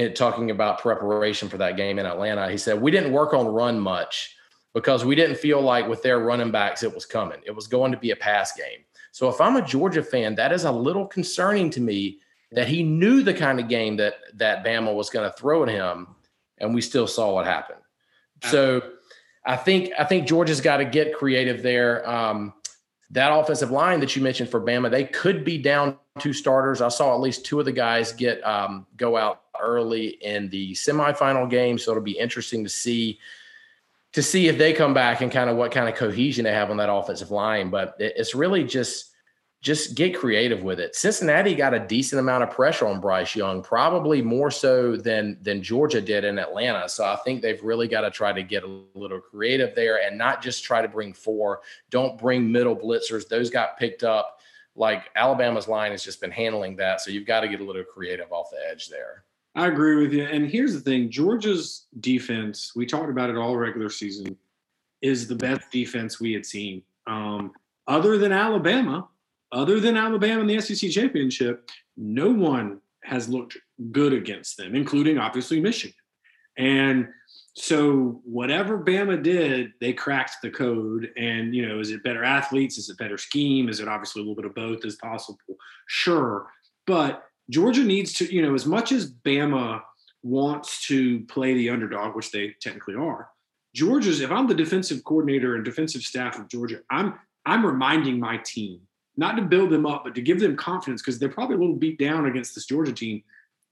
it, 0.00 0.16
talking 0.16 0.50
about 0.50 0.80
preparation 0.80 1.48
for 1.48 1.58
that 1.58 1.76
game 1.76 1.98
in 1.98 2.06
Atlanta. 2.06 2.50
He 2.50 2.58
said, 2.58 2.80
We 2.80 2.90
didn't 2.90 3.12
work 3.12 3.34
on 3.34 3.46
run 3.46 3.78
much 3.78 4.36
because 4.74 5.04
we 5.04 5.14
didn't 5.14 5.36
feel 5.36 5.60
like 5.60 5.88
with 5.88 6.02
their 6.02 6.20
running 6.20 6.50
backs 6.50 6.82
it 6.82 6.94
was 6.94 7.06
coming. 7.06 7.40
It 7.44 7.50
was 7.52 7.66
going 7.66 7.92
to 7.92 7.98
be 7.98 8.10
a 8.10 8.16
pass 8.16 8.52
game. 8.52 8.84
So 9.12 9.28
if 9.28 9.40
I'm 9.40 9.56
a 9.56 9.62
Georgia 9.62 10.02
fan, 10.02 10.34
that 10.36 10.52
is 10.52 10.64
a 10.64 10.72
little 10.72 11.06
concerning 11.06 11.70
to 11.70 11.80
me 11.80 12.20
that 12.52 12.68
he 12.68 12.82
knew 12.82 13.22
the 13.22 13.34
kind 13.34 13.60
of 13.60 13.68
game 13.68 13.96
that 13.96 14.14
that 14.34 14.64
Bama 14.64 14.94
was 14.94 15.10
going 15.10 15.28
to 15.28 15.36
throw 15.36 15.62
at 15.62 15.68
him, 15.68 16.08
and 16.58 16.74
we 16.74 16.80
still 16.80 17.06
saw 17.06 17.34
what 17.34 17.46
happened. 17.46 17.80
So 18.44 18.82
I 19.44 19.56
think 19.56 19.92
I 19.98 20.04
think 20.04 20.26
Georgia's 20.26 20.60
got 20.60 20.78
to 20.78 20.84
get 20.84 21.14
creative 21.14 21.62
there. 21.62 22.08
Um, 22.08 22.54
that 23.12 23.36
offensive 23.36 23.70
line 23.70 24.00
that 24.00 24.14
you 24.14 24.22
mentioned 24.22 24.48
for 24.48 24.60
Bama, 24.60 24.90
they 24.90 25.04
could 25.04 25.44
be 25.44 25.58
down 25.58 25.98
two 26.18 26.32
starters. 26.32 26.80
I 26.80 26.88
saw 26.88 27.14
at 27.14 27.20
least 27.20 27.44
two 27.44 27.58
of 27.58 27.66
the 27.66 27.72
guys 27.72 28.12
get 28.12 28.44
um, 28.46 28.86
go 28.96 29.16
out 29.16 29.42
early 29.60 30.08
in 30.22 30.48
the 30.48 30.72
semifinal 30.72 31.50
game, 31.50 31.78
so 31.78 31.90
it'll 31.90 32.02
be 32.02 32.18
interesting 32.18 32.62
to 32.64 32.70
see 32.70 33.18
to 34.12 34.22
see 34.22 34.48
if 34.48 34.58
they 34.58 34.72
come 34.72 34.92
back 34.92 35.20
and 35.20 35.30
kind 35.30 35.48
of 35.48 35.56
what 35.56 35.70
kind 35.70 35.88
of 35.88 35.94
cohesion 35.94 36.44
they 36.44 36.52
have 36.52 36.70
on 36.70 36.76
that 36.76 36.92
offensive 36.92 37.30
line. 37.30 37.70
But 37.70 37.94
it's 37.98 38.34
really 38.34 38.64
just 38.64 39.10
just 39.62 39.94
get 39.94 40.16
creative 40.16 40.62
with 40.62 40.80
it. 40.80 40.96
Cincinnati 40.96 41.54
got 41.54 41.74
a 41.74 41.78
decent 41.78 42.18
amount 42.18 42.42
of 42.42 42.50
pressure 42.50 42.86
on 42.86 42.98
Bryce 42.98 43.36
Young, 43.36 43.62
probably 43.62 44.22
more 44.22 44.50
so 44.50 44.96
than 44.96 45.36
than 45.42 45.62
Georgia 45.62 46.00
did 46.00 46.24
in 46.24 46.38
Atlanta. 46.38 46.88
So 46.88 47.04
I 47.04 47.16
think 47.16 47.42
they've 47.42 47.62
really 47.62 47.86
got 47.86 48.00
to 48.02 48.10
try 48.10 48.32
to 48.32 48.42
get 48.42 48.64
a 48.64 48.80
little 48.94 49.20
creative 49.20 49.74
there 49.74 50.02
and 50.02 50.16
not 50.16 50.42
just 50.42 50.64
try 50.64 50.80
to 50.80 50.88
bring 50.88 51.12
four. 51.12 51.60
Don't 51.90 52.18
bring 52.18 52.50
middle 52.50 52.74
blitzers; 52.74 53.28
those 53.28 53.50
got 53.50 53.78
picked 53.78 54.02
up. 54.02 54.38
Like 54.76 55.10
Alabama's 55.14 55.68
line 55.68 55.90
has 55.90 56.02
just 56.02 56.20
been 56.22 56.30
handling 56.30 56.76
that, 56.76 57.02
so 57.02 57.10
you've 57.10 57.26
got 57.26 57.40
to 57.40 57.48
get 57.48 57.60
a 57.60 57.64
little 57.64 57.84
creative 57.84 58.32
off 58.32 58.50
the 58.50 58.70
edge 58.70 58.88
there. 58.88 59.24
I 59.54 59.66
agree 59.66 59.96
with 59.96 60.12
you. 60.12 60.24
And 60.24 60.48
here's 60.48 60.72
the 60.72 60.80
thing 60.80 61.10
Georgia's 61.10 61.86
defense, 62.00 62.72
we 62.74 62.86
talked 62.86 63.10
about 63.10 63.28
it 63.28 63.36
all 63.36 63.56
regular 63.56 63.90
season, 63.90 64.36
is 65.02 65.26
the 65.26 65.34
best 65.34 65.70
defense 65.70 66.20
we 66.20 66.32
had 66.32 66.46
seen. 66.46 66.82
Um, 67.06 67.52
other 67.86 68.16
than 68.16 68.32
Alabama, 68.32 69.08
other 69.52 69.80
than 69.80 69.96
Alabama 69.96 70.40
in 70.40 70.46
the 70.46 70.60
SEC 70.60 70.90
championship, 70.90 71.70
no 71.96 72.30
one 72.30 72.80
has 73.04 73.28
looked 73.28 73.56
good 73.90 74.12
against 74.12 74.56
them, 74.56 74.74
including 74.74 75.18
obviously 75.18 75.60
Michigan. 75.60 75.94
And 76.56 77.08
so 77.54 78.20
whatever 78.24 78.78
Bama 78.78 79.22
did, 79.22 79.72
they 79.80 79.92
cracked 79.92 80.36
the 80.42 80.50
code. 80.50 81.10
And 81.16 81.54
you 81.54 81.66
know, 81.66 81.80
is 81.80 81.90
it 81.90 82.04
better 82.04 82.22
athletes? 82.22 82.78
Is 82.78 82.90
it 82.90 82.98
better 82.98 83.18
scheme? 83.18 83.68
Is 83.68 83.80
it 83.80 83.88
obviously 83.88 84.20
a 84.20 84.24
little 84.24 84.36
bit 84.36 84.44
of 84.44 84.54
both 84.54 84.84
as 84.84 84.96
possible? 84.96 85.38
Sure. 85.86 86.46
But 86.86 87.24
Georgia 87.50 87.82
needs 87.82 88.12
to, 88.14 88.32
you 88.32 88.42
know, 88.42 88.54
as 88.54 88.66
much 88.66 88.92
as 88.92 89.12
Bama 89.12 89.82
wants 90.22 90.86
to 90.86 91.20
play 91.24 91.54
the 91.54 91.70
underdog, 91.70 92.14
which 92.14 92.30
they 92.30 92.54
technically 92.60 92.94
are, 92.94 93.28
Georgia's, 93.74 94.20
if 94.20 94.30
I'm 94.30 94.46
the 94.46 94.54
defensive 94.54 95.04
coordinator 95.04 95.54
and 95.54 95.64
defensive 95.64 96.02
staff 96.02 96.38
of 96.38 96.48
Georgia, 96.48 96.80
I'm 96.90 97.14
I'm 97.46 97.64
reminding 97.64 98.20
my 98.20 98.36
team, 98.38 98.80
not 99.20 99.36
to 99.36 99.42
build 99.42 99.68
them 99.68 99.84
up, 99.84 100.02
but 100.02 100.14
to 100.14 100.22
give 100.22 100.40
them 100.40 100.56
confidence 100.56 101.02
because 101.02 101.18
they're 101.18 101.28
probably 101.28 101.56
a 101.56 101.58
little 101.58 101.76
beat 101.76 101.98
down 101.98 102.24
against 102.24 102.54
this 102.54 102.64
Georgia 102.64 102.92
team. 102.92 103.22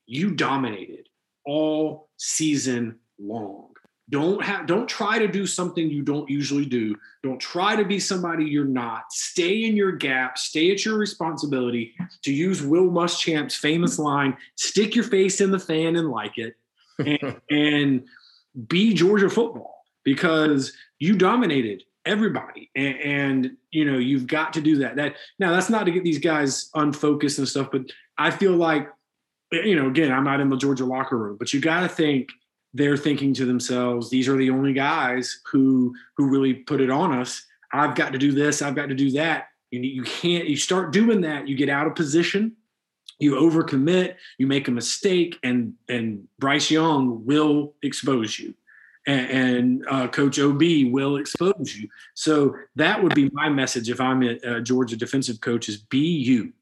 You 0.07 0.31
dominated 0.31 1.09
all 1.47 2.11
season 2.19 2.99
long. 3.19 3.71
Don't 4.11 4.43
have 4.45 4.67
don't 4.67 4.87
try 4.87 5.19
to 5.19 5.27
do 5.27 5.47
something 5.47 5.89
you 5.89 6.03
don't 6.03 6.29
usually 6.29 6.67
do. 6.67 6.95
Don't 7.23 7.41
try 7.41 7.77
to 7.77 7.85
be 7.85 7.99
somebody 7.99 8.45
you're 8.45 8.67
not. 8.67 9.11
Stay 9.11 9.65
in 9.65 9.75
your 9.75 9.93
gap, 9.93 10.37
stay 10.37 10.71
at 10.71 10.85
your 10.85 10.99
responsibility 10.99 11.95
to 12.23 12.33
use 12.33 12.63
Will 12.63 12.91
Muschamp's 12.91 13.55
famous 13.55 13.99
line, 13.99 14.37
stick 14.55 14.95
your 14.95 15.05
face 15.05 15.41
in 15.41 15.51
the 15.51 15.59
fan 15.59 15.97
and 15.97 16.11
like 16.11 16.37
it. 16.39 16.55
And, 16.99 17.41
and 17.49 18.05
be 18.67 18.93
Georgia 18.93 19.31
football 19.31 19.85
because 20.03 20.73
you 20.99 21.15
dominated 21.17 21.85
everybody 22.09 22.71
and, 22.75 23.01
and, 23.01 23.51
you 23.71 23.85
know 23.85 23.99
you've 23.99 24.27
got 24.27 24.53
to 24.53 24.61
do 24.61 24.79
that 24.79 24.97
that 24.97 25.15
now 25.39 25.53
that's 25.53 25.69
not 25.69 25.85
to 25.85 25.91
get 25.91 26.03
these 26.03 26.19
guys 26.19 26.71
unfocused 26.75 27.39
and 27.39 27.47
stuff 27.47 27.69
but 27.71 27.83
i 28.17 28.31
feel 28.31 28.53
like 28.53 28.89
you 29.53 29.77
know 29.77 29.89
again 29.89 30.11
i'm 30.11 30.25
not 30.25 30.41
in 30.41 30.49
the 30.49 30.57
georgia 30.57 30.85
locker 30.85 31.19
room 31.19 31.37
but 31.39 31.53
you 31.53 31.61
got 31.61 31.81
to 31.81 31.89
think 31.89 32.29
they're 32.75 32.97
thinking 32.97 33.35
to 33.35 33.45
themselves, 33.45 34.11
these 34.11 34.29
are 34.29 34.37
the 34.37 34.51
only 34.51 34.73
guys 34.73 35.41
who 35.51 35.95
who 36.17 36.29
really 36.29 36.55
put 36.55 36.81
it 36.81 36.91
on 36.91 37.13
us. 37.13 37.45
I've 37.73 37.95
got 37.95 38.13
to 38.13 38.19
do 38.19 38.33
this, 38.33 38.63
I've 38.63 38.75
got 38.75 38.89
to 38.89 38.95
do 38.95 39.11
that. 39.13 39.49
And 39.73 39.85
you 39.85 40.03
can't, 40.03 40.49
you 40.49 40.57
start 40.57 40.93
doing 40.93 41.21
that, 41.23 41.47
you 41.47 41.55
get 41.55 41.69
out 41.69 41.87
of 41.87 41.95
position, 41.95 42.57
you 43.19 43.35
overcommit, 43.35 44.15
you 44.39 44.47
make 44.47 44.69
a 44.69 44.71
mistake, 44.71 45.39
and 45.43 45.75
and 45.89 46.27
Bryce 46.39 46.71
Young 46.71 47.25
will 47.25 47.75
expose 47.83 48.39
you. 48.39 48.55
And, 49.09 49.31
and 49.31 49.85
uh, 49.89 50.09
Coach 50.09 50.39
OB 50.39 50.63
will 50.93 51.17
expose 51.17 51.75
you. 51.75 51.89
So 52.15 52.55
that 52.77 53.03
would 53.03 53.15
be 53.15 53.31
my 53.33 53.49
message 53.49 53.89
if 53.89 54.01
I'm 54.01 54.23
a, 54.23 54.39
a 54.45 54.61
Georgia 54.61 54.97
defensive 54.97 55.41
coach: 55.41 55.69
is 55.69 55.79
be 55.79 55.99
you. 55.99 56.53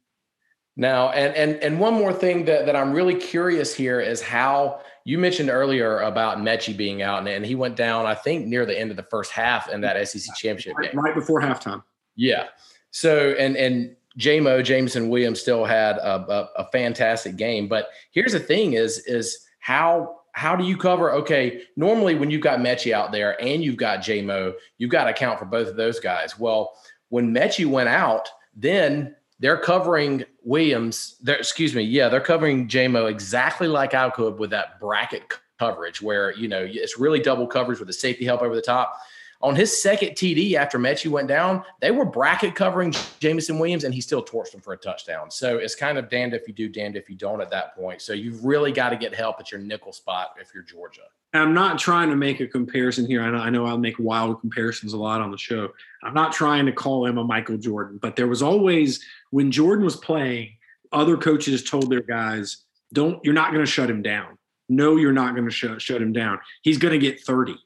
Now, 0.76 1.10
and 1.10 1.34
and 1.34 1.62
and 1.62 1.80
one 1.80 1.94
more 1.94 2.12
thing 2.12 2.44
that, 2.44 2.66
that 2.66 2.76
I'm 2.76 2.92
really 2.92 3.14
curious 3.14 3.74
here 3.74 3.98
is 3.98 4.20
how 4.20 4.80
you 5.04 5.18
mentioned 5.18 5.48
earlier 5.48 6.00
about 6.00 6.38
Metchie 6.38 6.76
being 6.76 7.00
out, 7.00 7.20
and, 7.20 7.28
and 7.28 7.46
he 7.46 7.54
went 7.54 7.76
down, 7.76 8.04
I 8.06 8.14
think, 8.14 8.46
near 8.46 8.66
the 8.66 8.78
end 8.78 8.90
of 8.90 8.96
the 8.96 9.02
first 9.04 9.32
half 9.32 9.70
in 9.70 9.80
that 9.80 10.06
SEC 10.06 10.36
championship 10.36 10.76
right, 10.76 10.92
game, 10.92 11.00
right 11.00 11.14
before 11.14 11.40
halftime. 11.40 11.82
Yeah. 12.14 12.48
So 12.90 13.34
and 13.38 13.56
and 13.56 13.96
Jamo 14.18 14.62
Jameson 14.62 15.08
Williams 15.08 15.40
still 15.40 15.64
had 15.64 15.96
a, 15.96 16.16
a, 16.30 16.62
a 16.62 16.70
fantastic 16.70 17.36
game, 17.36 17.68
but 17.68 17.88
here's 18.10 18.32
the 18.32 18.40
thing: 18.40 18.74
is 18.74 18.98
is 19.06 19.46
how 19.60 20.20
how 20.36 20.54
do 20.54 20.64
you 20.64 20.76
cover? 20.76 21.12
Okay, 21.12 21.62
normally 21.76 22.14
when 22.14 22.30
you've 22.30 22.42
got 22.42 22.58
Metchie 22.58 22.92
out 22.92 23.10
there 23.10 23.42
and 23.42 23.64
you've 23.64 23.78
got 23.78 24.00
Jamo, 24.00 24.52
you've 24.76 24.90
got 24.90 25.04
to 25.04 25.10
account 25.10 25.38
for 25.38 25.46
both 25.46 25.66
of 25.66 25.76
those 25.76 25.98
guys. 25.98 26.38
Well, 26.38 26.74
when 27.08 27.32
Metchie 27.32 27.64
went 27.64 27.88
out, 27.88 28.28
then 28.54 29.16
they're 29.40 29.56
covering 29.56 30.24
Williams. 30.44 31.16
They're, 31.22 31.36
excuse 31.38 31.74
me. 31.74 31.84
Yeah, 31.84 32.10
they're 32.10 32.20
covering 32.20 32.68
JMO 32.68 33.10
exactly 33.10 33.66
like 33.66 33.94
I 33.94 34.10
could 34.10 34.38
with 34.38 34.50
that 34.50 34.78
bracket 34.78 35.22
coverage 35.58 36.02
where, 36.02 36.36
you 36.36 36.48
know, 36.48 36.68
it's 36.68 36.98
really 36.98 37.18
double 37.18 37.46
coverage 37.46 37.78
with 37.78 37.88
the 37.88 37.94
safety 37.94 38.26
help 38.26 38.42
over 38.42 38.54
the 38.54 38.60
top. 38.60 38.94
On 39.42 39.54
his 39.54 39.82
second 39.82 40.10
TD 40.10 40.54
after 40.54 40.78
Metchie 40.78 41.10
went 41.10 41.28
down, 41.28 41.62
they 41.80 41.90
were 41.90 42.04
bracket 42.04 42.54
covering 42.54 42.94
Jameson 43.20 43.58
Williams 43.58 43.84
and 43.84 43.94
he 43.94 44.00
still 44.00 44.24
torched 44.24 44.54
him 44.54 44.60
for 44.60 44.72
a 44.72 44.76
touchdown. 44.76 45.30
So 45.30 45.58
it's 45.58 45.74
kind 45.74 45.98
of 45.98 46.08
damned 46.08 46.34
if 46.34 46.48
you 46.48 46.54
do, 46.54 46.68
damned 46.68 46.96
if 46.96 47.10
you 47.10 47.16
don't 47.16 47.40
at 47.40 47.50
that 47.50 47.76
point. 47.76 48.00
So 48.00 48.12
you've 48.12 48.44
really 48.44 48.72
got 48.72 48.90
to 48.90 48.96
get 48.96 49.14
help 49.14 49.38
at 49.40 49.50
your 49.52 49.60
nickel 49.60 49.92
spot 49.92 50.36
if 50.40 50.52
you're 50.54 50.62
Georgia. 50.62 51.02
I'm 51.34 51.54
not 51.54 51.78
trying 51.78 52.08
to 52.10 52.16
make 52.16 52.40
a 52.40 52.46
comparison 52.46 53.06
here. 53.06 53.22
I 53.22 53.30
know, 53.30 53.38
I 53.38 53.50
know 53.50 53.66
I'll 53.66 53.78
make 53.78 53.98
wild 53.98 54.40
comparisons 54.40 54.92
a 54.92 54.96
lot 54.96 55.20
on 55.20 55.30
the 55.30 55.38
show. 55.38 55.68
I'm 56.02 56.14
not 56.14 56.32
trying 56.32 56.66
to 56.66 56.72
call 56.72 57.06
him 57.06 57.18
a 57.18 57.24
Michael 57.24 57.58
Jordan, 57.58 57.98
but 58.00 58.16
there 58.16 58.28
was 58.28 58.42
always 58.42 59.04
when 59.30 59.50
Jordan 59.50 59.84
was 59.84 59.96
playing, 59.96 60.56
other 60.92 61.16
coaches 61.16 61.62
told 61.62 61.90
their 61.90 62.00
guys, 62.00 62.58
"Don't 62.92 63.22
you're 63.24 63.34
not 63.34 63.52
going 63.52 63.64
to 63.64 63.70
shut 63.70 63.90
him 63.90 64.02
down. 64.02 64.38
No, 64.68 64.96
you're 64.96 65.12
not 65.12 65.34
going 65.34 65.44
to 65.44 65.50
shut 65.50 65.82
shut 65.82 66.00
him 66.00 66.12
down. 66.12 66.38
He's 66.62 66.78
going 66.78 66.92
to 66.92 66.98
get 66.98 67.20
30. 67.20 67.56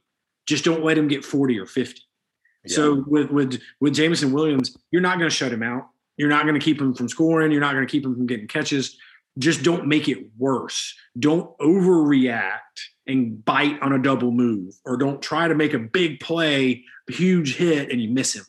Just 0.50 0.64
don't 0.64 0.84
let 0.84 0.98
him 0.98 1.06
get 1.06 1.24
40 1.24 1.58
or 1.60 1.66
50." 1.66 2.02
Yeah. 2.64 2.74
So 2.74 3.04
with 3.06 3.30
with 3.30 3.60
with 3.80 3.94
Jameson 3.94 4.32
Williams, 4.32 4.76
you're 4.90 5.00
not 5.00 5.18
going 5.18 5.30
to 5.30 5.34
shut 5.34 5.52
him 5.52 5.62
out. 5.62 5.88
You're 6.16 6.28
not 6.28 6.42
going 6.42 6.58
to 6.58 6.64
keep 6.64 6.80
him 6.80 6.92
from 6.92 7.08
scoring. 7.08 7.52
You're 7.52 7.60
not 7.60 7.72
going 7.72 7.86
to 7.86 7.90
keep 7.90 8.04
him 8.04 8.14
from 8.14 8.26
getting 8.26 8.48
catches. 8.48 8.98
Just 9.38 9.62
don't 9.62 9.86
make 9.86 10.08
it 10.08 10.26
worse. 10.36 10.92
Don't 11.18 11.56
overreact 11.58 12.58
and 13.06 13.44
bite 13.44 13.80
on 13.80 13.92
a 13.92 14.02
double 14.02 14.32
move, 14.32 14.74
or 14.84 14.96
don't 14.96 15.22
try 15.22 15.46
to 15.46 15.54
make 15.54 15.72
a 15.72 15.78
big 15.78 16.18
play, 16.18 16.84
a 17.08 17.12
huge 17.12 17.56
hit, 17.56 17.90
and 17.90 18.02
you 18.02 18.10
miss 18.10 18.34
him, 18.34 18.44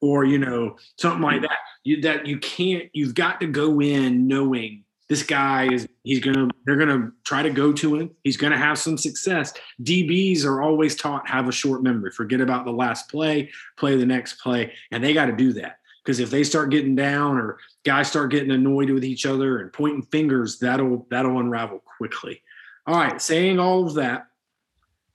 or 0.00 0.24
you 0.24 0.38
know 0.38 0.76
something 0.98 1.22
like 1.22 1.36
hmm. 1.36 1.42
that 1.42 1.58
you, 1.84 2.00
that 2.00 2.26
you 2.26 2.38
can't 2.38 2.90
you've 2.92 3.14
got 3.14 3.40
to 3.40 3.46
go 3.46 3.80
in 3.80 4.26
knowing 4.26 4.82
this 5.14 5.22
guy 5.22 5.72
is 5.72 5.86
he's 6.02 6.18
gonna 6.18 6.48
they're 6.66 6.76
gonna 6.76 7.12
try 7.22 7.40
to 7.40 7.50
go 7.50 7.72
to 7.72 7.94
him. 7.94 8.10
He's 8.24 8.36
gonna 8.36 8.58
have 8.58 8.78
some 8.78 8.98
success. 8.98 9.54
Dbs 9.80 10.44
are 10.44 10.60
always 10.60 10.96
taught 10.96 11.28
have 11.28 11.48
a 11.48 11.52
short 11.52 11.84
memory. 11.84 12.10
Forget 12.10 12.40
about 12.40 12.64
the 12.64 12.72
last 12.72 13.08
play 13.08 13.48
play 13.76 13.96
the 13.96 14.04
next 14.04 14.40
play. 14.40 14.72
And 14.90 15.04
they 15.04 15.14
got 15.14 15.26
to 15.26 15.36
do 15.36 15.52
that. 15.52 15.78
Because 16.02 16.18
if 16.18 16.30
they 16.30 16.42
start 16.42 16.70
getting 16.70 16.96
down 16.96 17.36
or 17.36 17.58
guys 17.84 18.08
start 18.08 18.32
getting 18.32 18.50
annoyed 18.50 18.90
with 18.90 19.04
each 19.04 19.24
other 19.24 19.60
and 19.60 19.72
pointing 19.72 20.02
fingers 20.02 20.58
that'll 20.58 21.06
that'll 21.10 21.38
unravel 21.38 21.80
quickly. 21.96 22.42
All 22.88 22.96
right 22.96 23.22
saying 23.22 23.60
all 23.60 23.86
of 23.86 23.94
that 23.94 24.26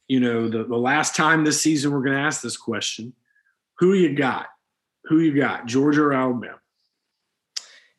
you 0.07 0.21
know 0.21 0.47
the, 0.47 0.63
the 0.63 0.77
last 0.77 1.13
time 1.13 1.43
this 1.43 1.61
season 1.61 1.91
we're 1.91 2.05
to 2.05 2.21
ask 2.21 2.41
this 2.41 2.57
question 2.57 3.13
who 3.79 3.93
you 3.93 4.15
got? 4.15 4.47
Who 5.05 5.19
you 5.19 5.35
got, 5.35 5.65
Georgia 5.65 6.03
or 6.03 6.13
Alabama? 6.13 6.59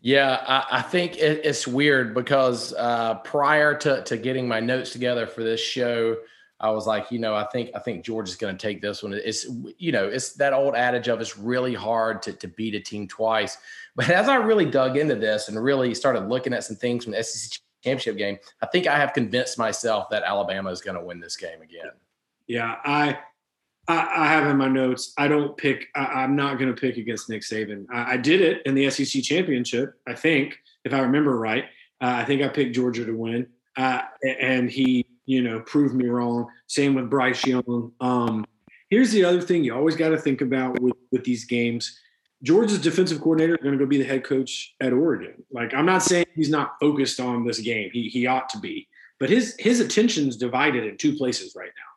Yeah, 0.03 0.43
I, 0.47 0.79
I 0.79 0.83
think 0.83 1.19
it, 1.19 1.45
it's 1.45 1.67
weird 1.67 2.15
because 2.15 2.73
uh, 2.75 3.17
prior 3.17 3.75
to 3.79 4.03
to 4.05 4.17
getting 4.17 4.49
my 4.49 4.61
notes 4.61 4.93
together 4.93 5.27
for 5.27 5.43
this 5.43 5.61
show, 5.61 6.17
I 6.59 6.71
was 6.71 6.87
like, 6.87 7.11
you 7.11 7.19
know, 7.19 7.35
I 7.35 7.45
think 7.45 7.71
I 7.75 7.81
think 7.81 8.05
Georgia's 8.05 8.37
going 8.37 8.57
to 8.57 8.61
take 8.61 8.81
this 8.81 9.03
one. 9.03 9.13
It's 9.13 9.47
you 9.79 9.93
know, 9.93 10.09
it's 10.09 10.33
that 10.35 10.55
old 10.55 10.75
adage 10.75 11.09
of 11.09 11.21
it's 11.21 11.39
really 11.39 11.75
hard 11.75 12.23
to 12.23 12.33
to 12.33 12.49
beat 12.49 12.75
a 12.75 12.81
team 12.81 13.09
twice. 13.09 13.59
But 13.97 14.09
as 14.09 14.29
I 14.29 14.37
really 14.37 14.67
dug 14.67 14.97
into 14.97 15.17
this 15.17 15.49
and 15.49 15.63
really 15.63 15.95
started 15.95 16.29
looking 16.29 16.55
at 16.55 16.65
some 16.65 16.77
things 16.77 17.05
from 17.05 17.13
the 17.13 17.23
SEC 17.23 17.61
championship 17.83 18.17
game, 18.17 18.39
I 18.63 18.67
think 18.67 18.87
I 18.87 18.97
have 18.97 19.13
convinced 19.13 19.59
myself 19.59 20.09
that 20.11 20.23
Alabama 20.23 20.71
is 20.71 20.81
going 20.81 20.97
to 20.97 21.05
win 21.05 21.21
this 21.21 21.37
game 21.37 21.61
again. 21.61 21.91
Yeah, 22.47 22.77
I 22.85 23.19
I, 23.91 24.25
I 24.25 24.29
have 24.29 24.47
in 24.47 24.57
my 24.57 24.69
notes. 24.69 25.13
I 25.19 25.27
don't 25.27 25.57
pick. 25.57 25.89
I, 25.97 26.23
am 26.23 26.37
not 26.37 26.59
going 26.59 26.73
to 26.73 26.81
pick 26.81 26.97
against 26.97 27.29
Nick 27.29 27.43
Saban. 27.43 27.87
I, 27.93 28.13
I, 28.13 28.17
did 28.17 28.41
it 28.41 28.63
in 28.65 28.77
the 28.77 28.89
SEC 28.89 29.23
championship. 29.23 29.95
I 30.07 30.15
think, 30.15 30.59
if 30.85 30.95
I 30.95 31.01
remember 31.01 31.37
right, 31.37 31.65
uh, 32.01 32.15
I 32.19 32.25
think 32.25 32.41
I 32.43 32.49
picked 32.49 32.75
Georgia 32.75 33.05
to 33.05 33.13
win, 33.13 33.49
uh, 33.77 34.03
and 34.23 34.71
he, 34.71 35.07
you 35.27 35.43
know, 35.43 35.61
proved 35.61 35.95
me 35.95 36.07
wrong. 36.07 36.47
Same 36.69 36.95
with 36.95 37.11
Bryce 37.11 37.45
Young. 37.45 37.93
Um, 38.01 38.47
here's 38.91 39.11
the 39.11 39.25
other 39.25 39.41
thing 39.41 39.65
you 39.65 39.75
always 39.75 39.97
got 39.97 40.11
to 40.11 40.19
think 40.19 40.41
about 40.41 40.81
with 40.81 40.95
with 41.11 41.25
these 41.25 41.45
games. 41.45 41.99
Georgia's 42.43 42.81
defensive 42.81 43.21
coordinator 43.21 43.57
is 43.57 43.63
going 43.63 43.77
to 43.77 43.85
go 43.85 43.89
be 43.89 43.99
the 43.99 44.05
head 44.05 44.25
coach 44.25 44.75
at 44.81 44.93
Oregon. 44.93 45.35
Like 45.51 45.75
I'm 45.75 45.85
not 45.85 46.03
saying 46.03 46.27
he's 46.37 46.49
not 46.49 46.77
focused 46.81 47.19
on 47.19 47.45
this 47.45 47.59
game. 47.59 47.91
He 47.93 48.09
he 48.09 48.29
ought 48.29 48.49
to 48.51 48.59
be, 48.61 48.87
but 49.19 49.31
his 49.31 49.57
his 49.59 49.81
attention's 49.81 50.37
divided 50.37 50.85
in 50.85 50.97
two 50.97 51.17
places 51.17 51.55
right 51.57 51.73
now 51.77 51.90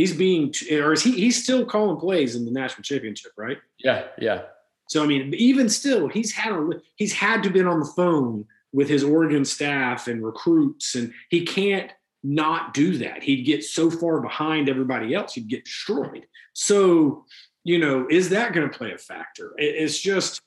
he's 0.00 0.14
being 0.14 0.52
or 0.72 0.94
is 0.94 1.02
he 1.02 1.12
he's 1.12 1.42
still 1.42 1.64
calling 1.64 1.98
plays 1.98 2.34
in 2.34 2.46
the 2.46 2.50
national 2.50 2.82
championship, 2.82 3.32
right? 3.36 3.58
Yeah, 3.78 4.06
yeah. 4.18 4.42
So 4.88 5.04
I 5.04 5.06
mean, 5.06 5.34
even 5.34 5.68
still, 5.68 6.08
he's 6.08 6.32
had 6.32 6.52
a 6.52 6.70
he's 6.96 7.12
had 7.12 7.42
to 7.42 7.50
been 7.50 7.68
on 7.68 7.80
the 7.80 7.92
phone 7.96 8.46
with 8.72 8.88
his 8.88 9.04
Oregon 9.04 9.44
staff 9.44 10.08
and 10.08 10.24
recruits, 10.24 10.94
and 10.94 11.12
he 11.28 11.44
can't 11.44 11.92
not 12.22 12.74
do 12.74 12.96
that. 12.98 13.22
He'd 13.22 13.44
get 13.44 13.62
so 13.62 13.90
far 13.90 14.20
behind 14.20 14.68
everybody 14.68 15.14
else, 15.14 15.34
he'd 15.34 15.48
get 15.48 15.64
destroyed. 15.64 16.26
So, 16.54 17.24
you 17.64 17.78
know, 17.78 18.06
is 18.10 18.30
that 18.30 18.52
going 18.52 18.68
to 18.68 18.76
play 18.76 18.92
a 18.92 18.98
factor? 18.98 19.52
It's 19.56 19.98
just 19.98 20.40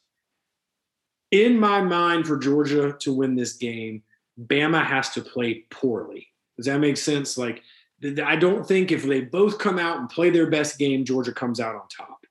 in 1.32 1.60
my 1.60 1.82
mind 1.82 2.28
for 2.28 2.38
Georgia 2.38 2.96
to 3.00 3.14
win 3.14 3.36
this 3.36 3.54
game, 3.54 4.04
Bama 4.40 4.84
has 4.84 5.10
to 5.12 5.22
play 5.22 5.66
poorly. 5.70 6.28
Does 6.58 6.68
that 6.68 6.80
make 6.80 6.98
sense? 6.98 7.38
Like 7.38 7.64
I 8.24 8.36
don't 8.36 8.68
think 8.68 8.92
if 8.92 9.04
they 9.04 9.22
both 9.22 9.60
come 9.60 9.80
out 9.80 10.00
and 10.00 10.10
play 10.10 10.30
their 10.30 10.50
best 10.50 10.78
game, 10.78 11.06
Georgia 11.06 11.34
comes 11.34 11.60
out 11.60 11.76
on 11.76 11.88
top. 11.88 12.26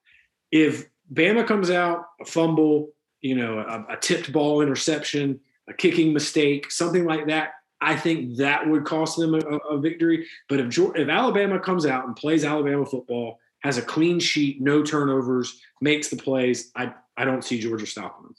If 0.51 0.87
Bama 1.13 1.47
comes 1.47 1.71
out, 1.71 2.07
a 2.21 2.25
fumble, 2.25 2.91
you 3.21 3.35
know, 3.35 3.59
a, 3.59 3.95
a 3.95 3.97
tipped 3.97 4.33
ball 4.33 4.61
interception, 4.61 5.41
a 5.69 5.73
kicking 5.73 6.13
mistake, 6.13 6.71
something 6.71 7.05
like 7.05 7.27
that, 7.29 7.53
I 7.81 7.97
think 7.97 8.37
that 8.37 8.69
would 8.69 8.85
cost 8.85 9.19
them 9.19 9.35
a, 9.35 9.39
a 9.39 9.79
victory. 9.79 10.27
But 10.49 10.61
if 10.61 10.79
if 10.79 11.09
Alabama 11.09 11.59
comes 11.59 11.87
out 11.87 12.07
and 12.07 12.15
plays 12.15 12.45
Alabama 12.45 12.87
football, 12.87 13.39
has 13.61 13.79
a 13.79 13.83
clean 13.83 14.21
sheet, 14.21 14.61
no 14.61 14.83
turnovers, 14.83 15.61
makes 15.81 16.09
the 16.09 16.17
plays, 16.17 16.71
I 16.77 16.93
I 17.17 17.25
don't 17.25 17.45
see 17.45 17.61
Georgia 17.61 17.87
stopping 17.87 18.25
them. 18.25 18.37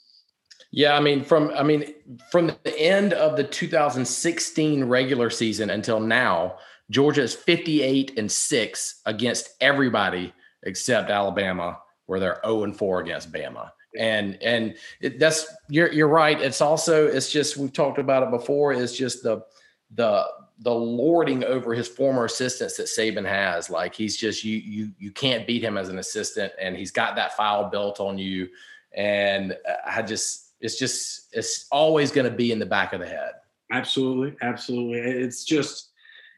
Yeah, 0.70 0.96
I 0.96 1.00
mean, 1.00 1.22
from 1.22 1.50
I 1.50 1.62
mean, 1.62 1.94
from 2.30 2.52
the 2.64 2.78
end 2.78 3.12
of 3.12 3.36
the 3.36 3.44
2016 3.44 4.84
regular 4.84 5.30
season 5.30 5.70
until 5.70 6.00
now, 6.00 6.56
Georgia 6.90 7.22
is 7.22 7.34
58 7.34 8.18
and 8.18 8.30
6 8.30 9.00
against 9.06 9.50
everybody 9.60 10.32
except 10.64 11.10
Alabama, 11.10 11.78
where 12.06 12.20
they're 12.20 12.40
0 12.44 12.64
and 12.64 12.76
4 12.76 13.00
against 13.00 13.32
Bama. 13.32 13.70
And 13.98 14.42
and 14.42 14.74
it, 15.00 15.20
that's 15.20 15.46
you're 15.68 15.92
you're 15.92 16.08
right. 16.08 16.40
It's 16.40 16.60
also 16.60 17.06
it's 17.06 17.30
just 17.30 17.56
we've 17.56 17.72
talked 17.72 17.98
about 17.98 18.24
it 18.24 18.30
before. 18.30 18.72
It's 18.72 18.96
just 18.96 19.22
the 19.22 19.42
the 19.94 20.26
the 20.60 20.74
lording 20.74 21.44
over 21.44 21.74
his 21.74 21.88
former 21.88 22.24
assistants 22.24 22.76
that 22.76 22.86
Saban 22.86 23.24
has. 23.24 23.70
Like 23.70 23.94
he's 23.94 24.16
just 24.16 24.42
you 24.42 24.56
you 24.58 24.90
you 24.98 25.12
can't 25.12 25.46
beat 25.46 25.62
him 25.62 25.78
as 25.78 25.90
an 25.90 25.98
assistant, 25.98 26.52
and 26.60 26.76
he's 26.76 26.90
got 26.90 27.14
that 27.14 27.36
file 27.36 27.70
built 27.70 28.00
on 28.00 28.18
you. 28.18 28.48
And 28.96 29.52
uh, 29.52 29.74
I 29.86 30.02
just 30.02 30.54
it's 30.60 30.76
just 30.76 31.28
it's 31.32 31.66
always 31.70 32.10
going 32.10 32.28
to 32.28 32.36
be 32.36 32.50
in 32.50 32.58
the 32.58 32.66
back 32.66 32.94
of 32.94 33.00
the 33.00 33.06
head. 33.06 33.32
Absolutely, 33.70 34.36
absolutely. 34.42 34.98
It's 34.98 35.44
just 35.44 35.90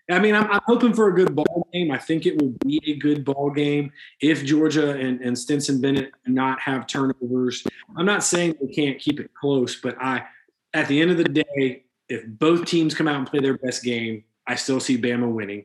I 0.09 0.21
mean, 0.21 0.35
I'm, 0.35 0.49
I'm, 0.51 0.61
hoping 0.67 0.95
for 0.95 1.09
a 1.09 1.15
good 1.15 1.35
ball 1.35 1.69
game. 1.73 1.91
I 1.91 1.99
think 1.99 2.27
it 2.27 2.41
will 2.41 2.55
be 2.65 2.81
a 2.87 2.95
good 2.95 3.25
ball 3.25 3.51
game 3.51 3.91
if 4.21 4.45
Georgia 4.45 4.91
and, 4.91 5.21
and 5.21 5.37
Stetson 5.37 5.81
Bennett 5.81 6.13
not 6.27 6.61
have 6.61 6.87
turnovers. 6.87 7.67
I'm 7.97 8.07
not 8.07 8.23
saying 8.23 8.55
they 8.61 8.73
can't 8.73 9.01
keep 9.01 9.19
it 9.19 9.33
close, 9.35 9.81
but 9.81 9.97
I, 10.01 10.25
at 10.75 10.87
the 10.87 11.01
end 11.01 11.11
of 11.11 11.17
the 11.17 11.25
day, 11.25 11.85
if 12.09 12.25
both 12.27 12.67
teams 12.67 12.95
come 12.95 13.09
out 13.09 13.17
and 13.17 13.27
play 13.27 13.41
their 13.41 13.59
best 13.59 13.83
game, 13.83 14.23
I 14.47 14.55
still 14.55 14.79
see 14.79 14.97
Bama 14.97 15.31
winning. 15.31 15.65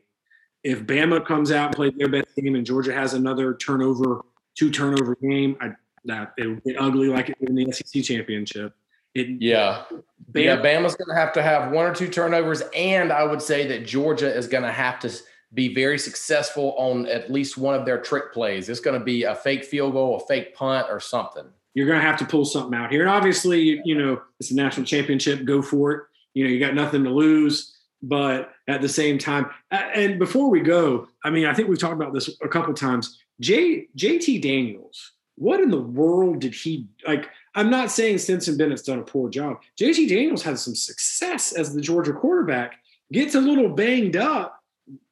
if 0.64 0.84
Bama 0.84 1.24
comes 1.24 1.52
out 1.52 1.66
and 1.66 1.76
plays 1.76 1.92
their 1.96 2.08
best 2.08 2.34
game 2.36 2.56
and 2.56 2.66
Georgia 2.66 2.92
has 2.92 3.14
another 3.14 3.54
turnover, 3.54 4.22
two 4.56 4.70
turnover 4.70 5.16
game, 5.22 5.56
I, 5.60 5.70
that 6.04 6.32
it'll 6.36 6.56
get 6.66 6.80
ugly 6.80 7.08
like 7.08 7.28
it 7.28 7.38
did 7.38 7.50
in 7.50 7.54
the 7.54 7.72
SEC 7.72 8.02
championship. 8.02 8.74
It, 9.14 9.40
yeah. 9.40 9.84
Bam, 10.28 10.42
yeah, 10.42 10.56
Bama's 10.56 10.94
going 10.94 11.08
to 11.08 11.20
have 11.20 11.32
to 11.34 11.42
have 11.42 11.72
one 11.72 11.84
or 11.84 11.94
two 11.94 12.08
turnovers, 12.08 12.62
and 12.74 13.12
I 13.12 13.24
would 13.24 13.42
say 13.42 13.66
that 13.68 13.86
Georgia 13.86 14.34
is 14.34 14.46
going 14.46 14.62
to 14.62 14.72
have 14.72 14.98
to 15.00 15.12
be 15.52 15.74
very 15.74 15.98
successful 15.98 16.74
on 16.78 17.06
at 17.06 17.30
least 17.30 17.58
one 17.58 17.74
of 17.74 17.84
their 17.84 18.00
trick 18.00 18.32
plays. 18.32 18.68
It's 18.68 18.80
going 18.80 18.98
to 18.98 19.04
be 19.04 19.24
a 19.24 19.34
fake 19.34 19.64
field 19.64 19.92
goal, 19.92 20.16
a 20.16 20.26
fake 20.26 20.54
punt, 20.54 20.86
or 20.88 21.00
something. 21.00 21.44
You're 21.74 21.86
going 21.86 22.00
to 22.00 22.06
have 22.06 22.18
to 22.18 22.24
pull 22.24 22.44
something 22.44 22.78
out 22.78 22.90
here, 22.90 23.02
and 23.02 23.10
obviously, 23.10 23.80
you 23.84 23.96
know, 23.96 24.22
it's 24.40 24.50
a 24.50 24.54
national 24.54 24.86
championship. 24.86 25.44
Go 25.44 25.60
for 25.60 25.92
it. 25.92 26.02
You 26.34 26.44
know, 26.44 26.50
you 26.50 26.58
got 26.58 26.74
nothing 26.74 27.04
to 27.04 27.10
lose, 27.10 27.76
but 28.02 28.52
at 28.68 28.80
the 28.80 28.88
same 28.88 29.18
time, 29.18 29.50
and 29.70 30.18
before 30.18 30.48
we 30.48 30.60
go, 30.60 31.08
I 31.24 31.30
mean, 31.30 31.44
I 31.44 31.52
think 31.52 31.68
we've 31.68 31.78
talked 31.78 31.94
about 32.00 32.14
this 32.14 32.30
a 32.42 32.48
couple 32.48 32.72
times. 32.72 33.18
J 33.40 33.86
JT 33.96 34.40
Daniels, 34.40 35.12
what 35.34 35.60
in 35.60 35.70
the 35.70 35.80
world 35.80 36.40
did 36.40 36.54
he 36.54 36.86
like? 37.06 37.28
I'm 37.54 37.70
not 37.70 37.90
saying 37.90 38.18
Stetson 38.18 38.56
Bennett's 38.56 38.82
done 38.82 38.98
a 38.98 39.04
poor 39.04 39.28
job. 39.28 39.60
JT 39.78 40.08
Daniels 40.08 40.42
had 40.42 40.58
some 40.58 40.74
success 40.74 41.52
as 41.52 41.74
the 41.74 41.80
Georgia 41.80 42.12
quarterback, 42.12 42.76
gets 43.12 43.34
a 43.34 43.40
little 43.40 43.68
banged 43.68 44.16
up. 44.16 44.62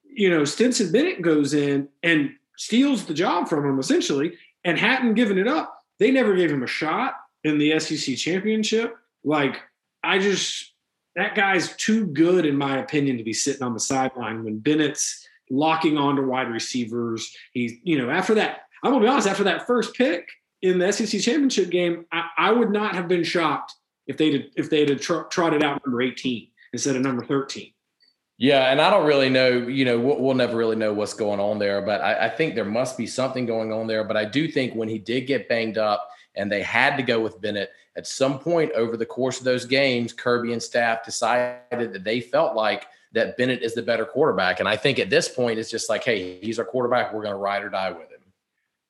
You 0.05 0.31
know, 0.31 0.45
Stetson 0.45 0.91
Bennett 0.91 1.23
goes 1.23 1.55
in 1.55 1.89
and 2.03 2.31
steals 2.57 3.05
the 3.05 3.15
job 3.15 3.49
from 3.49 3.67
him 3.67 3.79
essentially 3.79 4.35
and 4.65 4.79
hadn't 4.79 5.15
given 5.15 5.39
it 5.39 5.47
up. 5.47 5.79
They 5.99 6.11
never 6.11 6.35
gave 6.35 6.51
him 6.51 6.63
a 6.63 6.67
shot 6.67 7.15
in 7.45 7.59
the 7.59 7.79
SEC 7.79 8.17
championship. 8.17 8.97
Like, 9.23 9.61
I 10.03 10.19
just, 10.19 10.73
that 11.17 11.35
guy's 11.35 11.77
too 11.77 12.07
good, 12.07 12.47
in 12.47 12.57
my 12.57 12.79
opinion, 12.79 13.19
to 13.19 13.25
be 13.25 13.33
sitting 13.33 13.63
on 13.63 13.75
the 13.75 13.81
sideline 13.81 14.45
when 14.45 14.59
Bennett's 14.59 15.27
locking 15.51 15.99
onto 15.99 16.27
wide 16.27 16.51
receivers. 16.51 17.35
He's, 17.53 17.75
you 17.83 17.99
know, 17.99 18.11
after 18.11 18.35
that, 18.35 18.63
I'm 18.83 18.93
gonna 18.93 19.05
be 19.05 19.11
honest, 19.11 19.29
after 19.29 19.45
that 19.45 19.67
first 19.67 19.95
pick, 19.95 20.29
in 20.63 20.79
the 20.79 20.93
SEC 20.93 21.21
championship 21.21 21.71
game, 21.71 22.07
I, 22.13 22.29
I 22.37 22.53
would 22.53 22.71
not 22.71 22.95
have 22.95 23.09
been 23.09 23.25
shocked 23.25 23.75
if 24.07 24.17
they'd 24.17 24.51
if 24.57 24.71
they'd 24.71 24.89
have 24.91 25.01
tr- 25.01 25.23
trotted 25.31 25.63
out 25.63 25.85
number 25.87 26.03
18 26.03 26.49
instead 26.73 26.97
of 26.97 27.03
number 27.03 27.25
13. 27.25 27.73
Yeah, 28.39 28.71
and 28.73 28.81
I 28.81 28.89
don't 28.89 29.07
really 29.07 29.29
know, 29.29 29.51
you 29.51 29.85
know, 29.85 30.01
we'll, 30.01 30.19
we'll 30.19 30.35
never 30.35 30.57
really 30.57 30.77
know 30.77 30.95
what's 30.95 31.13
going 31.13 31.41
on 31.41 31.59
there, 31.59 31.83
but 31.83 32.01
I, 32.01 32.25
I, 32.25 32.29
think 32.31 32.55
there 32.55 32.65
must 32.65 32.97
be 32.97 33.07
something 33.07 33.45
going 33.45 33.71
on 33.71 33.87
there. 33.87 34.03
But 34.03 34.17
I 34.17 34.25
do 34.25 34.49
think 34.49 34.75
when 34.75 34.89
he 34.89 34.99
did 34.99 35.27
get 35.27 35.47
banged 35.47 35.77
up 35.77 36.09
and 36.37 36.51
they 36.51 36.63
had 36.63 36.97
to 36.97 37.03
go 37.03 37.21
with 37.21 37.39
Bennett 37.43 37.71
at 37.97 38.07
some 38.07 38.39
point 38.39 38.73
over 38.73 38.97
the 38.97 39.05
course 39.05 39.39
of 39.39 39.45
those 39.45 39.67
games, 39.67 40.15
Kirby 40.15 40.55
and 40.55 40.63
staff 40.63 41.05
decided 41.05 41.93
that 41.93 42.03
they 42.03 42.23
felt 42.23 42.57
like 42.57 42.87
that 43.13 43.37
Bennett 43.37 43.63
is 43.63 43.75
the 43.75 43.83
better 43.83 44.07
quarterback. 44.07 44.59
And 44.59 44.69
I 44.69 44.77
think 44.77 44.99
at 44.99 45.11
this 45.11 45.29
point, 45.29 45.59
it's 45.59 45.71
just 45.71 45.91
like, 45.91 46.03
hey, 46.03 46.41
he's 46.41 46.59
our 46.59 46.65
quarterback. 46.65 47.13
We're 47.13 47.23
going 47.23 47.35
to 47.35 47.39
ride 47.39 47.63
or 47.63 47.69
die 47.69 47.91
with. 47.91 48.10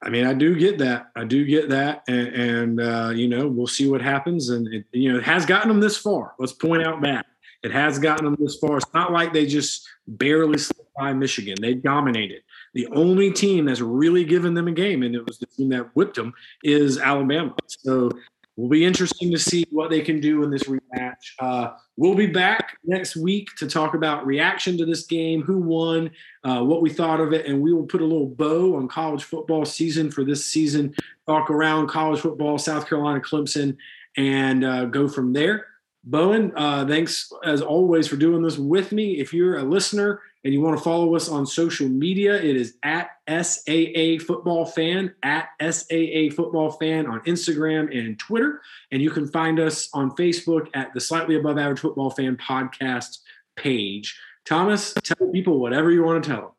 I 0.02 0.08
mean, 0.08 0.24
I 0.24 0.32
do 0.32 0.58
get 0.58 0.78
that. 0.78 1.10
I 1.14 1.24
do 1.24 1.44
get 1.44 1.68
that, 1.68 2.04
and, 2.08 2.28
and 2.28 2.80
uh, 2.80 3.12
you 3.14 3.28
know, 3.28 3.48
we'll 3.48 3.66
see 3.66 3.88
what 3.88 4.00
happens. 4.00 4.48
And 4.48 4.66
it, 4.72 4.84
you 4.92 5.12
know, 5.12 5.18
it 5.18 5.24
has 5.24 5.44
gotten 5.44 5.68
them 5.68 5.80
this 5.80 5.96
far. 5.96 6.34
Let's 6.38 6.52
point 6.52 6.82
out 6.82 7.02
that 7.02 7.26
it 7.62 7.70
has 7.70 7.98
gotten 7.98 8.24
them 8.24 8.36
this 8.40 8.56
far. 8.56 8.78
It's 8.78 8.94
not 8.94 9.12
like 9.12 9.32
they 9.32 9.46
just 9.46 9.86
barely 10.06 10.58
slipped 10.58 10.94
by 10.96 11.12
Michigan. 11.12 11.56
They 11.60 11.74
dominated. 11.74 12.42
The 12.72 12.86
only 12.88 13.30
team 13.30 13.66
that's 13.66 13.80
really 13.80 14.24
given 14.24 14.54
them 14.54 14.68
a 14.68 14.72
game, 14.72 15.02
and 15.02 15.14
it 15.14 15.26
was 15.26 15.38
the 15.38 15.46
team 15.46 15.68
that 15.70 15.94
whipped 15.94 16.16
them, 16.16 16.32
is 16.62 16.98
Alabama. 16.98 17.54
So 17.66 18.10
will 18.56 18.68
be 18.68 18.84
interesting 18.84 19.30
to 19.30 19.38
see 19.38 19.64
what 19.70 19.90
they 19.90 20.00
can 20.00 20.20
do 20.20 20.42
in 20.42 20.50
this 20.50 20.64
rematch. 20.64 21.14
Uh, 21.38 21.70
we'll 21.96 22.14
be 22.14 22.26
back 22.26 22.76
next 22.84 23.16
week 23.16 23.48
to 23.56 23.66
talk 23.66 23.94
about 23.94 24.26
reaction 24.26 24.76
to 24.76 24.84
this 24.84 25.06
game, 25.06 25.42
who 25.42 25.58
won, 25.58 26.10
uh, 26.44 26.62
what 26.62 26.82
we 26.82 26.90
thought 26.90 27.20
of 27.20 27.32
it, 27.32 27.46
and 27.46 27.60
we 27.60 27.72
will 27.72 27.86
put 27.86 28.02
a 28.02 28.04
little 28.04 28.26
bow 28.26 28.76
on 28.76 28.88
college 28.88 29.24
football 29.24 29.64
season 29.64 30.10
for 30.10 30.24
this 30.24 30.44
season. 30.44 30.94
Talk 31.26 31.50
around 31.50 31.88
college 31.88 32.20
football, 32.20 32.58
South 32.58 32.88
Carolina, 32.88 33.20
Clemson, 33.20 33.76
and 34.16 34.64
uh, 34.64 34.84
go 34.86 35.08
from 35.08 35.32
there. 35.32 35.66
Bowen, 36.04 36.52
uh, 36.56 36.86
thanks 36.86 37.30
as 37.44 37.60
always 37.60 38.08
for 38.08 38.16
doing 38.16 38.42
this 38.42 38.58
with 38.58 38.90
me. 38.90 39.20
If 39.20 39.34
you're 39.34 39.58
a 39.58 39.62
listener 39.62 40.22
and 40.44 40.54
you 40.54 40.60
want 40.60 40.76
to 40.78 40.82
follow 40.82 41.14
us 41.14 41.28
on 41.28 41.46
social 41.46 41.88
media, 41.88 42.34
it 42.34 42.56
is 42.56 42.74
at 42.82 43.10
SAA 43.28 44.24
Football 44.24 44.64
Fan, 44.64 45.14
at 45.22 45.48
SAA 45.60 46.34
Football 46.34 46.72
Fan 46.72 47.06
on 47.06 47.20
Instagram 47.20 47.96
and 47.96 48.18
Twitter. 48.18 48.62
And 48.90 49.02
you 49.02 49.10
can 49.10 49.28
find 49.28 49.60
us 49.60 49.90
on 49.92 50.12
Facebook 50.12 50.68
at 50.74 50.94
the 50.94 51.00
Slightly 51.00 51.36
Above 51.36 51.58
Average 51.58 51.80
Football 51.80 52.10
Fan 52.10 52.36
podcast 52.36 53.18
page. 53.56 54.18
Thomas, 54.46 54.94
tell 55.04 55.30
people 55.30 55.58
whatever 55.60 55.90
you 55.90 56.02
want 56.02 56.24
to 56.24 56.30
tell 56.30 56.40
them. 56.40 56.50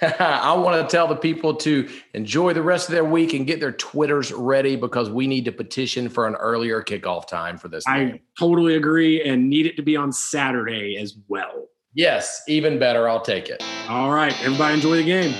I 0.20 0.54
want 0.54 0.80
to 0.80 0.96
tell 0.96 1.08
the 1.08 1.16
people 1.16 1.54
to 1.56 1.88
enjoy 2.14 2.52
the 2.52 2.62
rest 2.62 2.88
of 2.88 2.94
their 2.94 3.04
week 3.04 3.32
and 3.32 3.46
get 3.46 3.60
their 3.60 3.72
Twitters 3.72 4.32
ready 4.32 4.76
because 4.76 5.10
we 5.10 5.26
need 5.26 5.44
to 5.46 5.52
petition 5.52 6.08
for 6.08 6.26
an 6.26 6.34
earlier 6.36 6.82
kickoff 6.82 7.26
time 7.26 7.58
for 7.58 7.68
this. 7.68 7.84
I 7.86 8.04
game. 8.04 8.20
totally 8.38 8.76
agree 8.76 9.22
and 9.22 9.48
need 9.48 9.66
it 9.66 9.76
to 9.76 9.82
be 9.82 9.96
on 9.96 10.12
Saturday 10.12 10.96
as 10.96 11.16
well. 11.26 11.68
Yes, 11.98 12.44
even 12.46 12.78
better. 12.78 13.08
I'll 13.08 13.20
take 13.20 13.48
it. 13.48 13.60
All 13.88 14.12
right. 14.12 14.32
Everybody 14.44 14.74
enjoy 14.74 14.98
the 14.98 15.02
game. 15.02 15.34